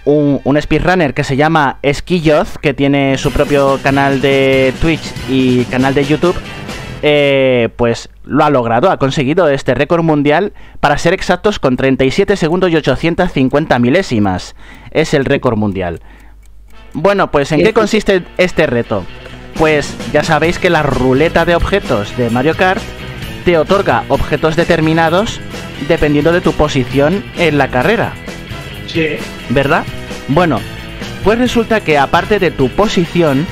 [0.06, 5.94] un, speedrunner que se llama Skilloth, que tiene su propio canal de Twitch y canal
[5.94, 6.36] de YouTube,
[7.04, 12.36] eh, pues lo ha logrado, ha conseguido este récord mundial, para ser exactos, con 37
[12.38, 14.56] segundos y 850 milésimas.
[14.92, 16.02] Es el récord mundial.
[17.00, 19.06] Bueno, pues ¿en qué consiste este reto?
[19.54, 22.82] Pues ya sabéis que la ruleta de objetos de Mario Kart
[23.46, 25.40] te otorga objetos determinados
[25.88, 28.14] dependiendo de tu posición en la carrera.
[28.88, 29.10] Sí.
[29.50, 29.86] ¿Verdad?
[30.28, 30.60] Bueno,
[31.24, 33.46] pues resulta que aparte de tu posición,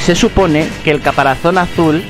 [0.00, 2.02] se supone que el caparazón azul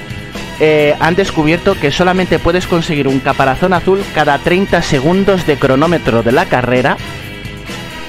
[0.59, 6.23] eh, han descubierto que solamente puedes conseguir un caparazón azul cada 30 segundos de cronómetro
[6.23, 6.97] de la carrera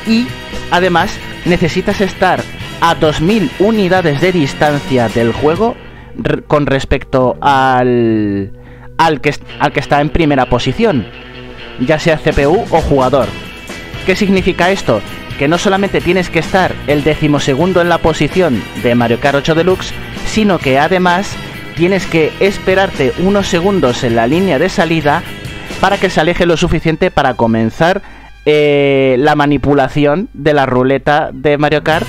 [0.08, 0.28] y
[0.72, 1.12] además
[1.44, 2.42] necesitas estar
[2.82, 5.76] a 2000 unidades de distancia del juego
[6.48, 8.52] con respecto al,
[8.98, 11.06] al, que, al que está en primera posición,
[11.80, 13.28] ya sea CPU o jugador.
[14.06, 15.02] ¿Qué significa esto?
[15.38, 19.56] Que no solamente tienes que estar el decimosegundo en la posición de Mario Kart 8
[19.56, 19.94] Deluxe,
[20.26, 21.36] sino que además
[21.76, 25.24] tienes que esperarte unos segundos en la línea de salida
[25.80, 28.02] para que se aleje lo suficiente para comenzar
[28.46, 32.08] eh, la manipulación de la ruleta de Mario Kart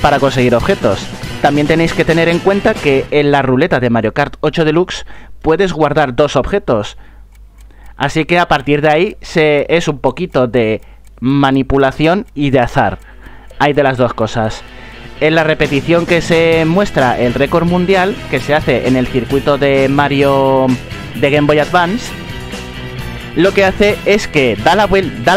[0.00, 1.06] para conseguir objetos.
[1.42, 5.06] También tenéis que tener en cuenta que en la ruleta de Mario Kart 8 Deluxe
[5.42, 6.96] puedes guardar dos objetos.
[7.96, 10.80] Así que a partir de ahí es un poquito de
[11.20, 12.98] manipulación y de azar.
[13.58, 14.62] Hay de las dos cosas.
[15.20, 19.58] En la repetición que se muestra el récord mundial, que se hace en el circuito
[19.58, 20.68] de Mario
[21.16, 22.12] de Game Boy Advance,
[23.38, 24.86] lo que hace es que da la,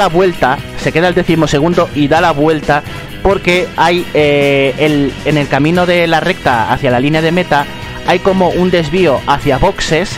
[0.09, 2.81] vuelta, se queda el decimosegundo y da la vuelta
[3.21, 7.67] porque hay eh, el, en el camino de la recta hacia la línea de meta,
[8.07, 10.09] hay como un desvío hacia boxes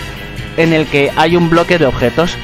[0.55, 2.37] en el que hay un bloque de objetos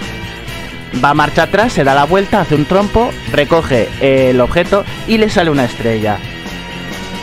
[1.02, 5.20] va a marcha atrás, se da la vuelta, hace un trompo, recoge el objeto y
[5.20, 6.18] le sale una estrella.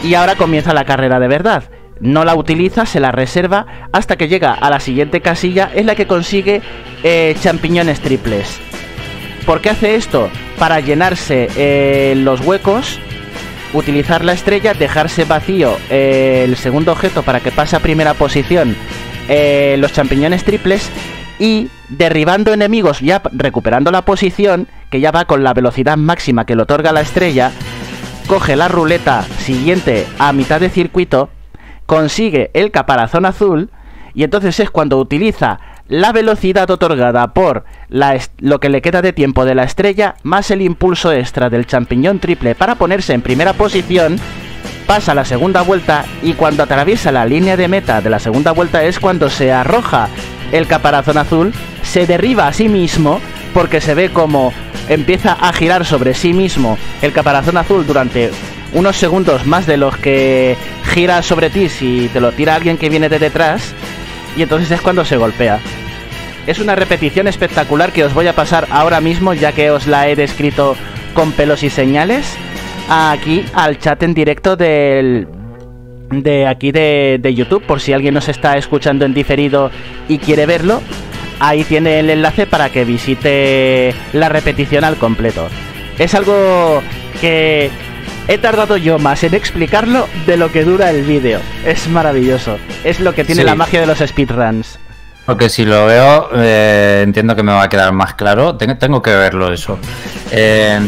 [0.02, 1.64] Y ahora comienza la carrera de verdad.
[2.00, 5.94] No la utiliza, se la reserva hasta que llega a la siguiente casilla en la
[5.94, 6.60] que consigue
[7.02, 8.58] eh, champiñones triples.
[9.46, 10.28] ¿Por qué hace esto?
[10.58, 12.98] Para llenarse eh, los huecos,
[13.72, 18.76] utilizar la estrella, dejarse vacío eh, el segundo objeto para que pase a primera posición
[19.28, 20.88] los champiñones triples
[21.40, 26.54] y derribando enemigos, ya recuperando la posición, que ya va con la velocidad máxima que
[26.54, 27.50] le otorga la estrella,
[28.26, 31.28] coge la ruleta siguiente a mitad de circuito,
[31.86, 33.70] consigue el caparazón azul
[34.14, 39.44] y entonces es cuando utiliza la velocidad otorgada por lo que le queda de tiempo
[39.44, 44.18] de la estrella más el impulso extra del champiñón triple para ponerse en primera posición,
[44.86, 48.84] pasa la segunda vuelta y cuando atraviesa la línea de meta de la segunda vuelta
[48.84, 50.08] es cuando se arroja
[50.52, 51.52] el caparazón azul,
[51.82, 53.20] se derriba a sí mismo
[53.56, 54.52] porque se ve como
[54.86, 58.30] empieza a girar sobre sí mismo el caparazón azul durante
[58.74, 60.58] unos segundos más de los que
[60.92, 63.72] gira sobre ti si te lo tira alguien que viene de detrás
[64.36, 65.58] y entonces es cuando se golpea.
[66.46, 70.06] Es una repetición espectacular que os voy a pasar ahora mismo ya que os la
[70.06, 70.76] he descrito
[71.14, 72.36] con pelos y señales
[72.90, 75.28] aquí al chat en directo del
[76.10, 79.70] de aquí de, de YouTube por si alguien nos está escuchando en diferido
[80.10, 80.82] y quiere verlo
[81.40, 85.48] ahí tiene el enlace para que visite la repetición al completo
[85.98, 86.82] es algo
[87.20, 87.70] que
[88.28, 91.40] he tardado yo más en explicarlo de lo que dura el vídeo.
[91.64, 92.58] Es maravilloso.
[92.84, 94.78] Es lo que tiene la magia de los speedruns.
[95.24, 98.56] Porque si lo veo, eh, entiendo que me va a quedar más claro.
[98.56, 99.78] Tengo, que verlo eso.
[100.30, 100.78] Eh,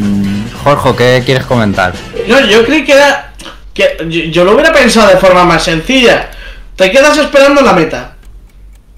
[0.63, 1.93] Jorge, ¿qué quieres comentar?
[2.29, 3.33] No, yo creí que era.
[3.75, 6.31] Que yo, lo hubiera pensado de forma más sencilla.
[6.77, 8.15] Te quedas esperando la meta.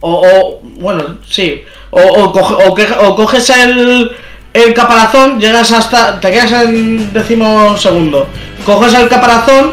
[0.00, 1.62] O, bueno, sí.
[1.90, 4.10] O, o coges el,
[4.52, 6.20] el caparazón, llegas hasta.
[6.20, 8.26] Te quedas en décimo segundo.
[8.64, 9.72] Coges el caparazón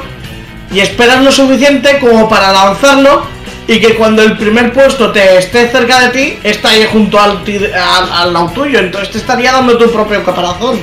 [0.72, 3.38] y esperas lo suficiente como para lanzarlo
[3.68, 7.44] y que cuando el primer puesto te esté cerca de ti, está ahí junto al,
[7.76, 10.80] al, lado tuyo, entonces te estaría dando tu propio caparazón.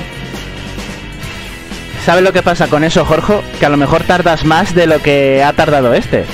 [2.04, 3.40] ¿Sabes lo que pasa con eso, Jorge?
[3.58, 6.24] Que a lo mejor tardas más de lo que ha tardado este.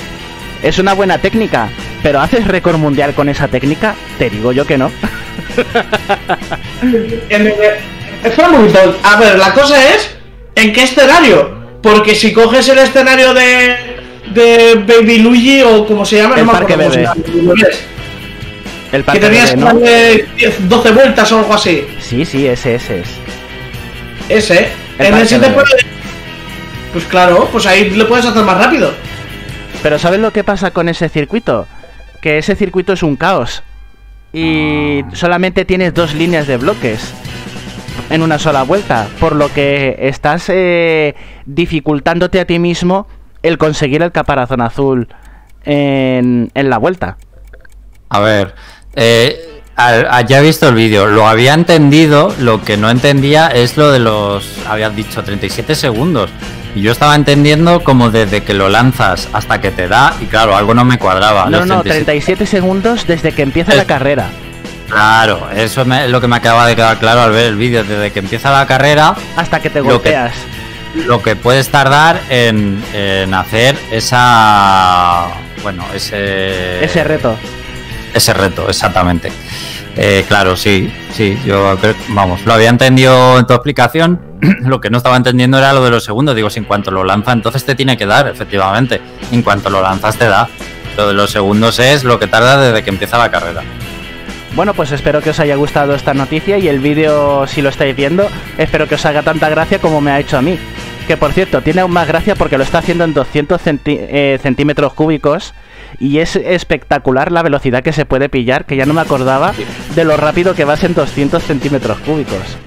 [0.63, 1.69] Es una buena técnica,
[2.03, 3.95] pero ¿haces récord mundial con esa técnica?
[4.17, 4.91] Te digo yo que no.
[8.23, 10.15] Espera un momento, a ver, la cosa es,
[10.55, 11.59] ¿en qué escenario?
[11.81, 13.91] Porque si coges el escenario de
[14.33, 17.07] de Baby Luigi o como se llama, el parque bebé.
[18.91, 19.55] El parque que tenías
[20.67, 21.85] 12 vueltas o algo así.
[21.99, 23.07] Sí, sí, ese, ese es.
[24.27, 24.69] Ese,
[24.99, 25.69] en ese te puede...
[26.91, 28.93] Pues claro, pues ahí lo puedes hacer más rápido.
[29.83, 31.67] Pero ¿sabes lo que pasa con ese circuito?
[32.21, 33.63] Que ese circuito es un caos.
[34.33, 37.13] Y solamente tienes dos líneas de bloques
[38.09, 39.07] en una sola vuelta.
[39.19, 43.07] Por lo que estás eh, dificultándote a ti mismo
[43.43, 45.07] el conseguir el caparazón azul
[45.65, 47.17] en, en la vuelta.
[48.09, 48.53] A ver,
[48.95, 49.61] eh,
[50.27, 53.99] ya he visto el vídeo, lo había entendido, lo que no entendía es lo de
[53.99, 56.29] los, habías dicho 37 segundos.
[56.75, 60.55] Y yo estaba entendiendo como desde que lo lanzas hasta que te da, y claro,
[60.55, 61.49] algo no me cuadraba.
[61.49, 64.29] No, no, 37 segundos desde que empieza la carrera.
[64.87, 68.11] Claro, eso es lo que me acaba de quedar claro al ver el vídeo, desde
[68.11, 70.33] que empieza la carrera hasta que te golpeas
[70.95, 72.81] lo que puedes tardar en,
[73.33, 75.27] hacer esa.
[75.63, 76.83] Bueno, ese.
[76.83, 77.35] Ese reto.
[78.13, 79.31] Ese reto, exactamente.
[79.95, 84.30] Eh, claro, sí, sí, yo creo, vamos, lo había entendido en tu explicación.
[84.61, 86.35] lo que no estaba entendiendo era lo de los segundos.
[86.35, 89.01] Digo, si en cuanto lo lanza, entonces te tiene que dar, efectivamente.
[89.31, 90.49] En cuanto lo lanzas, te da.
[90.97, 93.61] Lo de los segundos es lo que tarda desde que empieza la carrera.
[94.53, 97.95] Bueno, pues espero que os haya gustado esta noticia y el vídeo, si lo estáis
[97.95, 98.27] viendo,
[98.57, 100.59] espero que os haga tanta gracia como me ha hecho a mí.
[101.07, 104.93] Que por cierto, tiene aún más gracia porque lo está haciendo en 200 eh, centímetros
[104.93, 105.53] cúbicos
[105.99, 109.53] y es espectacular la velocidad que se puede pillar, que ya no me acordaba
[109.95, 112.57] de lo rápido que vas en 200 centímetros cúbicos.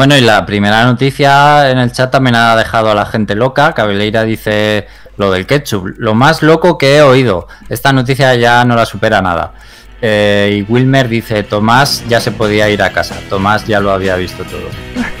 [0.00, 3.74] Bueno, y la primera noticia en el chat también ha dejado a la gente loca.
[3.74, 5.88] Cabeleira dice lo del ketchup.
[5.98, 7.48] Lo más loco que he oído.
[7.68, 9.52] Esta noticia ya no la supera nada.
[10.00, 14.16] Eh, y Wilmer dice, Tomás ya se podía ir a casa, Tomás ya lo había
[14.16, 14.70] visto todo.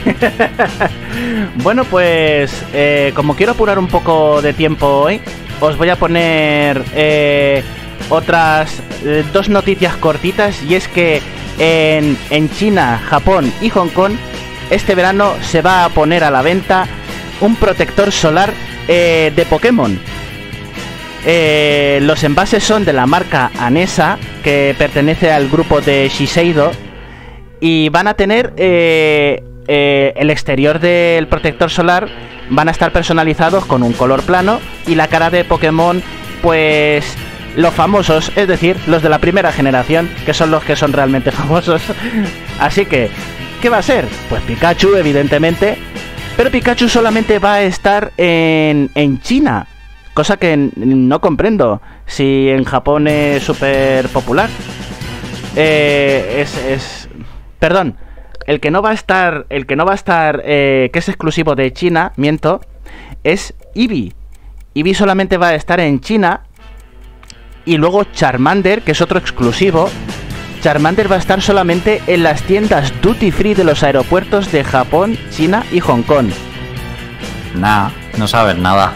[1.56, 5.20] bueno, pues eh, como quiero apurar un poco de tiempo hoy,
[5.60, 7.62] os voy a poner eh,
[8.08, 8.82] otras
[9.34, 11.20] dos noticias cortitas y es que
[11.58, 14.12] en, en China, Japón y Hong Kong,
[14.70, 16.86] este verano se va a poner a la venta
[17.40, 18.52] un protector solar
[18.86, 19.98] de Pokémon
[21.24, 26.72] eh, los envases son de la marca Anesa, que pertenece al grupo de Shiseido,
[27.60, 32.08] y van a tener eh, eh, el exterior del protector solar,
[32.48, 36.02] van a estar personalizados con un color plano y la cara de Pokémon,
[36.42, 37.16] pues
[37.54, 41.30] los famosos, es decir, los de la primera generación, que son los que son realmente
[41.32, 41.82] famosos.
[42.58, 43.10] Así que,
[43.60, 44.06] ¿qué va a ser?
[44.28, 45.76] Pues Pikachu, evidentemente,
[46.36, 49.66] pero Pikachu solamente va a estar en, en China
[50.14, 51.80] Cosa que no comprendo.
[52.06, 54.50] Si en Japón es súper popular.
[55.56, 57.08] Eh, es, es.
[57.58, 57.96] Perdón.
[58.46, 59.46] El que no va a estar.
[59.50, 60.42] El que no va a estar.
[60.44, 62.60] Eh, que es exclusivo de China, miento.
[63.22, 64.12] es Eevee.
[64.74, 66.42] Eevee solamente va a estar en China.
[67.64, 69.88] Y luego Charmander, que es otro exclusivo.
[70.60, 75.18] Charmander va a estar solamente en las tiendas duty free de los aeropuertos de Japón,
[75.30, 76.30] China y Hong Kong.
[77.54, 78.92] Nah, no sabes nada.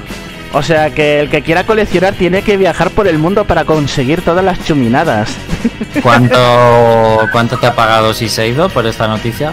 [0.52, 4.22] O sea que el que quiera coleccionar tiene que viajar por el mundo para conseguir
[4.22, 5.34] todas las chuminadas.
[6.02, 9.52] ¿Cuánto, cuánto te ha pagado Siseido por esta noticia?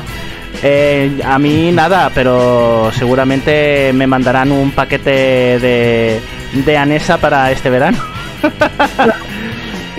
[0.61, 5.09] Eh, a mí nada, pero seguramente me mandarán un paquete
[5.59, 6.21] de,
[6.53, 7.97] de Anesa para este verano.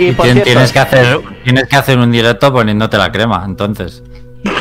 [0.08, 4.02] y por cierto, tienes que hacer tienes que hacer un directo poniéndote la crema, entonces.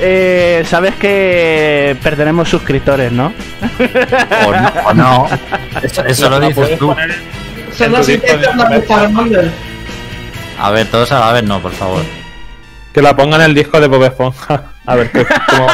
[0.00, 3.32] eh, sabes que perderemos suscriptores, ¿no?
[4.46, 5.26] o no, o no.
[5.82, 6.92] Eso, eso lo dices tú.
[10.58, 12.02] A ver, todos a la vez no, por favor.
[12.92, 14.72] Que la pongan en el disco de Bob Esponja.
[14.88, 15.66] A ver qué, cómo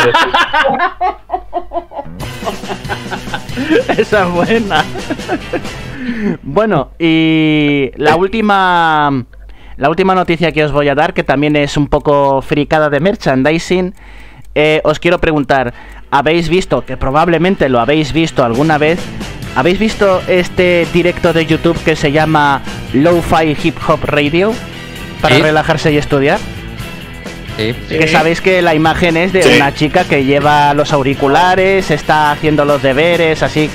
[3.97, 4.85] Esa es buena.
[6.43, 9.25] bueno, y la última
[9.77, 12.99] la última noticia que os voy a dar, que también es un poco fricada de
[12.99, 13.95] merchandising,
[14.57, 15.73] eh, os quiero preguntar,
[16.11, 18.99] ¿habéis visto, que probablemente lo habéis visto alguna vez,
[19.55, 22.63] ¿habéis visto este directo de YouTube que se llama
[22.93, 24.53] Lo-Fi Hip Hop Radio?
[25.23, 26.41] Para relajarse y estudiar.
[27.57, 27.75] Sí.
[27.89, 32.65] Que sabéis que la imagen es de una chica que lleva los auriculares, está haciendo
[32.65, 33.71] los deberes, así,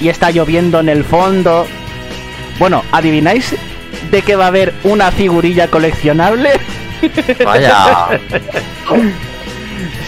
[0.00, 1.66] y está lloviendo en el fondo.
[2.58, 3.56] Bueno, ¿adivináis
[4.10, 6.50] de que va a haber una figurilla coleccionable?
[7.44, 8.20] Vaya.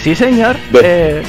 [0.03, 0.57] sí, señor.
[0.83, 1.23] Eh,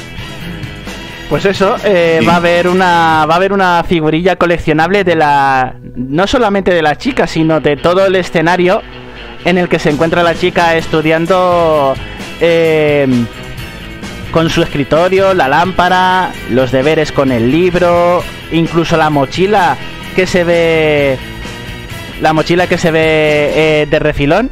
[1.28, 5.74] pues eso, eh, va a haber una va a haber una figurilla coleccionable de la
[5.96, 8.82] no solamente de la chica, sino de todo el escenario
[9.46, 11.94] en el que se encuentra la chica estudiando
[12.40, 13.06] eh,
[14.32, 19.76] con su escritorio, la lámpara, los deberes con el libro, incluso la mochila
[20.16, 21.16] que se ve
[22.20, 23.02] la mochila que se ve
[23.54, 24.50] eh, de refilón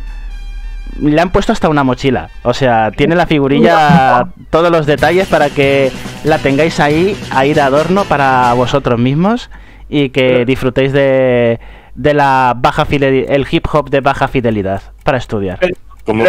[1.00, 2.30] le han puesto hasta una mochila.
[2.44, 5.90] O sea, tiene la figurilla, todos los detalles para que
[6.22, 9.50] la tengáis ahí, ahí de adorno para vosotros mismos
[9.88, 11.58] y que disfrutéis de,
[11.94, 15.58] de la baja fidelidad, el hip hop de baja fidelidad para estudiar.
[16.04, 16.24] Como,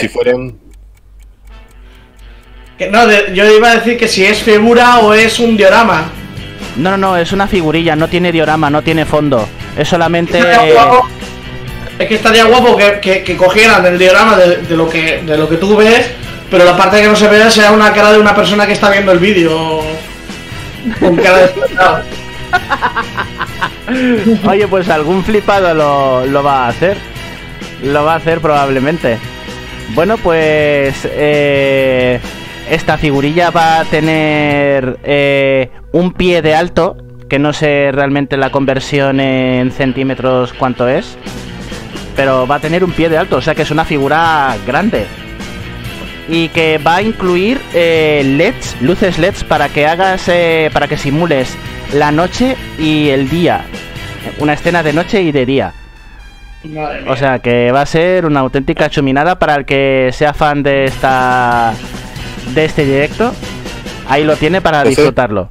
[0.00, 0.54] si fueran.
[2.90, 6.10] no, yo iba a decir que si es figura o es un diorama.
[6.76, 9.48] No, no, no, es una figurilla, no tiene diorama, no tiene fondo.
[9.78, 10.40] Es solamente.
[11.98, 15.76] Es que estaría guapo que, cogieran el diorama de, lo que, de lo que tú
[15.76, 16.10] ves,
[16.50, 18.90] pero la parte que no se vea sea una cara de una persona que está
[18.90, 19.80] viendo el vídeo.
[21.00, 21.52] Con cara de
[24.48, 26.96] Oye, pues algún flipado lo, va a hacer.
[27.82, 29.18] Lo va a hacer probablemente.
[29.94, 32.20] Bueno, pues eh,
[32.70, 36.96] esta figurilla va a tener eh, un pie de alto,
[37.28, 41.16] que no sé realmente la conversión en centímetros cuánto es,
[42.16, 45.06] pero va a tener un pie de alto, o sea que es una figura grande.
[46.28, 50.28] Y que va a incluir eh, LEDs, luces LEDs para que hagas,
[50.72, 51.56] para que simules
[51.92, 53.64] la noche y el día.
[54.38, 55.72] Una escena de noche y de día.
[57.06, 60.84] O sea que va a ser una auténtica chuminada para el que sea fan de
[60.86, 61.74] esta
[62.54, 63.32] de este directo.
[64.08, 65.50] Ahí lo tiene para disfrutarlo.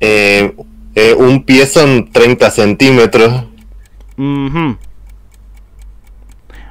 [0.00, 0.54] Eh,
[0.94, 3.44] eh, un pie son 30 centímetros.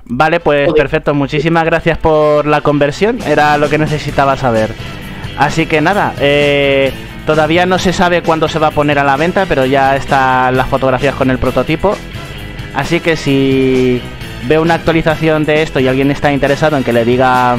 [0.06, 1.14] Vale, pues perfecto.
[1.14, 3.20] Muchísimas gracias por la conversión.
[3.24, 4.74] Era lo que necesitaba saber.
[5.38, 6.92] Así que nada, eh,
[7.28, 10.56] Todavía no se sabe cuándo se va a poner a la venta, pero ya están
[10.56, 11.98] las fotografías con el prototipo.
[12.74, 14.02] Así que si
[14.48, 17.58] veo una actualización de esto y alguien está interesado en que le diga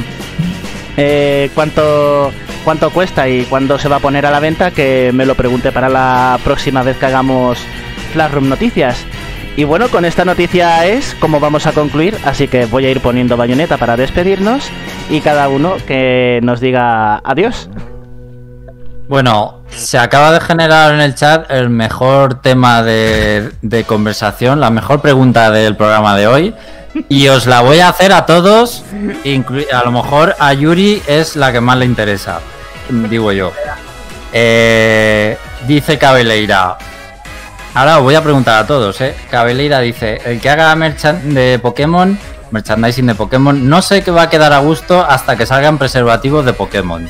[0.97, 2.33] eh, cuánto,
[2.65, 5.71] cuánto cuesta y cuándo se va a poner a la venta, que me lo pregunte
[5.71, 7.59] para la próxima vez que hagamos
[8.15, 9.05] Flashroom Noticias.
[9.55, 13.01] Y bueno, con esta noticia es como vamos a concluir, así que voy a ir
[13.01, 14.71] poniendo bayoneta para despedirnos
[15.11, 17.69] y cada uno que nos diga adiós.
[19.09, 23.51] Bueno, se acaba de generar en el chat el mejor tema de,
[23.87, 26.55] conversación, la mejor pregunta del programa de hoy.
[27.09, 28.85] Y os la voy a hacer a todos,
[29.73, 32.41] a lo mejor a Yuri es la que más le interesa,
[32.91, 33.51] digo yo.
[34.35, 36.77] Eh, dice Cabeleira.
[37.73, 39.15] Ahora os voy a preguntar a todos, ¿eh?
[39.31, 42.19] Cabeleira dice, el que haga de Pokémon,
[42.51, 46.45] merchandising de Pokémon, no sé qué va a quedar a gusto hasta que salgan preservativos
[46.45, 47.09] de Pokémon.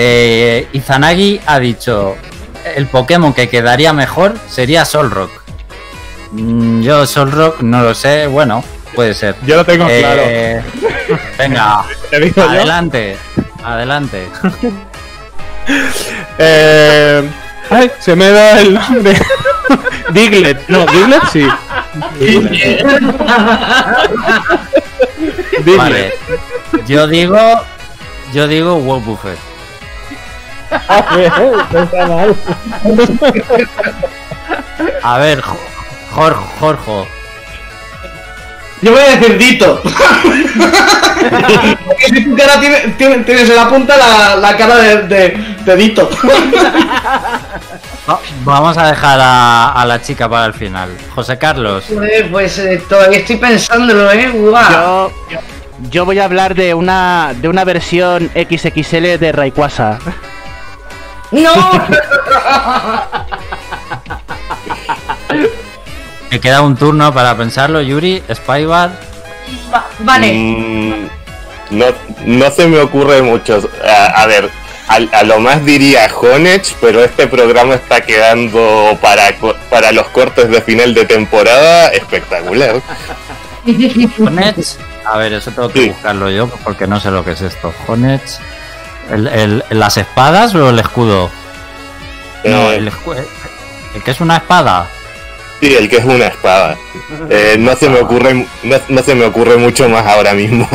[0.00, 2.16] Eh, Izanagi ha dicho,
[2.76, 5.30] el Pokémon que quedaría mejor sería Solrock.
[6.30, 8.62] Mm, yo Solrock no lo sé, bueno.
[8.94, 9.34] puede ser.
[9.44, 10.62] Yo lo tengo Eh,
[11.38, 12.48] Venga, ¿Te digo yo?
[12.48, 13.16] adelante,
[13.64, 14.26] adelante.
[16.38, 17.28] Eh,
[17.68, 19.14] ay, se me da el nombre.
[20.12, 21.46] Diglett, no, Diglett sí.
[22.18, 22.86] Diglett.
[25.76, 26.14] Vale,
[26.86, 27.38] yo digo,
[28.32, 29.38] yo digo Wolf Buffet.
[30.70, 31.32] A ver,
[31.72, 32.36] no está mal.
[35.02, 35.56] A ver, Jo-
[36.14, 37.08] Jorge, Jorge.
[38.80, 39.80] Yo voy a decir Dito.
[41.86, 45.56] Porque si tu cara tiene, tiene- tienes en la punta la, la cara de, de,
[45.64, 46.08] de Dito.
[48.08, 50.90] Va- Vamos a dejar a, a la chica para el final.
[51.14, 51.84] José Carlos.
[51.88, 54.28] Joder, pues eh, todavía estoy pensándolo, ¿eh?
[54.30, 55.10] Guau.
[55.30, 55.38] Yo,
[55.90, 59.98] yo voy a hablar de una, de una versión XXL de Rayquaza.
[61.30, 61.52] ¡No!
[66.30, 68.90] Me queda un turno para pensarlo, Yuri, Spybar.
[69.72, 70.32] Va- vale.
[70.34, 71.08] Mm,
[71.70, 71.86] no,
[72.26, 73.60] no se me ocurre mucho.
[73.86, 74.50] A, a ver,
[74.88, 80.06] a, a lo más diría Honech, pero este programa está quedando para, co- para los
[80.08, 82.80] cortes de final de temporada espectacular.
[84.18, 84.56] Honech.
[85.06, 85.88] A ver, eso tengo que Sí.
[85.88, 87.72] buscarlo yo porque no sé lo que es esto.
[87.86, 88.22] Honech.
[89.10, 91.30] ¿El, el- ¿Las espadas o el escudo?
[92.44, 93.16] No, Eh, el escudo.
[93.94, 94.86] ¿El que es una espada?
[95.60, 96.76] Sí, el que es una espada.
[97.30, 100.68] Eh, no se me ocurre, no, no se me ocurre mucho más ahora mismo.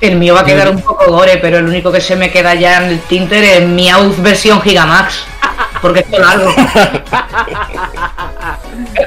[0.00, 2.54] El mío va a quedar un poco gore, pero el único que se me queda
[2.54, 5.24] ya en el Tinter es Meowth versión Gigamax.
[5.82, 6.50] Porque es largo.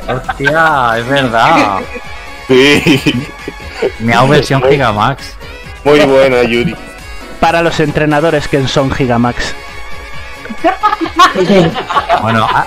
[0.07, 1.79] Hostia, es verdad.
[2.47, 3.01] Sí,
[3.99, 5.35] Miau versión Gigamax.
[5.83, 6.75] muy buena, Yuri.
[7.43, 9.53] Para los entrenadores que son Gigamax.
[12.21, 12.65] Bueno, ha...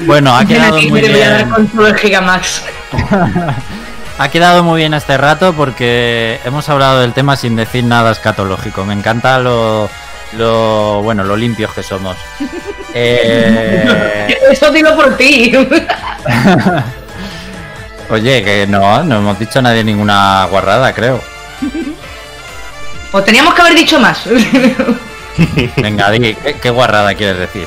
[0.00, 1.96] bueno, ha quedado muy a bien.
[1.96, 2.62] Gigamax.
[4.18, 8.84] Ha quedado muy bien este rato porque hemos hablado del tema sin decir nada escatológico.
[8.84, 9.88] Me encanta lo,
[10.36, 12.18] lo bueno, lo limpios que somos.
[12.98, 15.52] Eh, Esto digo por ti.
[18.10, 21.20] oye, que no, no hemos dicho nadie ninguna guarrada, creo.
[23.16, 24.24] O teníamos que haber dicho más.
[25.76, 27.66] Venga, di, ¿qué, qué guarrada quieres decir?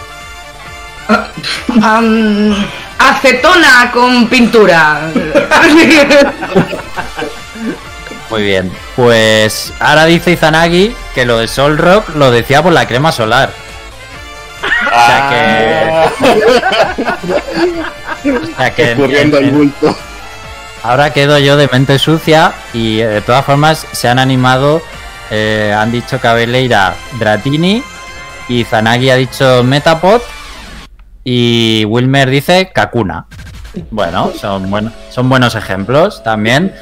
[1.81, 2.55] Am,
[2.99, 5.09] acetona con pintura.
[8.29, 8.71] Muy bien.
[8.95, 13.51] Pues ahora dice Izanagi que lo de Sol Rock lo decía por la crema solar.
[14.61, 16.09] O sea que.
[18.29, 18.91] O sea que.
[18.91, 19.97] Escurriendo el bulto.
[20.83, 24.83] Ahora quedo yo de mente sucia y eh, de todas formas se han animado,
[25.31, 27.83] eh, han dicho Cabeleira Dratini
[28.47, 30.21] y Zanagi ha dicho Metapod
[31.23, 33.27] y Wilmer dice Kakuna.
[33.91, 36.73] Bueno, son, buenos son buenos ejemplos también.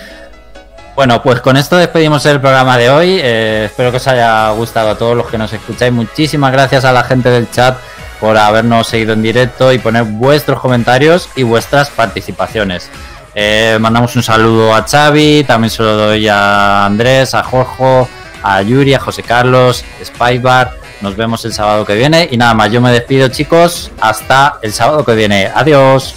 [0.96, 3.20] Bueno, pues con esto despedimos el programa de hoy.
[3.22, 5.94] Eh, espero que os haya gustado a todos los que nos escucháis.
[5.94, 7.78] Muchísimas gracias a la gente del chat
[8.20, 12.90] por habernos seguido en directo y poner vuestros comentarios y vuestras participaciones.
[13.36, 18.08] Eh, mandamos un saludo a Xavi, también se lo doy a Andrés, a Jorge,
[18.48, 20.78] a Yuri, a José Carlos, Spybar.
[21.02, 22.28] Nos vemos el sábado que viene.
[22.32, 23.92] Y nada más, yo me despido, chicos.
[24.00, 25.52] Hasta el sábado que viene.
[25.54, 26.16] Adiós.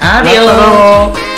[0.00, 1.37] Adiós.